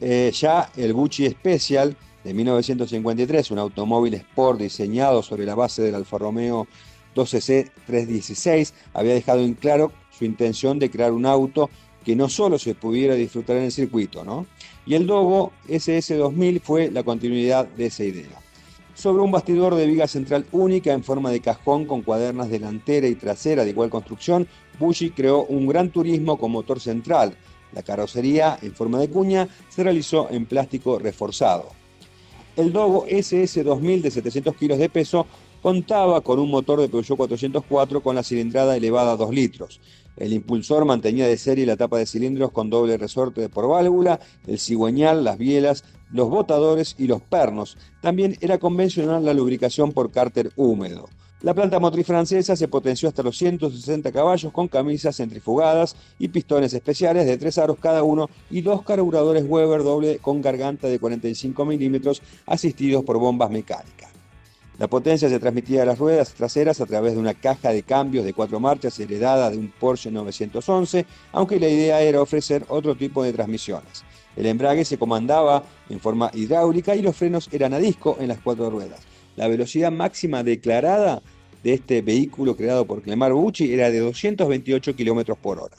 Eh, 0.02 0.30
ya 0.34 0.72
el 0.76 0.92
Bucci 0.92 1.30
Special 1.30 1.96
de 2.22 2.34
1953, 2.34 3.52
un 3.52 3.60
automóvil 3.60 4.16
Sport 4.16 4.60
diseñado 4.60 5.24
sobre 5.24 5.46
la 5.46 5.56
base 5.56 5.84
del 5.84 5.96
Alfa 5.96 6.18
Romeo 6.18 6.68
12C 7.16 7.72
316, 7.88 8.74
había 8.94 9.14
dejado 9.14 9.42
en 9.42 9.54
claro 9.54 9.92
su 10.12 10.26
intención 10.26 10.78
de 10.80 10.90
crear 10.92 11.12
un 11.12 11.26
auto 11.26 11.70
que 12.04 12.16
no 12.16 12.30
solo 12.30 12.60
se 12.60 12.76
pudiera 12.76 13.16
disfrutar 13.16 13.58
en 13.58 13.64
el 13.64 13.72
circuito, 13.72 14.24
¿no? 14.24 14.46
Y 14.86 14.94
el 14.94 15.08
Dogo 15.08 15.52
SS2000 15.68 16.62
fue 16.62 16.92
la 16.92 17.04
continuidad 17.04 17.68
de 17.68 17.88
esa 17.88 18.04
idea. 18.04 18.40
Sobre 18.94 19.24
un 19.24 19.32
bastidor 19.32 19.76
de 19.76 19.88
viga 19.88 20.08
central 20.08 20.46
única 20.52 20.94
en 20.94 21.04
forma 21.04 21.32
de 21.32 21.42
cajón 21.42 21.86
con 21.86 22.04
cuadernas 22.04 22.50
delantera 22.50 23.08
y 23.08 23.16
trasera 23.16 23.66
de 23.66 23.72
igual 23.72 23.90
construcción, 23.90 24.48
Bushi 24.80 25.10
creó 25.10 25.46
un 25.46 25.68
gran 25.68 25.90
turismo 25.90 26.38
con 26.38 26.52
motor 26.52 26.80
central. 26.80 27.36
La 27.74 27.84
carrocería 27.84 28.58
en 28.62 28.74
forma 28.74 29.00
de 29.00 29.10
cuña 29.10 29.50
se 29.68 29.84
realizó 29.84 30.30
en 30.30 30.46
plástico 30.46 31.00
reforzado. 31.00 31.72
El 32.56 32.72
Dogo 32.72 33.06
SS2000 33.08 34.02
de 34.02 34.12
700 34.12 34.56
kilos 34.56 34.78
de 34.78 34.88
peso 34.88 35.28
contaba 35.66 36.22
con 36.22 36.38
un 36.38 36.52
motor 36.52 36.80
de 36.80 36.90
Peugeot 36.90 37.18
404 37.18 38.04
con 38.04 38.14
la 38.16 38.22
cilindrada 38.22 38.78
elevada 38.78 39.14
a 39.14 39.18
2 39.18 39.34
litros. 39.34 39.82
El 40.16 40.32
impulsor 40.32 40.86
mantenía 40.86 41.26
de 41.26 41.38
serie 41.38 41.66
la 41.66 41.76
tapa 41.76 41.98
de 41.98 42.06
cilindros 42.06 42.52
con 42.52 42.70
doble 42.70 43.00
resorte 43.00 43.50
por 43.50 43.68
válvula, 43.68 44.20
el 44.46 44.60
cigüeñal, 44.60 45.24
las 45.24 45.40
bielas, 45.40 45.84
los 46.12 46.30
botadores 46.30 46.94
y 47.00 47.08
los 47.08 47.20
pernos. 47.24 47.80
También 48.00 48.38
era 48.42 48.60
convencional 48.60 49.26
la 49.26 49.34
lubricación 49.34 49.92
por 49.92 50.12
cárter 50.12 50.52
húmedo. 50.56 51.10
La 51.42 51.56
planta 51.56 51.80
motriz 51.80 52.06
francesa 52.06 52.56
se 52.56 52.68
potenció 52.68 53.10
hasta 53.10 53.24
los 53.24 53.36
160 53.36 54.12
caballos 54.12 54.54
con 54.54 54.68
camisas 54.68 55.16
centrifugadas 55.16 55.96
y 56.20 56.28
pistones 56.28 56.76
especiales 56.76 57.26
de 57.26 57.38
tres 57.40 57.58
aros 57.58 57.80
cada 57.82 58.04
uno 58.04 58.30
y 58.52 58.62
dos 58.62 58.84
carburadores 58.84 59.46
Weber 59.48 59.82
doble 59.82 60.20
con 60.20 60.44
garganta 60.44 60.88
de 60.88 61.00
45 61.00 61.66
milímetros 61.66 62.22
asistidos 62.46 63.04
por 63.04 63.18
bombas 63.18 63.50
mecánicas. 63.50 64.15
La 64.78 64.88
potencia 64.88 65.30
se 65.30 65.40
transmitía 65.40 65.84
a 65.84 65.86
las 65.86 66.00
ruedas 66.00 66.34
traseras 66.34 66.82
a 66.82 66.86
través 66.86 67.14
de 67.14 67.20
una 67.20 67.34
caja 67.34 67.70
de 67.70 67.84
cambios 67.84 68.26
de 68.26 68.34
cuatro 68.34 68.60
marchas 68.60 69.00
heredada 69.00 69.50
de 69.50 69.58
un 69.58 69.72
Porsche 69.80 70.12
911, 70.12 71.06
aunque 71.32 71.62
la 71.62 71.70
idea 71.70 72.02
era 72.02 72.22
ofrecer 72.22 72.66
otro 72.68 72.94
tipo 72.96 73.24
de 73.24 73.32
transmisiones. 73.32 74.04
El 74.36 74.48
embrague 74.48 74.84
se 74.84 74.98
comandaba 74.98 75.64
en 75.90 76.02
forma 76.02 76.30
hidráulica 76.34 76.94
y 76.94 77.02
los 77.02 77.16
frenos 77.16 77.48
eran 77.54 77.74
a 77.74 77.80
disco 77.80 78.18
en 78.20 78.28
las 78.28 78.40
cuatro 78.40 78.70
ruedas. 78.70 79.00
La 79.38 79.48
velocidad 79.48 79.94
máxima 79.94 80.44
declarada 80.44 81.22
de 81.64 81.74
este 81.74 82.02
vehículo 82.02 82.58
creado 82.58 82.86
por 82.86 83.02
Clemar 83.02 83.32
Bucci 83.32 83.74
era 83.74 83.90
de 83.90 84.00
228 84.00 84.94
km 84.94 85.36
por 85.38 85.60
hora. 85.60 85.76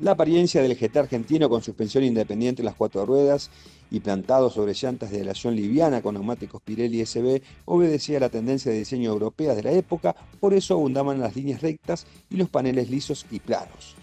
La 0.00 0.12
apariencia 0.12 0.62
del 0.62 0.76
GT 0.76 0.96
argentino 0.96 1.48
con 1.48 1.60
suspensión 1.60 2.04
independiente 2.04 2.62
en 2.62 2.66
las 2.66 2.76
cuatro 2.76 3.04
ruedas 3.04 3.50
y 3.90 3.98
plantado 3.98 4.48
sobre 4.48 4.72
llantas 4.72 5.10
de 5.10 5.22
aleación 5.22 5.56
liviana 5.56 6.02
con 6.02 6.14
neumáticos 6.14 6.62
Pirelli 6.62 7.04
SB 7.04 7.42
obedecía 7.64 8.18
a 8.18 8.20
la 8.20 8.28
tendencia 8.28 8.70
de 8.70 8.78
diseño 8.78 9.10
europea 9.10 9.56
de 9.56 9.64
la 9.64 9.72
época, 9.72 10.14
por 10.38 10.54
eso 10.54 10.74
abundaban 10.74 11.18
las 11.18 11.34
líneas 11.34 11.62
rectas 11.62 12.06
y 12.30 12.36
los 12.36 12.48
paneles 12.48 12.90
lisos 12.90 13.26
y 13.32 13.40
planos. 13.40 13.96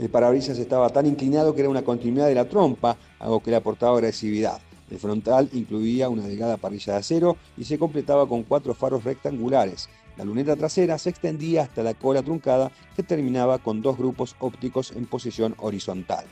El 0.00 0.08
parabrisas 0.08 0.58
estaba 0.58 0.88
tan 0.88 1.06
inclinado 1.06 1.54
que 1.54 1.60
era 1.60 1.70
una 1.70 1.82
continuidad 1.82 2.26
de 2.26 2.34
la 2.34 2.48
trompa, 2.48 2.96
algo 3.20 3.40
que 3.40 3.50
le 3.50 3.56
aportaba 3.56 3.98
agresividad. 3.98 4.60
El 4.90 4.98
frontal 4.98 5.48
incluía 5.52 6.08
una 6.08 6.26
delgada 6.26 6.56
parrilla 6.56 6.94
de 6.94 6.98
acero 6.98 7.36
y 7.56 7.62
se 7.62 7.78
completaba 7.78 8.26
con 8.26 8.42
cuatro 8.42 8.74
faros 8.74 9.04
rectangulares. 9.04 9.88
La 10.20 10.26
luneta 10.26 10.54
trasera 10.54 10.98
se 10.98 11.08
extendía 11.08 11.62
hasta 11.62 11.82
la 11.82 11.94
cola 11.94 12.22
truncada 12.22 12.70
que 12.94 13.02
terminaba 13.02 13.56
con 13.56 13.80
dos 13.80 13.96
grupos 13.96 14.36
ópticos 14.38 14.92
en 14.92 15.06
posición 15.06 15.54
horizontal. 15.56 16.26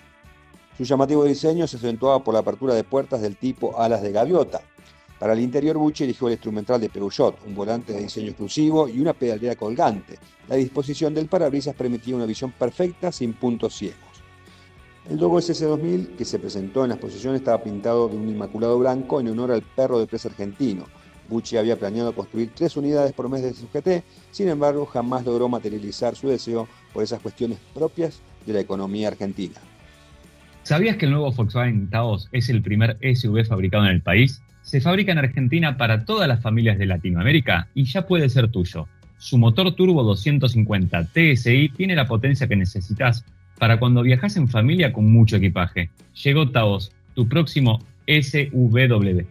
Su 0.76 0.84
llamativo 0.84 1.24
diseño 1.24 1.66
se 1.66 1.78
acentuaba 1.78 2.22
por 2.22 2.34
la 2.34 2.40
apertura 2.40 2.74
de 2.74 2.84
puertas 2.84 3.22
del 3.22 3.38
tipo 3.38 3.80
alas 3.80 4.02
de 4.02 4.12
gaviota. 4.12 4.60
Para 5.18 5.32
el 5.32 5.40
interior, 5.40 5.78
Bucci 5.78 6.04
eligió 6.04 6.28
el 6.28 6.34
instrumental 6.34 6.78
de 6.82 6.90
Peugeot, 6.90 7.38
un 7.46 7.54
volante 7.54 7.94
de 7.94 8.02
diseño 8.02 8.28
exclusivo 8.28 8.90
y 8.90 9.00
una 9.00 9.14
pedalera 9.14 9.56
colgante. 9.56 10.18
La 10.50 10.56
disposición 10.56 11.14
del 11.14 11.28
parabrisas 11.28 11.74
permitía 11.74 12.14
una 12.14 12.26
visión 12.26 12.52
perfecta 12.52 13.10
sin 13.10 13.32
puntos 13.32 13.74
ciegos. 13.74 13.96
El 15.08 15.16
Dogo 15.16 15.38
SS2000 15.38 16.14
que 16.14 16.26
se 16.26 16.38
presentó 16.38 16.82
en 16.82 16.90
la 16.90 16.96
exposición 16.96 17.36
estaba 17.36 17.62
pintado 17.62 18.10
de 18.10 18.18
un 18.18 18.28
inmaculado 18.28 18.78
blanco 18.78 19.18
en 19.18 19.28
honor 19.28 19.52
al 19.52 19.62
perro 19.62 19.98
de 19.98 20.06
presa 20.06 20.28
argentino. 20.28 20.84
Bucci 21.28 21.56
había 21.56 21.78
planeado 21.78 22.14
construir 22.14 22.50
tres 22.54 22.76
unidades 22.76 23.12
por 23.12 23.28
mes 23.28 23.42
de 23.42 23.54
su 23.54 23.68
GT, 23.68 24.02
sin 24.30 24.48
embargo 24.48 24.86
jamás 24.86 25.24
logró 25.24 25.48
materializar 25.48 26.16
su 26.16 26.28
deseo 26.28 26.68
por 26.92 27.02
esas 27.02 27.20
cuestiones 27.20 27.58
propias 27.74 28.20
de 28.46 28.52
la 28.54 28.60
economía 28.60 29.08
argentina. 29.08 29.60
¿Sabías 30.62 30.96
que 30.96 31.06
el 31.06 31.12
nuevo 31.12 31.32
Volkswagen 31.32 31.88
Taos 31.88 32.28
es 32.32 32.48
el 32.48 32.62
primer 32.62 32.98
SUV 33.00 33.46
fabricado 33.46 33.84
en 33.84 33.90
el 33.90 34.02
país? 34.02 34.42
Se 34.62 34.80
fabrica 34.80 35.12
en 35.12 35.18
Argentina 35.18 35.78
para 35.78 36.04
todas 36.04 36.28
las 36.28 36.42
familias 36.42 36.78
de 36.78 36.86
Latinoamérica 36.86 37.68
y 37.74 37.84
ya 37.84 38.06
puede 38.06 38.28
ser 38.28 38.50
tuyo. 38.50 38.86
Su 39.16 39.38
motor 39.38 39.74
turbo 39.74 40.02
250 40.02 41.04
TSI 41.06 41.70
tiene 41.70 41.96
la 41.96 42.06
potencia 42.06 42.46
que 42.46 42.56
necesitas 42.56 43.24
para 43.58 43.78
cuando 43.78 44.02
viajas 44.02 44.36
en 44.36 44.48
familia 44.48 44.92
con 44.92 45.10
mucho 45.10 45.36
equipaje. 45.36 45.90
Llegó 46.22 46.50
Taos, 46.50 46.92
tu 47.14 47.26
próximo 47.28 47.80
SUV. 48.06 49.26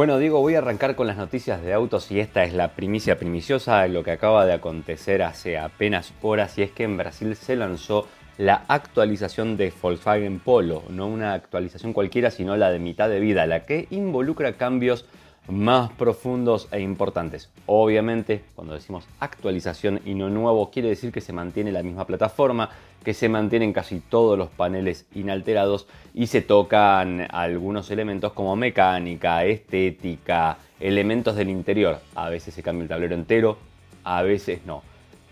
Bueno, 0.00 0.18
Diego, 0.18 0.40
voy 0.40 0.54
a 0.54 0.60
arrancar 0.60 0.96
con 0.96 1.06
las 1.06 1.18
noticias 1.18 1.60
de 1.60 1.74
autos 1.74 2.10
y 2.10 2.20
esta 2.20 2.42
es 2.44 2.54
la 2.54 2.68
primicia 2.68 3.18
primiciosa 3.18 3.82
de 3.82 3.90
lo 3.90 4.02
que 4.02 4.12
acaba 4.12 4.46
de 4.46 4.54
acontecer 4.54 5.22
hace 5.22 5.58
apenas 5.58 6.14
horas 6.22 6.56
y 6.56 6.62
es 6.62 6.70
que 6.70 6.84
en 6.84 6.96
Brasil 6.96 7.36
se 7.36 7.54
lanzó 7.54 8.06
la 8.38 8.64
actualización 8.68 9.58
de 9.58 9.70
Volkswagen 9.82 10.40
Polo, 10.40 10.84
no 10.88 11.06
una 11.06 11.34
actualización 11.34 11.92
cualquiera, 11.92 12.30
sino 12.30 12.56
la 12.56 12.70
de 12.70 12.78
mitad 12.78 13.10
de 13.10 13.20
vida, 13.20 13.44
la 13.44 13.66
que 13.66 13.88
involucra 13.90 14.54
cambios 14.54 15.04
más 15.48 15.90
profundos 15.92 16.68
e 16.72 16.80
importantes. 16.80 17.50
Obviamente, 17.66 18.42
cuando 18.54 18.72
decimos 18.72 19.06
actualización 19.18 20.00
y 20.06 20.14
no 20.14 20.30
nuevo, 20.30 20.70
quiere 20.70 20.88
decir 20.88 21.12
que 21.12 21.20
se 21.20 21.34
mantiene 21.34 21.72
la 21.72 21.82
misma 21.82 22.06
plataforma, 22.06 22.70
que 23.04 23.14
se 23.14 23.28
mantienen 23.28 23.72
casi 23.72 24.00
todos 24.00 24.36
los 24.36 24.48
paneles 24.48 25.06
inalterados 25.14 25.86
y 26.14 26.26
se 26.26 26.42
tocan 26.42 27.26
algunos 27.30 27.90
elementos 27.90 28.32
como 28.32 28.56
mecánica, 28.56 29.44
estética, 29.44 30.58
elementos 30.78 31.36
del 31.36 31.48
interior. 31.48 32.00
A 32.14 32.28
veces 32.28 32.54
se 32.54 32.62
cambia 32.62 32.82
el 32.82 32.88
tablero 32.88 33.14
entero, 33.14 33.58
a 34.04 34.22
veces 34.22 34.60
no. 34.66 34.82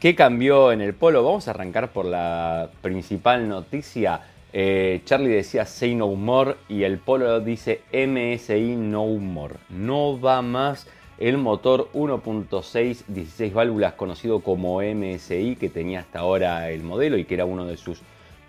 ¿Qué 0.00 0.14
cambió 0.14 0.72
en 0.72 0.80
el 0.80 0.94
Polo? 0.94 1.24
Vamos 1.24 1.48
a 1.48 1.50
arrancar 1.50 1.90
por 1.90 2.04
la 2.04 2.70
principal 2.82 3.48
noticia 3.48 4.20
eh, 4.52 5.02
Charlie 5.04 5.28
decía 5.28 5.66
Say 5.66 5.94
No 5.94 6.08
More 6.08 6.56
y 6.68 6.84
el 6.84 6.98
Polo 6.98 7.40
dice 7.40 7.82
MSI 7.92 8.76
No 8.76 9.06
More. 9.06 9.56
No 9.68 10.18
va 10.18 10.40
más 10.42 10.86
el 11.18 11.36
motor 11.36 11.88
1.6 11.94 13.04
16 13.08 13.52
válvulas 13.52 13.94
conocido 13.94 14.40
como 14.40 14.80
MSI 14.80 15.56
que 15.56 15.68
tenía 15.68 16.00
hasta 16.00 16.20
ahora 16.20 16.70
el 16.70 16.82
modelo 16.82 17.18
y 17.18 17.24
que 17.24 17.34
era 17.34 17.44
uno 17.44 17.64
de 17.64 17.76
sus 17.76 18.00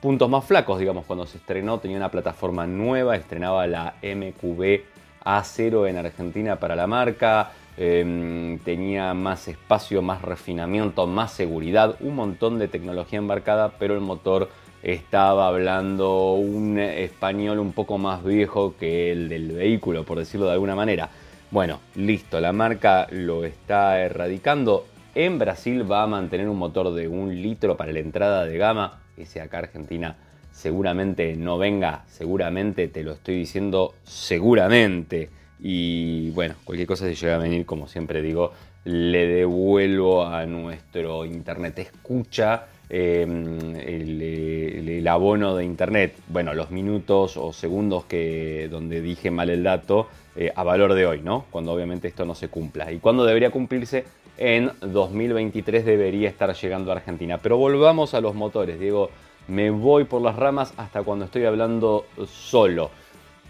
puntos 0.01 0.30
más 0.30 0.45
flacos, 0.45 0.80
digamos, 0.80 1.05
cuando 1.05 1.26
se 1.26 1.38
estrenó 1.38 1.80
tenía 1.80 1.97
una 1.97 2.11
plataforma 2.11 2.65
nueva, 2.67 3.15
estrenaba 3.15 3.67
la 3.67 3.95
MQB 4.01 4.82
A0 5.26 5.89
en 5.89 5.97
Argentina 5.97 6.57
para 6.57 6.76
la 6.76 6.88
marca, 6.88 7.51
em, 7.76 8.59
tenía 8.59 9.13
más 9.13 9.47
espacio, 9.47 10.01
más 10.01 10.22
refinamiento, 10.22 11.05
más 11.07 11.34
seguridad, 11.34 11.95
un 11.99 12.15
montón 12.15 12.59
de 12.59 12.67
tecnología 12.67 13.20
embarcada, 13.20 13.74
pero 13.78 13.95
el 13.95 14.01
motor 14.01 14.49
estaba 14.82 15.47
hablando 15.47 16.34
un 16.34 16.80
español 16.80 17.59
un 17.59 17.74
poco 17.74 17.97
más 17.97 18.24
viejo 18.24 18.76
que 18.80 19.11
el 19.11 19.28
del 19.28 19.51
vehículo, 19.51 20.05
por 20.05 20.20
decirlo 20.20 20.45
de 20.45 20.53
alguna 20.53 20.76
manera. 20.76 21.09
Bueno, 21.51 21.79
listo, 21.95 22.39
la 22.39 22.53
marca 22.53 23.07
lo 23.09 23.43
está 23.43 23.99
erradicando. 24.01 24.85
En 25.15 25.39
Brasil 25.39 25.91
va 25.91 26.03
a 26.03 26.07
mantener 26.07 26.47
un 26.47 26.57
motor 26.57 26.93
de 26.93 27.07
un 27.07 27.41
litro 27.41 27.75
para 27.75 27.91
la 27.91 27.99
entrada 27.99 28.45
de 28.45 28.55
gama. 28.59 28.99
Ese 29.17 29.41
acá 29.41 29.57
Argentina 29.57 30.15
seguramente 30.51 31.35
no 31.35 31.57
venga, 31.57 32.03
seguramente 32.07 32.87
te 32.87 33.03
lo 33.03 33.13
estoy 33.13 33.35
diciendo, 33.35 33.95
seguramente. 34.03 35.31
Y 35.59 36.29
bueno, 36.31 36.53
cualquier 36.63 36.87
cosa 36.87 37.05
se 37.05 37.15
llega 37.15 37.35
a 37.35 37.39
venir, 37.39 37.65
como 37.65 37.87
siempre 37.87 38.21
digo, 38.21 38.53
le 38.83 39.25
devuelvo 39.25 40.27
a 40.27 40.45
nuestro 40.45 41.25
internet 41.25 41.79
escucha 41.79 42.67
Em, 42.91 43.73
le, 43.73 44.97
el, 44.97 45.07
abono 45.07 45.55
de 45.55 45.63
internet, 45.63 46.15
bueno, 46.27 46.55
los 46.55 46.71
minutos 46.71 47.37
o 47.37 47.53
segundos 47.53 48.05
que 48.05 48.67
donde 48.71 48.99
dije 49.01 49.29
mal 49.29 49.51
el 49.51 49.63
dato 49.63 50.07
eh, 50.36 50.51
a 50.55 50.63
valor 50.63 50.93
de 50.93 51.05
hoy, 51.05 51.21
¿no? 51.21 51.45
Cuando 51.49 51.73
obviamente 51.73 52.07
esto 52.07 52.25
no 52.25 52.36
se 52.36 52.49
cumpla. 52.49 52.91
¿Y 52.91 52.99
cuándo 52.99 53.25
debería 53.25 53.51
cumplirse? 53.51 54.05
En 54.38 54.71
2023 54.82 55.86
debería 55.86 56.30
estar 56.30 56.53
llegando 56.53 56.91
a 56.91 56.95
Argentina. 56.95 57.39
Pero 57.39 57.57
volvamos 57.57 58.13
a 58.13 58.21
los 58.21 58.36
motores, 58.36 58.80
Diego. 58.80 59.09
Me 59.47 59.69
voy 59.71 60.03
por 60.05 60.21
las 60.21 60.36
ramas 60.36 60.73
hasta 60.77 61.03
cuando 61.03 61.25
estoy 61.25 61.45
hablando 61.45 62.05
solo. 62.27 62.91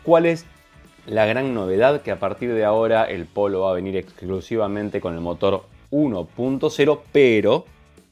¿Cuál 0.04 0.26
es 0.26 0.46
la 1.06 1.26
gran 1.26 1.54
novedad? 1.54 2.02
Que 2.02 2.12
a 2.12 2.20
partir 2.20 2.54
de 2.54 2.66
ahora 2.66 3.04
el 3.04 3.26
Polo 3.26 3.62
va 3.62 3.72
a 3.72 3.76
venir 3.76 3.98
exclusivamente 3.98 5.02
con 5.02 5.14
el 5.14 5.20
motor 5.20 5.66
1.0, 5.92 7.00
pero 7.12 7.66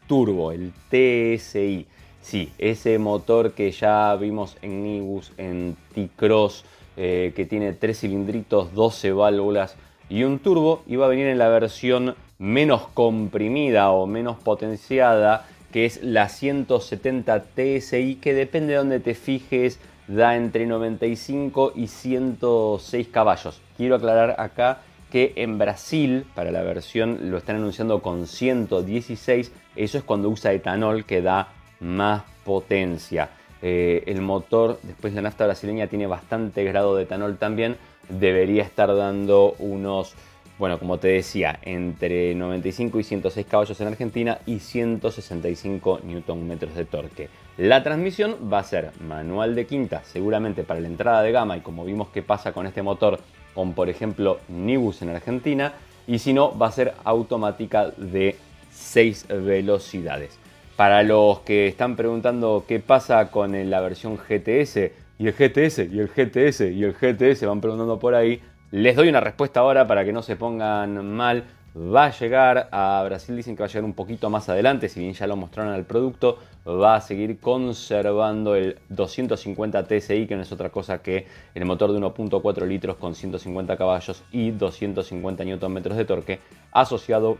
turbo, 0.08 0.52
el 0.52 0.74
TSI. 0.90 1.88
Sí, 2.22 2.52
ese 2.58 3.00
motor 3.00 3.54
que 3.54 3.72
ya 3.72 4.16
vimos 4.18 4.58
en 4.62 4.84
Nibus, 4.84 5.32
en 5.38 5.78
T-Cross, 5.96 6.66
eh, 6.98 7.32
que 7.36 7.46
tiene 7.46 7.74
tres 7.74 8.00
cilindritos, 8.00 8.74
12 8.74 9.12
válvulas 9.12 9.76
y 10.10 10.24
un 10.24 10.40
turbo, 10.40 10.84
iba 10.88 11.06
a 11.06 11.10
venir 11.10 11.28
en 11.28 11.38
la 11.38 11.48
versión 11.50 12.16
menos 12.40 12.88
comprimida 12.94 13.92
o 13.92 14.08
menos 14.08 14.38
potenciada, 14.38 15.46
que 15.72 15.86
es 15.86 16.02
la 16.02 16.28
170 16.30 17.44
TSI, 17.56 18.16
que 18.22 18.34
depende 18.34 18.74
de 18.74 18.80
donde 18.80 19.00
te 19.00 19.16
fijes, 19.16 19.80
da 20.08 20.36
entre 20.36 20.66
95 20.66 21.74
y 21.76 21.88
106 21.88 23.08
caballos. 23.10 23.62
Quiero 23.76 23.96
aclarar 23.96 24.36
acá 24.40 24.80
que 25.12 25.34
en 25.36 25.58
Brasil, 25.58 26.26
para 26.36 26.52
la 26.52 26.64
versión, 26.64 27.30
lo 27.30 27.38
están 27.38 27.58
anunciando 27.58 28.02
con 28.02 28.28
116, 28.28 29.52
eso 29.76 29.98
es 29.98 30.04
cuando 30.04 30.30
usa 30.30 30.52
etanol 30.54 31.06
que 31.06 31.22
da 31.22 31.50
más 31.80 32.24
potencia. 32.44 33.30
Eh, 33.62 34.04
el 34.06 34.22
motor, 34.22 34.80
después 34.84 35.14
la 35.14 35.22
nafta 35.22 35.46
brasileña 35.46 35.88
tiene 35.88 36.08
bastante 36.08 36.64
grado 36.64 36.96
de 36.96 37.04
etanol 37.04 37.38
también, 37.38 37.78
debería 38.10 38.64
estar 38.64 38.96
dando 38.96 39.56
unos, 39.60 40.14
bueno, 40.60 40.80
como 40.80 41.00
te 41.00 41.10
decía, 41.10 41.60
entre 41.64 42.36
95 42.36 43.00
y 43.00 43.04
106 43.04 43.46
caballos 43.48 43.82
en 43.82 43.88
Argentina 43.88 44.40
y 44.46 44.60
165 44.60 46.02
Nm 46.04 46.60
de 46.60 46.86
torque. 46.86 47.30
La 47.58 47.84
transmisión 47.84 48.36
va 48.52 48.60
a 48.60 48.64
ser 48.64 48.92
manual 49.00 49.56
de 49.56 49.66
quinta, 49.66 50.04
seguramente 50.04 50.64
para 50.64 50.80
la 50.80 50.88
entrada 50.88 51.24
de 51.24 51.32
gama 51.32 51.58
y 51.58 51.62
como 51.62 51.84
vimos 51.86 52.10
que 52.10 52.22
pasa 52.22 52.52
con 52.52 52.68
este 52.68 52.84
motor 52.84 53.20
con 53.56 53.74
por 53.74 53.90
ejemplo 53.90 54.40
Nibus 54.50 55.02
en 55.02 55.10
Argentina 55.10 55.74
y 56.06 56.20
si 56.20 56.32
no 56.32 56.56
va 56.56 56.68
a 56.68 56.72
ser 56.72 56.94
automática 57.04 57.90
de 57.98 58.36
6 58.72 59.26
velocidades. 59.30 60.38
Para 60.78 61.02
los 61.02 61.40
que 61.40 61.68
están 61.68 61.96
preguntando 61.96 62.66
qué 62.68 62.80
pasa 62.80 63.32
con 63.32 63.68
la 63.68 63.82
versión 63.82 64.16
GTS 64.16 64.92
y 65.18 65.26
el 65.26 65.34
GTS 65.34 65.80
y 65.92 66.00
el 66.00 66.08
GTS 66.08 66.62
y 66.72 66.84
el 66.84 66.94
GTS 66.94 67.48
van 67.48 67.62
preguntando 67.62 67.98
por 67.98 68.14
ahí, 68.14 68.44
les 68.70 68.96
doy 68.96 69.10
una 69.10 69.20
respuesta 69.20 69.62
ahora 69.62 69.88
para 69.88 70.06
que 70.06 70.14
no 70.14 70.22
se 70.22 70.36
pongan 70.36 71.04
mal. 71.16 71.46
Va 71.76 72.06
a 72.06 72.12
llegar 72.12 72.70
a 72.72 73.02
Brasil, 73.06 73.36
dicen 73.36 73.56
que 73.56 73.64
va 73.64 73.66
a 73.66 73.70
llegar 73.70 73.86
un 73.86 73.96
poquito 73.96 74.30
más 74.30 74.50
adelante, 74.50 74.88
si 74.88 75.00
bien 75.00 75.14
ya 75.14 75.26
lo 75.26 75.36
mostraron 75.36 75.74
al 75.74 75.86
producto, 75.86 76.38
va 76.68 76.96
a 76.96 77.02
seguir 77.02 77.40
conservando 77.40 78.54
el 78.54 78.78
250 78.90 79.84
TSI, 79.84 80.28
que 80.28 80.36
no 80.36 80.44
es 80.44 80.52
otra 80.52 80.70
cosa 80.70 81.02
que 81.02 81.26
el 81.56 81.66
motor 81.66 81.92
de 81.92 82.00
1.4 82.00 82.68
litros 82.68 82.98
con 82.98 83.16
150 83.16 83.78
caballos 83.78 84.24
y 84.32 84.52
250 84.52 85.44
Nm 85.44 85.82
de 85.82 86.06
torque, 86.06 86.40
asociado 86.72 87.40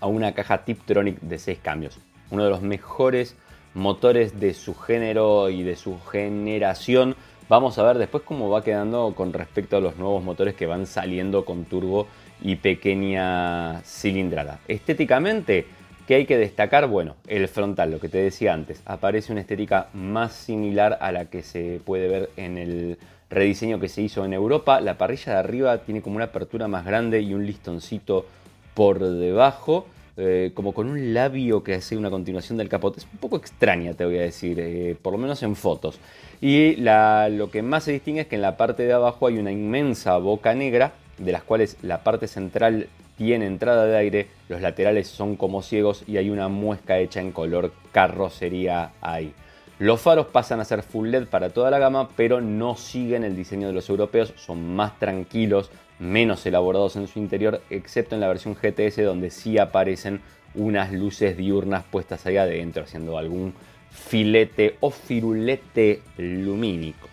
a 0.00 0.08
una 0.08 0.34
caja 0.34 0.64
Tiptronic 0.64 1.20
de 1.20 1.38
6 1.38 1.60
cambios 1.62 2.00
uno 2.30 2.44
de 2.44 2.50
los 2.50 2.62
mejores 2.62 3.36
motores 3.74 4.40
de 4.40 4.54
su 4.54 4.74
género 4.74 5.48
y 5.48 5.62
de 5.62 5.76
su 5.76 5.98
generación. 6.00 7.16
Vamos 7.48 7.78
a 7.78 7.82
ver 7.82 7.98
después 7.98 8.24
cómo 8.24 8.50
va 8.50 8.62
quedando 8.62 9.14
con 9.16 9.32
respecto 9.32 9.76
a 9.76 9.80
los 9.80 9.96
nuevos 9.96 10.22
motores 10.22 10.54
que 10.54 10.66
van 10.66 10.86
saliendo 10.86 11.44
con 11.44 11.64
turbo 11.64 12.06
y 12.42 12.56
pequeña 12.56 13.80
cilindrada. 13.84 14.60
Estéticamente, 14.68 15.66
¿qué 16.06 16.16
hay 16.16 16.26
que 16.26 16.36
destacar? 16.36 16.88
Bueno, 16.88 17.16
el 17.26 17.48
frontal, 17.48 17.90
lo 17.90 18.00
que 18.00 18.08
te 18.08 18.18
decía 18.18 18.52
antes, 18.52 18.82
aparece 18.84 19.32
una 19.32 19.40
estética 19.40 19.88
más 19.94 20.34
similar 20.34 20.98
a 21.00 21.10
la 21.10 21.26
que 21.26 21.42
se 21.42 21.80
puede 21.84 22.08
ver 22.08 22.30
en 22.36 22.58
el 22.58 22.98
rediseño 23.30 23.80
que 23.80 23.88
se 23.88 24.02
hizo 24.02 24.24
en 24.24 24.32
Europa. 24.32 24.80
La 24.80 24.98
parrilla 24.98 25.32
de 25.32 25.38
arriba 25.38 25.78
tiene 25.78 26.02
como 26.02 26.16
una 26.16 26.26
apertura 26.26 26.68
más 26.68 26.84
grande 26.84 27.20
y 27.20 27.34
un 27.34 27.46
listoncito 27.46 28.26
por 28.74 29.00
debajo. 29.00 29.86
Eh, 30.20 30.50
como 30.52 30.72
con 30.72 30.88
un 30.88 31.14
labio 31.14 31.62
que 31.62 31.74
hace 31.74 31.96
una 31.96 32.10
continuación 32.10 32.58
del 32.58 32.68
capote. 32.68 32.98
Es 32.98 33.06
un 33.12 33.18
poco 33.20 33.36
extraña, 33.36 33.94
te 33.94 34.04
voy 34.04 34.18
a 34.18 34.22
decir, 34.22 34.58
eh, 34.58 34.96
por 35.00 35.12
lo 35.12 35.18
menos 35.18 35.44
en 35.44 35.54
fotos. 35.54 36.00
Y 36.40 36.74
lo 36.74 37.50
que 37.52 37.62
más 37.62 37.84
se 37.84 37.92
distingue 37.92 38.22
es 38.22 38.26
que 38.26 38.34
en 38.34 38.42
la 38.42 38.56
parte 38.56 38.82
de 38.82 38.92
abajo 38.92 39.28
hay 39.28 39.38
una 39.38 39.52
inmensa 39.52 40.16
boca 40.18 40.54
negra, 40.54 40.92
de 41.18 41.30
las 41.30 41.44
cuales 41.44 41.76
la 41.82 42.02
parte 42.02 42.26
central 42.26 42.88
tiene 43.16 43.46
entrada 43.46 43.86
de 43.86 43.96
aire, 43.96 44.26
los 44.48 44.60
laterales 44.60 45.06
son 45.06 45.36
como 45.36 45.62
ciegos 45.62 46.02
y 46.08 46.16
hay 46.16 46.30
una 46.30 46.48
muesca 46.48 46.98
hecha 46.98 47.20
en 47.20 47.30
color 47.30 47.72
carrocería 47.92 48.90
ahí. 49.00 49.32
Los 49.78 50.00
faros 50.00 50.26
pasan 50.26 50.58
a 50.58 50.64
ser 50.64 50.82
full 50.82 51.08
LED 51.08 51.28
para 51.28 51.50
toda 51.50 51.70
la 51.70 51.78
gama, 51.78 52.08
pero 52.16 52.40
no 52.40 52.74
siguen 52.74 53.22
el 53.22 53.36
diseño 53.36 53.68
de 53.68 53.72
los 53.72 53.88
europeos, 53.88 54.34
son 54.36 54.74
más 54.74 54.98
tranquilos, 54.98 55.70
menos 56.00 56.44
elaborados 56.46 56.96
en 56.96 57.06
su 57.06 57.20
interior, 57.20 57.62
excepto 57.70 58.16
en 58.16 58.20
la 58.20 58.26
versión 58.26 58.56
GTS 58.56 59.04
donde 59.04 59.30
sí 59.30 59.56
aparecen 59.56 60.20
unas 60.56 60.92
luces 60.92 61.36
diurnas 61.36 61.84
puestas 61.84 62.26
ahí 62.26 62.36
adentro, 62.36 62.82
haciendo 62.82 63.18
algún 63.18 63.54
filete 63.92 64.76
o 64.80 64.90
firulete 64.90 66.02
lumínico. 66.16 67.06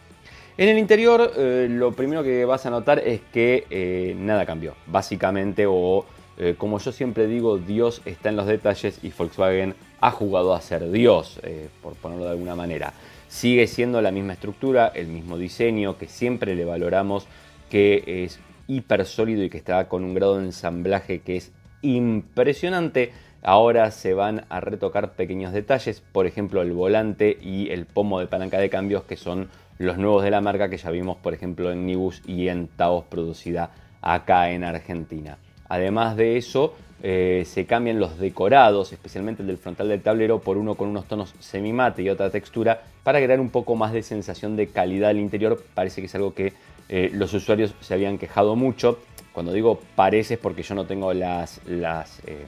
En 0.58 0.70
el 0.70 0.80
interior 0.80 1.34
eh, 1.38 1.68
lo 1.70 1.92
primero 1.92 2.24
que 2.24 2.46
vas 2.46 2.66
a 2.66 2.72
notar 2.72 2.98
es 2.98 3.22
que 3.32 3.66
eh, 3.70 4.16
nada 4.18 4.44
cambió, 4.48 4.74
básicamente, 4.88 5.66
o 5.68 6.06
eh, 6.38 6.56
como 6.58 6.80
yo 6.80 6.92
siempre 6.92 7.28
digo, 7.28 7.58
Dios 7.58 8.02
está 8.06 8.30
en 8.30 8.36
los 8.36 8.48
detalles 8.48 9.00
y 9.04 9.10
Volkswagen 9.10 9.76
ha 10.02 10.12
jugado 10.12 10.54
a 10.54 10.62
ser 10.62 10.92
Dios, 10.92 11.40
por 11.82 11.94
ponerlo 11.96 12.26
de 12.26 12.32
alguna 12.32 12.56
manera. 12.56 12.94
Sigue 13.28 13.68
siendo 13.68 14.02
la 14.02 14.12
misma 14.12 14.34
estructura, 14.34 14.88
el 14.94 15.08
mismo 15.08 15.38
diseño, 15.38 15.98
que 15.98 16.08
siempre 16.08 16.56
le 16.56 16.66
valoramos, 16.66 17.28
que 17.70 18.24
es 18.24 18.40
hiper 18.68 19.06
sólido 19.06 19.44
y 19.44 19.50
que 19.50 19.58
está 19.58 19.88
con 19.88 20.04
un 20.04 20.14
grado 20.14 20.38
de 20.38 20.46
ensamblaje 20.46 21.20
que 21.20 21.38
es 21.38 21.52
impresionante. 21.82 23.12
Ahora 23.44 23.92
se 23.92 24.14
van 24.14 24.46
a 24.50 24.60
retocar 24.60 25.14
pequeños 25.14 25.54
detalles, 25.54 26.02
por 26.12 26.26
ejemplo 26.26 26.62
el 26.62 26.72
volante 26.72 27.38
y 27.42 27.70
el 27.70 27.86
pomo 27.86 28.20
de 28.20 28.28
palanca 28.28 28.58
de 28.58 28.70
cambios 28.70 29.04
que 29.04 29.18
son 29.18 29.50
los 29.78 29.98
nuevos 29.98 30.24
de 30.24 30.32
la 30.32 30.42
marca 30.42 30.70
que 30.70 30.78
ya 30.78 30.90
vimos 30.90 31.18
por 31.18 31.34
ejemplo 31.34 31.72
en 31.72 31.86
Nibus 31.86 32.24
y 32.26 32.48
en 32.48 32.68
Taos 32.68 33.06
producida 33.06 33.72
acá 34.02 34.50
en 34.50 34.64
Argentina. 34.64 35.38
Además 35.68 36.16
de 36.16 36.38
eso, 36.38 36.76
eh, 37.04 37.44
se 37.46 37.66
cambian 37.66 38.00
los 38.00 38.18
decorados, 38.18 38.92
especialmente 38.94 39.42
el 39.42 39.48
del 39.48 39.58
frontal 39.58 39.90
del 39.90 40.02
tablero, 40.02 40.40
por 40.40 40.58
uno 40.58 40.76
con 40.76 40.88
unos 40.88 41.06
tonos 41.06 41.36
semimate 41.40 42.02
y 42.02 42.10
otra 42.10 42.30
textura 42.30 42.82
para 43.04 43.22
crear 43.22 43.40
un 43.40 43.50
poco 43.50 43.76
más 43.76 43.94
de 43.94 44.02
sensación 44.02 44.56
de 44.56 44.68
calidad 44.68 45.12
al 45.12 45.18
interior. 45.18 45.62
Parece 45.74 46.02
que 46.02 46.08
es 46.08 46.16
algo 46.16 46.34
que 46.34 46.54
eh, 46.90 47.10
los 47.14 47.34
usuarios 47.34 47.76
se 47.82 47.94
habían 47.94 48.18
quejado 48.18 48.56
mucho. 48.56 49.00
Cuando 49.34 49.52
digo 49.52 49.80
parece 49.96 50.36
es 50.36 50.40
porque 50.40 50.64
yo 50.64 50.76
no 50.76 50.86
tengo 50.86 51.14
las, 51.14 51.62
eh, 51.68 52.46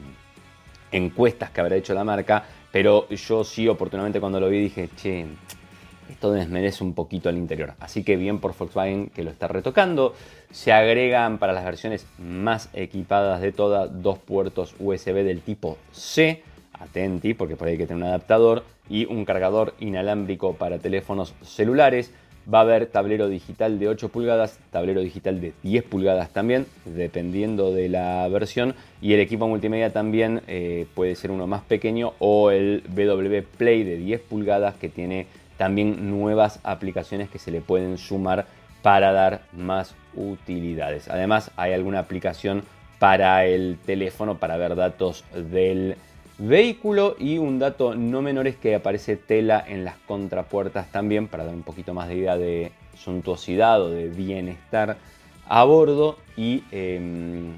encuestas 0.92 1.52
que 1.52 1.62
habrá 1.62 1.76
hecho 1.76 1.94
la 1.94 2.04
marca, 2.04 2.46
pero 2.72 3.10
yo 3.10 3.44
sí 3.44 3.68
oportunamente 3.68 4.20
cuando 4.20 4.40
lo 4.40 4.48
vi 4.48 4.62
dije, 4.62 4.90
che, 4.96 5.26
esto 6.10 6.32
desmerece 6.32 6.84
un 6.84 6.94
poquito 6.94 7.30
al 7.30 7.38
interior. 7.38 7.74
Así 7.80 8.04
que 8.04 8.16
bien 8.16 8.40
por 8.40 8.56
Volkswagen 8.58 9.10
que 9.10 9.24
lo 9.24 9.32
está 9.32 9.48
retocando. 9.48 10.14
Se 10.52 10.72
agregan 10.72 11.38
para 11.38 11.54
las 11.54 11.66
versiones 11.66 12.06
más 12.18 12.70
equipadas 12.74 13.42
de 13.42 13.52
todas 13.52 14.02
dos 14.02 14.18
puertos 14.20 14.76
USB 14.80 15.24
del 15.24 15.42
tipo 15.42 15.78
C. 15.92 16.44
Atenti, 16.74 17.34
porque 17.34 17.56
por 17.56 17.68
ahí 17.68 17.74
hay 17.74 17.78
que 17.80 17.88
tener 17.88 18.04
un 18.04 18.10
adaptador 18.10 18.64
y 18.90 19.06
un 19.06 19.26
cargador 19.26 19.74
inalámbrico 19.80 20.54
para 20.54 20.78
teléfonos 20.78 21.34
celulares. 21.42 22.14
Va 22.52 22.60
a 22.60 22.62
haber 22.62 22.86
tablero 22.86 23.28
digital 23.28 23.78
de 23.78 23.90
8 23.90 24.08
pulgadas, 24.08 24.58
tablero 24.72 25.02
digital 25.02 25.42
de 25.42 25.52
10 25.64 25.84
pulgadas 25.84 26.30
también, 26.30 26.66
dependiendo 26.86 27.74
de 27.74 27.90
la 27.90 28.26
versión. 28.30 28.74
Y 29.02 29.14
el 29.14 29.20
equipo 29.20 29.50
multimedia 29.50 29.92
también 29.92 30.42
eh, 30.48 30.86
puede 30.96 31.16
ser 31.16 31.32
uno 31.32 31.46
más 31.46 31.64
pequeño 31.64 32.14
o 32.20 32.52
el 32.52 32.84
BW 32.88 33.58
Play 33.58 33.84
de 33.84 33.98
10 33.98 34.22
pulgadas 34.22 34.76
que 34.76 34.88
tiene 34.88 35.28
también 35.58 36.10
nuevas 36.10 36.60
aplicaciones 36.64 37.30
que 37.30 37.40
se 37.40 37.52
le 37.52 37.62
pueden 37.62 37.98
sumar 37.98 38.46
para 38.82 39.12
dar 39.12 39.42
más 39.54 39.96
utilidades. 40.16 41.10
Además 41.10 41.52
hay 41.58 41.74
alguna 41.74 42.00
aplicación 42.00 42.64
para 43.00 43.46
el 43.46 43.78
teléfono 43.86 44.38
para 44.38 44.58
ver 44.58 44.76
datos 44.76 45.24
del 45.34 45.98
vehículo 46.38 47.16
y 47.20 47.38
un 47.38 47.60
dato 47.60 47.96
no 47.96 48.22
menor 48.22 48.48
es 48.48 48.56
que 48.56 48.76
aparece 48.76 49.16
tela 49.16 49.64
en 49.68 49.84
las 49.84 49.96
contrapuertas 50.08 50.92
también 50.92 51.28
para 51.28 51.46
dar 51.46 51.54
un 51.54 51.64
poquito 51.64 51.94
más 51.94 52.08
de 52.08 52.16
idea 52.16 52.38
de 52.38 52.72
suntuosidad 52.96 53.82
o 53.82 53.90
de 53.90 54.10
bienestar 54.10 54.98
a 55.48 55.64
bordo 55.64 56.18
y 56.36 56.64
em, 56.72 57.54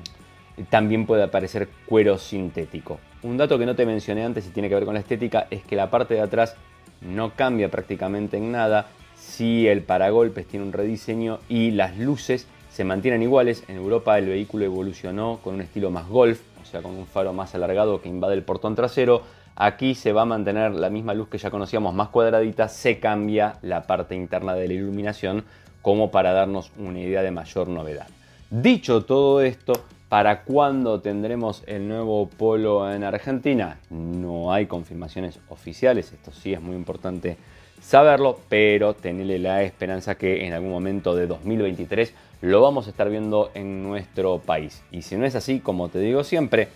también 0.69 1.05
puede 1.05 1.23
aparecer 1.23 1.69
cuero 1.85 2.17
sintético. 2.17 2.99
Un 3.23 3.37
dato 3.37 3.57
que 3.59 3.65
no 3.65 3.75
te 3.75 3.85
mencioné 3.85 4.23
antes 4.23 4.47
y 4.47 4.51
tiene 4.51 4.69
que 4.69 4.75
ver 4.75 4.85
con 4.85 4.93
la 4.93 5.01
estética 5.01 5.47
es 5.49 5.63
que 5.63 5.75
la 5.75 5.89
parte 5.89 6.13
de 6.13 6.21
atrás 6.21 6.55
no 7.01 7.31
cambia 7.35 7.69
prácticamente 7.69 8.37
en 8.37 8.51
nada. 8.51 8.87
Si 9.17 9.67
el 9.67 9.83
paragolpes 9.83 10.47
tiene 10.47 10.65
un 10.65 10.73
rediseño 10.73 11.39
y 11.49 11.71
las 11.71 11.97
luces 11.97 12.47
se 12.71 12.83
mantienen 12.83 13.21
iguales. 13.21 13.63
En 13.67 13.77
Europa 13.77 14.17
el 14.17 14.27
vehículo 14.27 14.65
evolucionó 14.65 15.39
con 15.43 15.55
un 15.55 15.61
estilo 15.61 15.91
más 15.91 16.07
golf, 16.07 16.39
o 16.61 16.65
sea, 16.65 16.81
con 16.81 16.95
un 16.95 17.07
faro 17.07 17.33
más 17.33 17.53
alargado 17.55 18.01
que 18.01 18.09
invade 18.09 18.35
el 18.35 18.43
portón 18.43 18.75
trasero. 18.75 19.23
Aquí 19.55 19.95
se 19.95 20.13
va 20.13 20.21
a 20.21 20.25
mantener 20.25 20.71
la 20.71 20.89
misma 20.89 21.13
luz 21.13 21.27
que 21.27 21.37
ya 21.37 21.51
conocíamos, 21.51 21.93
más 21.93 22.07
cuadradita, 22.09 22.69
se 22.69 22.99
cambia 22.99 23.57
la 23.61 23.83
parte 23.83 24.15
interna 24.15 24.53
de 24.53 24.67
la 24.69 24.73
iluminación 24.73 25.43
como 25.81 26.11
para 26.11 26.31
darnos 26.31 26.71
una 26.77 26.99
idea 26.99 27.21
de 27.21 27.31
mayor 27.31 27.67
novedad. 27.67 28.07
Dicho 28.49 29.03
todo 29.03 29.41
esto, 29.41 29.73
¿para 30.10 30.41
cuándo 30.41 30.99
tendremos 31.01 31.64
el 31.68 31.88
nuevo 31.88 32.28
Polo 32.28 32.91
en 32.91 33.03
Argentina? 33.03 33.80
No 33.91 34.51
hay 34.51 34.66
confirmaciones 34.66 35.39
oficiales, 35.49 36.12
esto 36.12 36.32
sí 36.32 36.51
es 36.51 36.62
muy 36.62 36.76
importante 36.76 37.38
saberlo, 37.80 38.39
pero 38.49 38.95
tenerle 38.95 39.38
la 39.39 39.62
esperanza 39.62 40.16
que 40.16 40.45
en 40.45 40.53
algún 40.53 40.72
momento 40.72 41.16
de 41.16 41.28
2023 41.28 42.14
lo 42.41 42.62
vamos 42.62 42.88
a 42.88 42.89
estar 42.89 43.10
viendo 43.10 43.51
en 43.53 43.84
nuestro 43.84 44.39
país. 44.39 44.84
Y 44.91 45.03
si 45.03 45.16
no 45.16 45.26
es 45.26 45.36
así, 45.36 45.60
como 45.60 45.89
te 45.89 45.99
digo 45.99 46.24
siempre, 46.24 46.70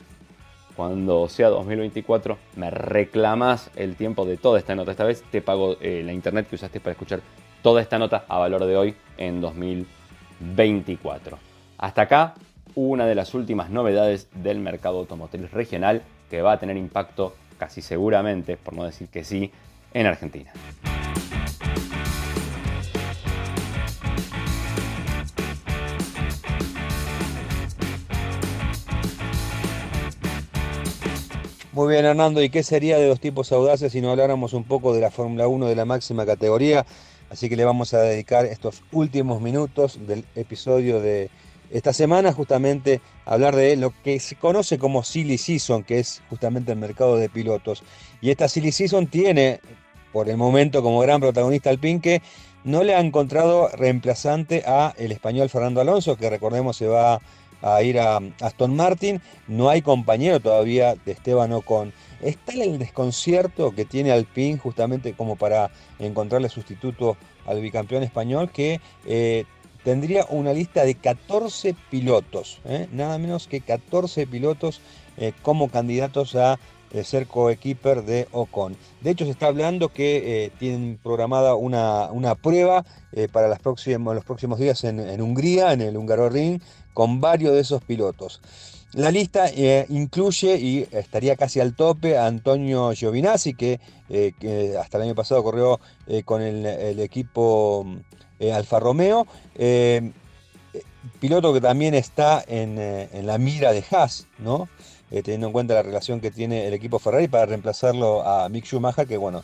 cuando 0.75 1.27
sea 1.27 1.49
2024 1.49 2.37
me 2.55 2.69
reclamas 2.69 3.71
el 3.75 3.95
tiempo 3.95 4.25
de 4.25 4.37
toda 4.37 4.59
esta 4.59 4.75
nota. 4.75 4.91
Esta 4.91 5.05
vez 5.05 5.23
te 5.31 5.41
pago 5.41 5.77
eh, 5.81 6.03
la 6.05 6.13
internet 6.13 6.47
que 6.47 6.55
usaste 6.55 6.79
para 6.79 6.91
escuchar 6.91 7.21
toda 7.61 7.81
esta 7.81 7.97
nota 7.97 8.25
a 8.27 8.37
valor 8.37 8.65
de 8.65 8.77
hoy 8.77 8.95
en 9.17 9.41
2024. 9.41 11.37
Hasta 11.77 12.01
acá 12.03 12.35
una 12.75 13.05
de 13.05 13.15
las 13.15 13.33
últimas 13.33 13.69
novedades 13.69 14.27
del 14.33 14.59
mercado 14.59 14.99
automotriz 14.99 15.51
regional 15.51 16.01
que 16.29 16.41
va 16.41 16.53
a 16.53 16.59
tener 16.59 16.77
impacto 16.77 17.35
casi 17.57 17.81
seguramente, 17.81 18.57
por 18.57 18.73
no 18.73 18.83
decir 18.83 19.07
que 19.09 19.23
sí, 19.23 19.51
en 19.93 20.07
Argentina. 20.07 20.51
Muy 31.73 31.91
bien, 31.91 32.05
Hernando. 32.05 32.43
¿Y 32.43 32.51
qué 32.51 32.61
sería 32.61 32.99
de 32.99 33.07
los 33.07 33.19
tipos 33.19 33.51
audaces 33.51 33.91
si 33.91 33.99
no 33.99 34.11
habláramos 34.11 34.53
un 34.53 34.63
poco 34.63 34.93
de 34.93 35.01
la 35.01 35.09
Fórmula 35.09 35.47
1 35.47 35.65
de 35.65 35.75
la 35.75 35.85
máxima 35.85 36.23
categoría? 36.23 36.85
Así 37.31 37.49
que 37.49 37.55
le 37.55 37.65
vamos 37.65 37.95
a 37.95 37.99
dedicar 37.99 38.45
estos 38.45 38.83
últimos 38.91 39.41
minutos 39.41 39.97
del 40.05 40.23
episodio 40.35 41.01
de 41.01 41.31
esta 41.73 41.91
semana 41.91 42.31
justamente 42.31 43.01
hablar 43.25 43.55
de 43.55 43.75
lo 43.75 43.91
que 44.03 44.19
se 44.19 44.35
conoce 44.35 44.77
como 44.77 45.03
Silly 45.03 45.39
Season, 45.39 45.83
que 45.83 45.99
es 45.99 46.21
justamente 46.29 46.71
el 46.71 46.77
mercado 46.77 47.17
de 47.17 47.29
pilotos. 47.29 47.83
Y 48.21 48.29
esta 48.29 48.47
Silly 48.47 48.71
Season 48.71 49.07
tiene, 49.07 49.59
por 50.11 50.29
el 50.29 50.37
momento, 50.37 50.83
como 50.83 50.99
gran 50.99 51.19
protagonista 51.19 51.71
al 51.71 51.79
Pinque, 51.79 52.21
no 52.63 52.83
le 52.83 52.93
ha 52.93 52.99
encontrado 52.99 53.69
reemplazante 53.69 54.63
a 54.67 54.93
el 54.97 55.11
español 55.11 55.49
Fernando 55.49 55.81
Alonso, 55.81 56.15
que 56.15 56.29
recordemos 56.29 56.77
se 56.77 56.85
va 56.85 57.19
a 57.63 57.81
ir 57.81 57.99
a 57.99 58.19
Aston 58.39 58.75
Martin. 58.75 59.19
No 59.47 59.69
hay 59.69 59.81
compañero 59.81 60.39
todavía 60.39 60.93
de 61.05 61.11
Esteban 61.11 61.53
Ocon. 61.53 61.91
Está 62.21 62.53
el 62.53 62.77
desconcierto 62.77 63.71
que 63.71 63.85
tiene 63.85 64.11
Alpine 64.11 64.59
justamente 64.59 65.13
como 65.13 65.37
para 65.37 65.71
encontrarle 65.97 66.49
sustituto 66.49 67.17
al 67.47 67.61
bicampeón 67.61 68.03
español 68.03 68.51
que 68.51 68.79
eh, 69.07 69.45
tendría 69.83 70.25
una 70.29 70.53
lista 70.53 70.83
de 70.83 70.95
14 70.95 71.75
pilotos, 71.89 72.59
¿eh? 72.65 72.87
nada 72.91 73.17
menos 73.17 73.47
que 73.47 73.61
14 73.61 74.27
pilotos 74.27 74.81
eh, 75.17 75.33
como 75.41 75.69
candidatos 75.69 76.35
a 76.35 76.59
ser 77.03 77.25
coequiper 77.25 78.03
de 78.03 78.27
Ocon. 78.31 78.77
De 79.01 79.09
hecho, 79.09 79.25
se 79.25 79.31
está 79.31 79.47
hablando 79.47 79.89
que 79.89 80.51
tienen 80.59 80.99
programada 81.01 81.55
una, 81.55 82.11
una 82.11 82.35
prueba 82.35 82.85
para 83.31 83.47
las 83.47 83.61
los 83.63 84.25
próximos 84.25 84.59
días 84.59 84.83
en, 84.83 85.19
Hungría, 85.19 85.73
en 85.73 85.81
el 85.81 85.97
Hungaroring, 85.97 86.61
con 86.93 87.19
varios 87.19 87.53
de 87.53 87.61
esos 87.61 87.83
pilotos. 87.83 88.41
La 88.93 89.09
lista 89.09 89.47
eh, 89.49 89.87
incluye 89.89 90.55
y 90.59 90.87
estaría 90.91 91.35
casi 91.35 91.59
al 91.59 91.75
tope 91.75 92.15
a 92.15 92.27
Antonio 92.27 92.91
Giovinazzi, 92.91 93.55
que, 93.55 93.79
eh, 94.09 94.75
hasta 94.79 94.97
el 94.97 95.03
año 95.05 95.15
pasado 95.15 95.43
corrió 95.43 95.79
eh, 96.05 96.21
con 96.21 96.43
el, 96.43 96.99
equipo 96.99 97.87
Alfa 98.51 98.79
Romeo, 98.79 99.27
piloto 101.19 101.53
que 101.53 101.61
también 101.61 101.93
está 101.93 102.43
en, 102.47 102.77
en, 102.79 103.25
la 103.27 103.37
mira 103.37 103.71
de 103.71 103.83
Haas, 103.91 104.27
¿no? 104.39 104.67
teniendo 105.09 105.47
en 105.47 105.53
cuenta 105.53 105.75
la 105.75 105.83
relación 105.83 106.19
que 106.19 106.31
tiene 106.31 106.67
el 106.67 106.73
equipo 106.73 106.97
Ferrari 106.97 107.27
para 107.27 107.45
reemplazarlo 107.45 108.27
a 108.27 108.49
Mick 108.49 108.65
Schumacher, 108.65 109.07
que 109.07 109.17
bueno, 109.17 109.43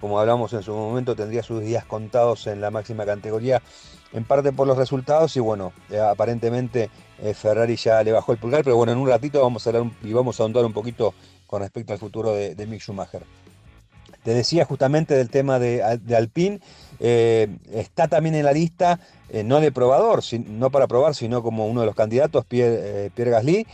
como 0.00 0.18
hablamos 0.18 0.52
en 0.54 0.62
su 0.62 0.72
momento, 0.72 1.14
tendría 1.14 1.42
sus 1.42 1.60
días 1.60 1.84
contados 1.84 2.46
en 2.46 2.62
la 2.62 2.70
máxima 2.70 3.04
categoría 3.04 3.60
en 4.12 4.24
parte 4.24 4.52
por 4.52 4.66
los 4.66 4.76
resultados 4.76 5.36
y 5.36 5.40
bueno, 5.40 5.72
eh, 5.90 6.00
aparentemente 6.00 6.90
eh, 7.18 7.34
Ferrari 7.34 7.76
ya 7.76 8.02
le 8.02 8.12
bajó 8.12 8.32
el 8.32 8.38
pulgar, 8.38 8.64
pero 8.64 8.76
bueno, 8.76 8.92
en 8.92 8.98
un 8.98 9.08
ratito 9.08 9.40
vamos 9.40 9.66
a 9.66 9.70
hablar 9.70 9.92
y 10.02 10.12
vamos 10.12 10.40
a 10.40 10.42
ahondar 10.42 10.64
un 10.64 10.72
poquito 10.72 11.14
con 11.46 11.62
respecto 11.62 11.92
al 11.92 11.98
futuro 11.98 12.32
de, 12.32 12.66
Mick 12.66 12.80
Schumacher. 12.80 13.22
Te 14.24 14.34
decía 14.34 14.64
justamente 14.64 15.14
del 15.14 15.30
tema 15.30 15.58
de, 15.58 15.82
Alpine, 16.16 16.60
eh, 17.00 17.48
está 17.72 18.08
también 18.08 18.34
en 18.34 18.44
la 18.44 18.52
lista, 18.52 19.00
no 19.44 19.60
de 19.60 19.72
probador, 19.72 20.22
no 20.46 20.70
para 20.70 20.88
probar, 20.88 21.14
sino 21.14 21.42
como 21.42 21.66
uno 21.66 21.80
de 21.80 21.86
los 21.86 21.94
candidatos, 21.94 22.44
Pierre, 22.44 23.10
Pierre 23.14 23.30
Gasly, 23.30 23.66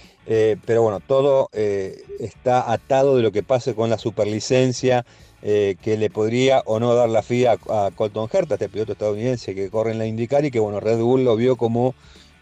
pero 0.66 0.82
bueno, 0.82 1.00
todo 1.00 1.48
está 1.52 2.70
atado 2.70 3.16
de 3.16 3.22
lo 3.22 3.32
que 3.32 3.42
pase 3.42 3.74
con 3.74 3.88
la 3.88 3.96
superlicencia 3.96 5.06
eh, 5.42 5.76
que 5.80 5.96
le 5.96 6.10
podría 6.10 6.62
o 6.64 6.80
no 6.80 6.94
dar 6.94 7.08
la 7.08 7.22
FIA 7.22 7.58
a, 7.68 7.90
Colton 7.94 8.28
Herta, 8.32 8.54
este 8.54 8.68
piloto 8.68 8.92
estadounidense 8.92 9.54
que 9.54 9.70
corre 9.70 9.92
en 9.92 9.98
la 9.98 10.06
IndyCar 10.06 10.44
y 10.44 10.50
que 10.50 10.58
bueno, 10.58 10.80
Red 10.80 10.98
Bull 10.98 11.24
lo 11.24 11.36
vio 11.36 11.56
como 11.56 11.94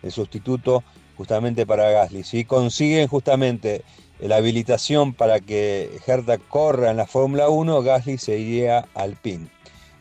el 0.02 0.10
sustituto 0.10 0.84
justamente 1.16 1.66
para 1.66 1.90
Gasly. 1.90 2.22
Si 2.22 2.46
consiguen 2.46 3.08
justamente 3.08 3.82
la 4.20 4.36
habilitación 4.36 5.12
para 5.12 5.40
que 5.40 5.90
Herta 6.06 6.38
corra 6.38 6.92
en 6.92 6.96
la 6.96 7.06
Fórmula 7.06 7.48
1, 7.50 7.82
Gasly 7.82 8.16
se 8.16 8.38
iría 8.38 8.86
al 8.94 9.16
PIN. 9.16 9.50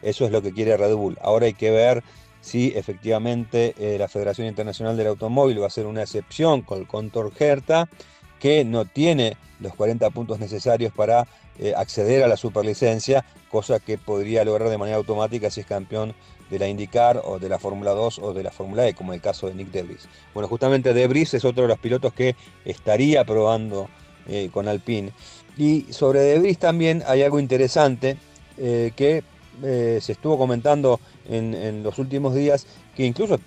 Eso 0.03 0.25
es 0.25 0.31
lo 0.31 0.41
que 0.41 0.53
quiere 0.53 0.77
Red 0.77 0.95
Bull. 0.95 1.17
Ahora 1.21 1.45
hay 1.45 1.53
que 1.53 1.71
ver 1.71 2.03
si 2.43 2.73
efectivamente 2.75 3.73
eh, 3.77 3.97
la 3.97 4.09
Federación 4.09 4.47
Internacional 4.47 4.97
del 4.97 5.07
Automóvil 5.07 5.61
va 5.61 5.65
a 5.65 5.67
hacer 5.67 5.85
una 5.85 6.03
excepción 6.03 6.61
con 6.61 6.79
el 6.79 6.87
Contor 6.87 7.31
Herta, 7.39 7.87
que 8.37 8.65
no 8.65 8.83
tiene 8.83 9.37
los 9.61 9.73
40 9.75 10.09
puntos 10.09 10.39
necesarios 10.39 10.91
para 10.91 11.25
eh, 11.57 11.73
acceder 11.75 12.21
a 12.21 12.27
la 12.27 12.35
superlicencia, 12.35 13.23
cosa 13.49 13.79
que 13.79 13.97
podría 13.97 14.43
lograr 14.43 14.69
de 14.69 14.77
manera 14.77 14.97
automática 14.97 15.49
si 15.49 15.61
es 15.61 15.65
campeón 15.65 16.13
de 16.49 16.59
la 16.59 16.67
IndyCar 16.67 17.21
o 17.23 17.39
de 17.39 17.47
la 17.47 17.59
Fórmula 17.59 17.91
2 17.91 18.19
o 18.19 18.33
de 18.33 18.43
la 18.43 18.51
Fórmula 18.51 18.85
E, 18.89 18.93
como 18.93 19.13
el 19.13 19.21
caso 19.21 19.47
de 19.47 19.55
Nick 19.55 19.71
Debris. 19.71 20.09
Bueno, 20.33 20.49
justamente 20.49 20.93
Debris 20.93 21.33
es 21.33 21.45
otro 21.45 21.63
de 21.63 21.69
los 21.69 21.79
pilotos 21.79 22.11
que 22.11 22.35
estaría 22.65 23.23
probando 23.23 23.87
eh, 24.27 24.49
con 24.51 24.67
Alpine. 24.67 25.13
Y 25.55 25.93
sobre 25.93 26.19
Debris 26.19 26.57
también 26.59 27.03
hay 27.07 27.21
algo 27.21 27.39
interesante 27.39 28.17
que 28.55 29.23
se 29.61 30.11
estuvo 30.11 30.37
comentando 30.37 30.99
en, 31.29 31.83
los 31.83 31.99
últimos 31.99 32.35
días, 32.35 32.65
que 32.95 33.05
incluso 33.05 33.39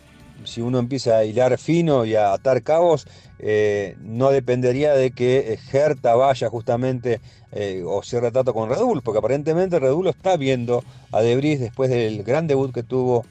si 0.44 0.60
uno 0.60 0.78
empieza 0.78 1.18
a 1.18 1.24
hilar 1.24 1.58
fino 1.58 2.04
y 2.04 2.14
a 2.14 2.32
atar 2.32 2.62
cabos, 2.62 3.06
eh, 3.38 3.96
no 4.00 4.30
dependería 4.30 4.94
de 4.94 5.10
que 5.10 5.58
Herta 5.72 6.14
vaya 6.14 6.48
justamente 6.48 7.20
eh, 7.52 7.82
o 7.86 8.02
cierre 8.02 8.30
trato 8.30 8.54
con 8.54 8.68
Red 8.68 8.82
Bull, 8.82 9.02
porque 9.02 9.18
aparentemente 9.18 9.78
Red 9.78 9.92
Bull 9.92 10.08
está 10.08 10.36
viendo 10.36 10.84
a 11.12 11.20
Debris 11.20 11.60
después 11.60 11.90
del 11.90 12.22
gran 12.22 12.46
debut 12.46 12.72
que 12.72 12.82
tuvo 12.82 13.24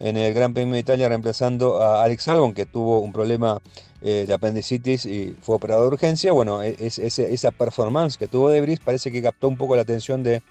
en 0.00 0.16
el 0.16 0.34
Gran 0.34 0.54
Premio 0.54 0.74
de 0.74 0.80
Italia 0.80 1.08
reemplazando 1.08 1.80
a 1.80 2.02
Alex 2.02 2.28
Albon, 2.28 2.52
que 2.52 2.66
tuvo 2.66 3.00
un 3.00 3.12
problema 3.12 3.60
eh, 4.02 4.24
de 4.26 4.34
apendicitis 4.34 5.06
y 5.06 5.36
fue 5.40 5.56
operado 5.56 5.82
de 5.82 5.88
urgencia. 5.88 6.32
Bueno, 6.32 6.62
e, 6.62 6.76
esa 6.78 7.50
performance 7.52 8.18
que 8.18 8.26
tuvo 8.26 8.50
Debris 8.50 8.80
parece 8.80 9.12
que 9.12 9.22
captó 9.22 9.48
un 9.48 9.56
poco 9.56 9.76
la 9.76 9.82
atención 9.82 10.22
de 10.22 10.42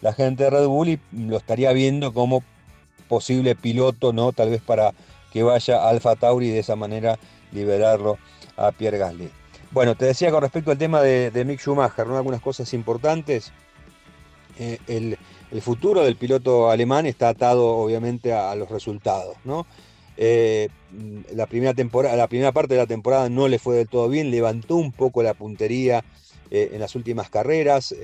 la 0.00 0.12
gente 0.12 0.44
de 0.44 0.50
Red 0.50 0.66
Bull 0.66 0.88
y 0.88 1.00
lo 1.12 1.36
estaría 1.36 1.72
viendo 1.72 2.12
como 2.12 2.42
posible 3.08 3.54
piloto, 3.54 4.12
¿no? 4.12 4.32
Tal 4.32 4.50
vez 4.50 4.62
para 4.62 4.92
que 5.32 5.42
vaya 5.42 5.88
Alfa 5.88 6.16
Tauri 6.16 6.48
y 6.48 6.50
de 6.50 6.60
esa 6.60 6.76
manera 6.76 7.18
liberarlo 7.52 8.18
a 8.56 8.72
Pierre 8.72 8.98
Gasly. 8.98 9.30
Bueno, 9.70 9.94
te 9.94 10.06
decía 10.06 10.30
con 10.30 10.42
respecto 10.42 10.70
al 10.70 10.78
tema 10.78 11.02
de, 11.02 11.44
Mick 11.44 11.60
Schumacher, 11.60 12.06
¿no? 12.06 12.16
algunas 12.16 12.40
cosas 12.40 12.72
importantes. 12.72 13.52
Eh, 14.58 14.78
el, 14.86 15.18
futuro 15.60 16.02
del 16.02 16.16
piloto 16.16 16.70
alemán 16.70 17.06
está 17.06 17.28
atado 17.28 17.66
obviamente 17.76 18.32
a, 18.32 18.54
los 18.54 18.70
resultados. 18.70 19.36
¿no? 19.44 19.66
Eh, 20.16 20.68
la, 21.34 21.46
primera 21.46 21.74
temporada, 21.74 22.16
la 22.16 22.28
primera 22.28 22.52
parte 22.52 22.74
de 22.74 22.80
la 22.80 22.86
temporada 22.86 23.28
no 23.28 23.48
le 23.48 23.58
fue 23.58 23.76
del 23.76 23.88
todo 23.88 24.08
bien, 24.08 24.30
levantó 24.30 24.76
un 24.76 24.92
poco 24.92 25.22
la 25.22 25.34
puntería 25.34 26.04
eh, 26.50 26.70
en 26.72 26.80
las 26.80 26.94
últimas 26.94 27.30
carreras, 27.30 27.94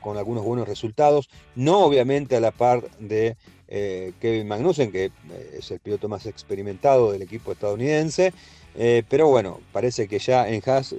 con 0.00 0.16
algunos 0.16 0.44
buenos 0.44 0.68
resultados, 0.68 1.28
no 1.54 1.84
obviamente 1.84 2.36
a 2.36 2.40
la 2.40 2.50
par 2.50 2.82
de 2.98 3.36
Kevin 3.68 4.48
Magnussen, 4.48 4.92
que 4.92 5.10
es 5.56 5.70
el 5.70 5.80
piloto 5.80 6.08
más 6.08 6.26
experimentado 6.26 7.12
del 7.12 7.22
equipo 7.22 7.52
estadounidense, 7.52 8.32
eh, 8.76 9.02
pero 9.08 9.28
bueno, 9.28 9.60
parece 9.72 10.08
que 10.08 10.18
ya 10.18 10.48
en 10.48 10.62
Haas 10.64 10.94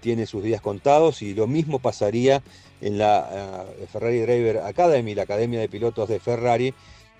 tiene 0.00 0.26
sus 0.26 0.42
días 0.42 0.60
contados 0.60 1.22
y 1.22 1.34
lo 1.34 1.46
mismo 1.46 1.78
pasaría 1.78 2.42
en 2.80 2.98
la 2.98 3.66
Ferrari 3.90 4.20
Driver 4.20 4.58
Academy, 4.58 5.14
la 5.14 5.22
academia 5.22 5.60
de 5.60 5.68
pilotos 5.68 6.08
de 6.08 6.20
Ferrari, 6.20 6.74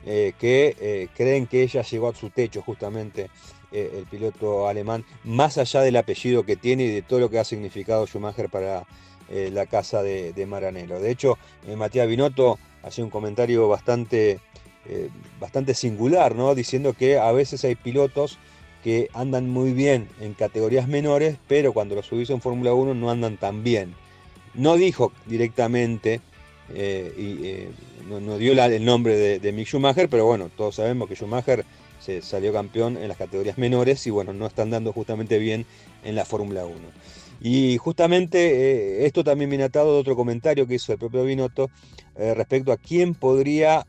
que 0.04 1.08
creen 1.16 1.46
que 1.46 1.62
ella 1.62 1.82
llegó 1.82 2.08
a 2.08 2.14
su 2.14 2.30
techo 2.30 2.62
justamente 2.62 3.30
el 3.72 4.06
piloto 4.10 4.68
alemán, 4.68 5.04
más 5.24 5.58
allá 5.58 5.80
del 5.82 5.96
apellido 5.96 6.44
que 6.44 6.56
tiene 6.56 6.84
y 6.84 6.88
de 6.88 7.02
todo 7.02 7.20
lo 7.20 7.30
que 7.30 7.38
ha 7.38 7.44
significado 7.44 8.06
Schumacher 8.06 8.48
para 8.48 8.84
la 9.28 9.66
casa 9.66 10.02
de, 10.02 10.32
de 10.32 10.46
Maranello. 10.46 10.98
De 10.98 11.10
hecho, 11.10 11.38
Matías 11.76 12.08
Binotto 12.08 12.58
hace 12.82 13.02
un 13.02 13.10
comentario 13.10 13.68
bastante 13.68 14.40
eh, 14.86 15.10
bastante 15.38 15.74
singular, 15.74 16.34
¿no? 16.34 16.54
Diciendo 16.54 16.94
que 16.94 17.18
a 17.18 17.30
veces 17.32 17.64
hay 17.64 17.74
pilotos 17.74 18.38
que 18.82 19.10
andan 19.12 19.48
muy 19.50 19.72
bien 19.72 20.08
en 20.20 20.32
categorías 20.32 20.88
menores, 20.88 21.36
pero 21.46 21.74
cuando 21.74 21.94
los 21.94 22.06
subís 22.06 22.30
en 22.30 22.40
Fórmula 22.40 22.72
1 22.72 22.94
no 22.94 23.10
andan 23.10 23.36
tan 23.36 23.62
bien. 23.62 23.94
No 24.54 24.76
dijo 24.76 25.12
directamente 25.26 26.22
eh, 26.74 27.14
y 27.16 27.46
eh, 27.46 27.68
no, 28.08 28.38
dio 28.38 28.52
el 28.52 28.84
nombre 28.84 29.38
de, 29.38 29.52
Mick 29.52 29.68
Schumacher, 29.68 30.08
pero 30.08 30.24
bueno, 30.24 30.50
todos 30.56 30.76
sabemos 30.76 31.08
que 31.08 31.14
Schumacher 31.14 31.66
se 32.00 32.22
salió 32.22 32.52
campeón 32.52 32.96
en 32.96 33.08
las 33.08 33.16
categorías 33.16 33.58
menores 33.58 34.06
y 34.06 34.10
bueno, 34.10 34.32
no 34.32 34.46
están 34.46 34.70
dando 34.70 34.92
justamente 34.92 35.38
bien 35.38 35.66
en 36.04 36.14
la 36.14 36.24
Fórmula 36.24 36.64
1. 36.64 36.76
Y 37.42 37.78
justamente 37.78 39.06
esto 39.06 39.24
también 39.24 39.48
viene 39.48 39.64
atado 39.64 39.94
de 39.94 40.00
otro 40.00 40.16
comentario 40.16 40.66
que 40.66 40.74
hizo 40.74 40.92
el 40.92 40.98
propio 40.98 41.24
Binotto 41.24 41.70
respecto 42.14 42.72
a 42.72 42.76
quién 42.76 43.14
podría 43.14 43.86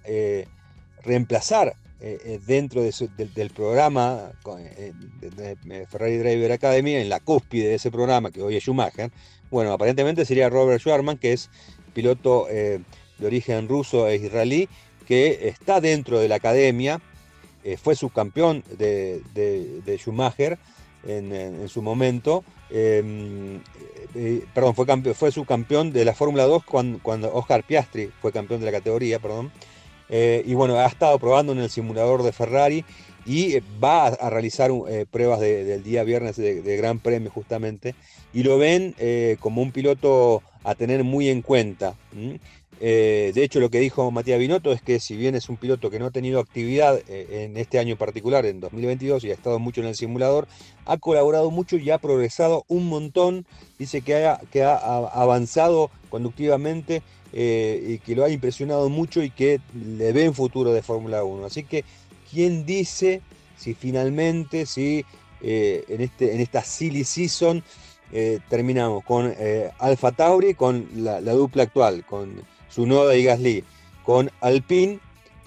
reemplazar 1.04 1.76
eh, 2.04 2.18
eh, 2.26 2.40
dentro 2.48 2.82
del 2.82 3.52
programa 3.52 4.32
eh, 4.80 5.86
Ferrari 5.88 6.18
Driver 6.18 6.52
Academy, 6.52 6.96
en 6.96 7.10
la 7.10 7.20
cúspide 7.20 7.68
de 7.68 7.76
ese 7.76 7.92
programa, 7.92 8.32
que 8.32 8.42
hoy 8.42 8.58
es 8.58 8.64
Schumacher, 8.64 9.12
bueno, 9.52 9.72
aparentemente 9.72 10.26
sería 10.26 10.50
Robert 10.50 10.82
Schwarman, 10.82 11.20
que 11.20 11.34
es 11.34 11.52
piloto 11.94 12.48
de 12.48 12.84
origen 13.24 13.68
ruso 13.68 14.08
e 14.08 14.16
israelí, 14.16 14.68
que 15.06 15.48
está 15.48 15.80
dentro 15.80 16.20
de 16.20 16.28
la 16.28 16.36
academia, 16.36 17.00
fue 17.82 17.96
subcampeón 17.96 18.64
de, 18.78 19.22
de, 19.34 19.98
Schumacher 19.98 20.58
en, 21.08 21.68
su 21.70 21.82
momento, 21.82 22.44
em, 22.70 23.62
perdón, 24.54 24.76
fue, 24.76 25.14
fue 25.14 25.32
subcampeón 25.32 25.92
de 25.92 26.06
la 26.06 26.14
Fórmula 26.14 26.46
2 26.46 26.64
cuando, 26.64 27.34
Oscar 27.34 27.64
Piastri 27.64 28.12
fue 28.22 28.32
campeón 28.32 28.60
de 28.60 28.68
la 28.68 28.72
categoría, 28.72 29.20
perdón, 29.20 29.52
eh, 30.14 30.44
y 30.46 30.54
bueno, 30.54 30.76
ha 30.76 30.86
estado 30.86 31.18
probando 31.18 31.54
en 31.54 31.60
el 31.60 31.70
simulador 31.70 32.22
de 32.22 32.34
Ferrari 32.34 32.84
y 33.26 33.56
eh, 33.56 33.64
va 33.82 34.08
a, 34.08 34.30
realizar 34.30 34.70
eh, 34.90 35.06
pruebas 35.10 35.40
del 35.40 35.84
día 35.84 36.04
viernes 36.04 36.36
de, 36.36 36.62
Gran 36.78 37.00
Premio 37.00 37.32
justamente. 37.32 37.96
Y 38.34 38.44
lo 38.44 38.58
ven 38.58 38.96
como 39.40 39.62
un 39.62 39.72
piloto 39.72 40.44
a 40.64 40.76
tener 40.76 41.04
muy 41.04 41.30
en 41.30 41.42
cuenta. 41.42 41.96
De 42.82 43.44
hecho, 43.44 43.60
lo 43.60 43.70
que 43.70 43.80
dijo 43.80 44.10
Matías 44.10 44.40
Binotto 44.40 44.72
es 44.72 44.82
que 44.82 45.00
si 45.00 45.16
bien 45.16 45.36
es 45.36 45.50
un 45.50 45.58
piloto 45.58 45.92
que 45.92 46.00
no 46.00 46.08
ha 46.08 46.12
tenido 46.12 46.40
actividad 46.40 47.00
en 47.08 47.56
este 47.58 47.78
año 47.78 47.96
particular, 47.96 48.46
en 48.46 48.60
2022, 48.60 49.24
y 49.24 49.30
ha 49.30 49.36
estado 49.36 49.60
mucho 49.60 49.82
en 49.82 49.88
el 49.88 49.96
simulador, 49.96 50.48
ha 50.86 50.98
colaborado 50.98 51.52
mucho 51.52 51.78
y 51.78 51.92
ha 51.92 52.00
progresado 52.00 52.66
un 52.68 52.90
montón. 52.90 53.46
Dice 53.78 54.02
que 54.02 54.34
que 54.50 54.64
ha 54.64 54.76
avanzado 54.76 55.92
conductivamente 56.10 57.04
eh, 57.34 57.82
y 57.88 58.00
que 58.00 58.14
lo 58.14 58.26
ha 58.26 58.30
impresionado 58.30 58.90
mucho 58.90 59.24
y 59.24 59.30
que 59.30 59.62
le 59.74 60.12
ve 60.12 60.26
en 60.26 60.34
futuro 60.34 60.74
de 60.74 60.82
Fórmula 60.82 61.24
1. 61.24 61.46
Así 61.46 61.64
que, 61.64 61.86
¿quién 62.30 62.66
dice 62.66 63.22
si 63.58 63.74
finalmente, 63.74 64.66
si 64.66 65.06
eh, 65.42 65.86
en, 65.88 66.02
este, 66.02 66.36
en 66.36 66.42
esta 66.42 66.62
silly 66.62 67.06
season 67.06 67.64
eh, 68.12 68.40
terminamos 68.50 69.04
con 69.06 69.34
Alfa 69.80 70.12
Tauri, 70.12 70.56
con 70.56 70.88
la, 70.96 71.22
dupla 71.22 71.64
actual, 71.64 72.06
con 72.06 72.42
Sunoda 72.72 73.16
y 73.16 73.24
Gasly, 73.24 73.64
con 74.04 74.32
Alpine, 74.42 75.00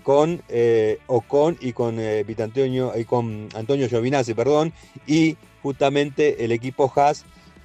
con 0.03 0.43
Ocon 1.07 1.57
y 1.61 1.73
con 1.73 1.99
Vitantonio, 2.27 2.93
y 2.97 3.05
con 3.05 3.49
Antonio 3.55 3.89
Giovinazzi, 3.89 4.35
perdón, 4.35 4.73
y 5.07 5.37
justamente 5.63 6.45
el 6.45 6.53
equipo 6.53 6.93
Haas 6.95 7.25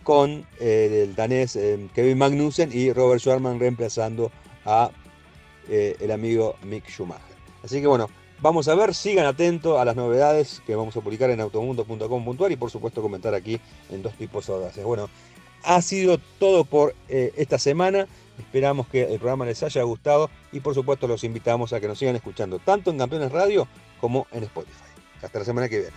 con 0.10 0.44
eh, 0.60 1.04
el 1.04 1.16
danés 1.16 1.56
eh, 1.56 1.88
Kevin 1.94 2.18
Magnussen 2.18 2.72
y 2.74 2.92
Robert 2.94 3.22
Schwarman 3.22 3.60
reemplazando 3.60 4.32
a 4.66 4.90
eh, 5.68 5.96
el 6.00 6.12
amigo 6.12 6.56
Mick 6.64 6.90
Schumacher. 6.90 7.36
Así 7.64 7.82
que 7.82 7.86
bueno, 7.86 8.10
vamos 8.42 8.68
a 8.70 8.74
ver, 8.74 8.96
sigan 8.96 9.28
atentos 9.28 9.80
a 9.80 9.86
las 9.86 9.96
novedades 9.96 10.64
que 10.66 10.76
vamos 10.76 10.98
a 10.98 11.02
publicar 11.02 11.30
en 11.30 11.42
automundo.com.ar 11.42 12.52
y 12.52 12.56
por 12.56 12.72
supuesto 12.72 13.04
comentar 13.04 13.36
aquí 13.36 13.60
en 13.92 14.02
dos 14.02 14.16
tipos 14.16 14.50
audaces. 14.50 14.84
Bueno, 14.84 15.10
ha 15.64 15.80
sido 15.82 16.18
todo 16.40 16.64
por 16.64 16.96
esta 17.08 17.60
semana. 17.60 18.08
Esperamos 18.40 18.88
que 18.88 19.04
el 19.04 19.20
programa 19.20 19.46
les 19.46 19.62
haya 19.64 19.84
gustado 19.84 20.30
y 20.52 20.62
por 20.62 20.74
supuesto 20.74 21.08
los 21.08 21.24
invitamos 21.24 21.74
a 21.74 21.80
que 21.80 21.88
nos 21.88 22.00
sigan 22.00 22.16
escuchando 22.16 22.60
tanto 22.60 22.90
en 22.90 22.98
Campeones 22.98 23.32
Radio 23.32 23.68
como 24.00 24.28
en 24.32 24.44
Spotify. 24.44 24.74
Hasta 25.22 25.40
la 25.40 25.46
semana 25.46 25.70
que 25.70 25.80
viene. 25.80 25.94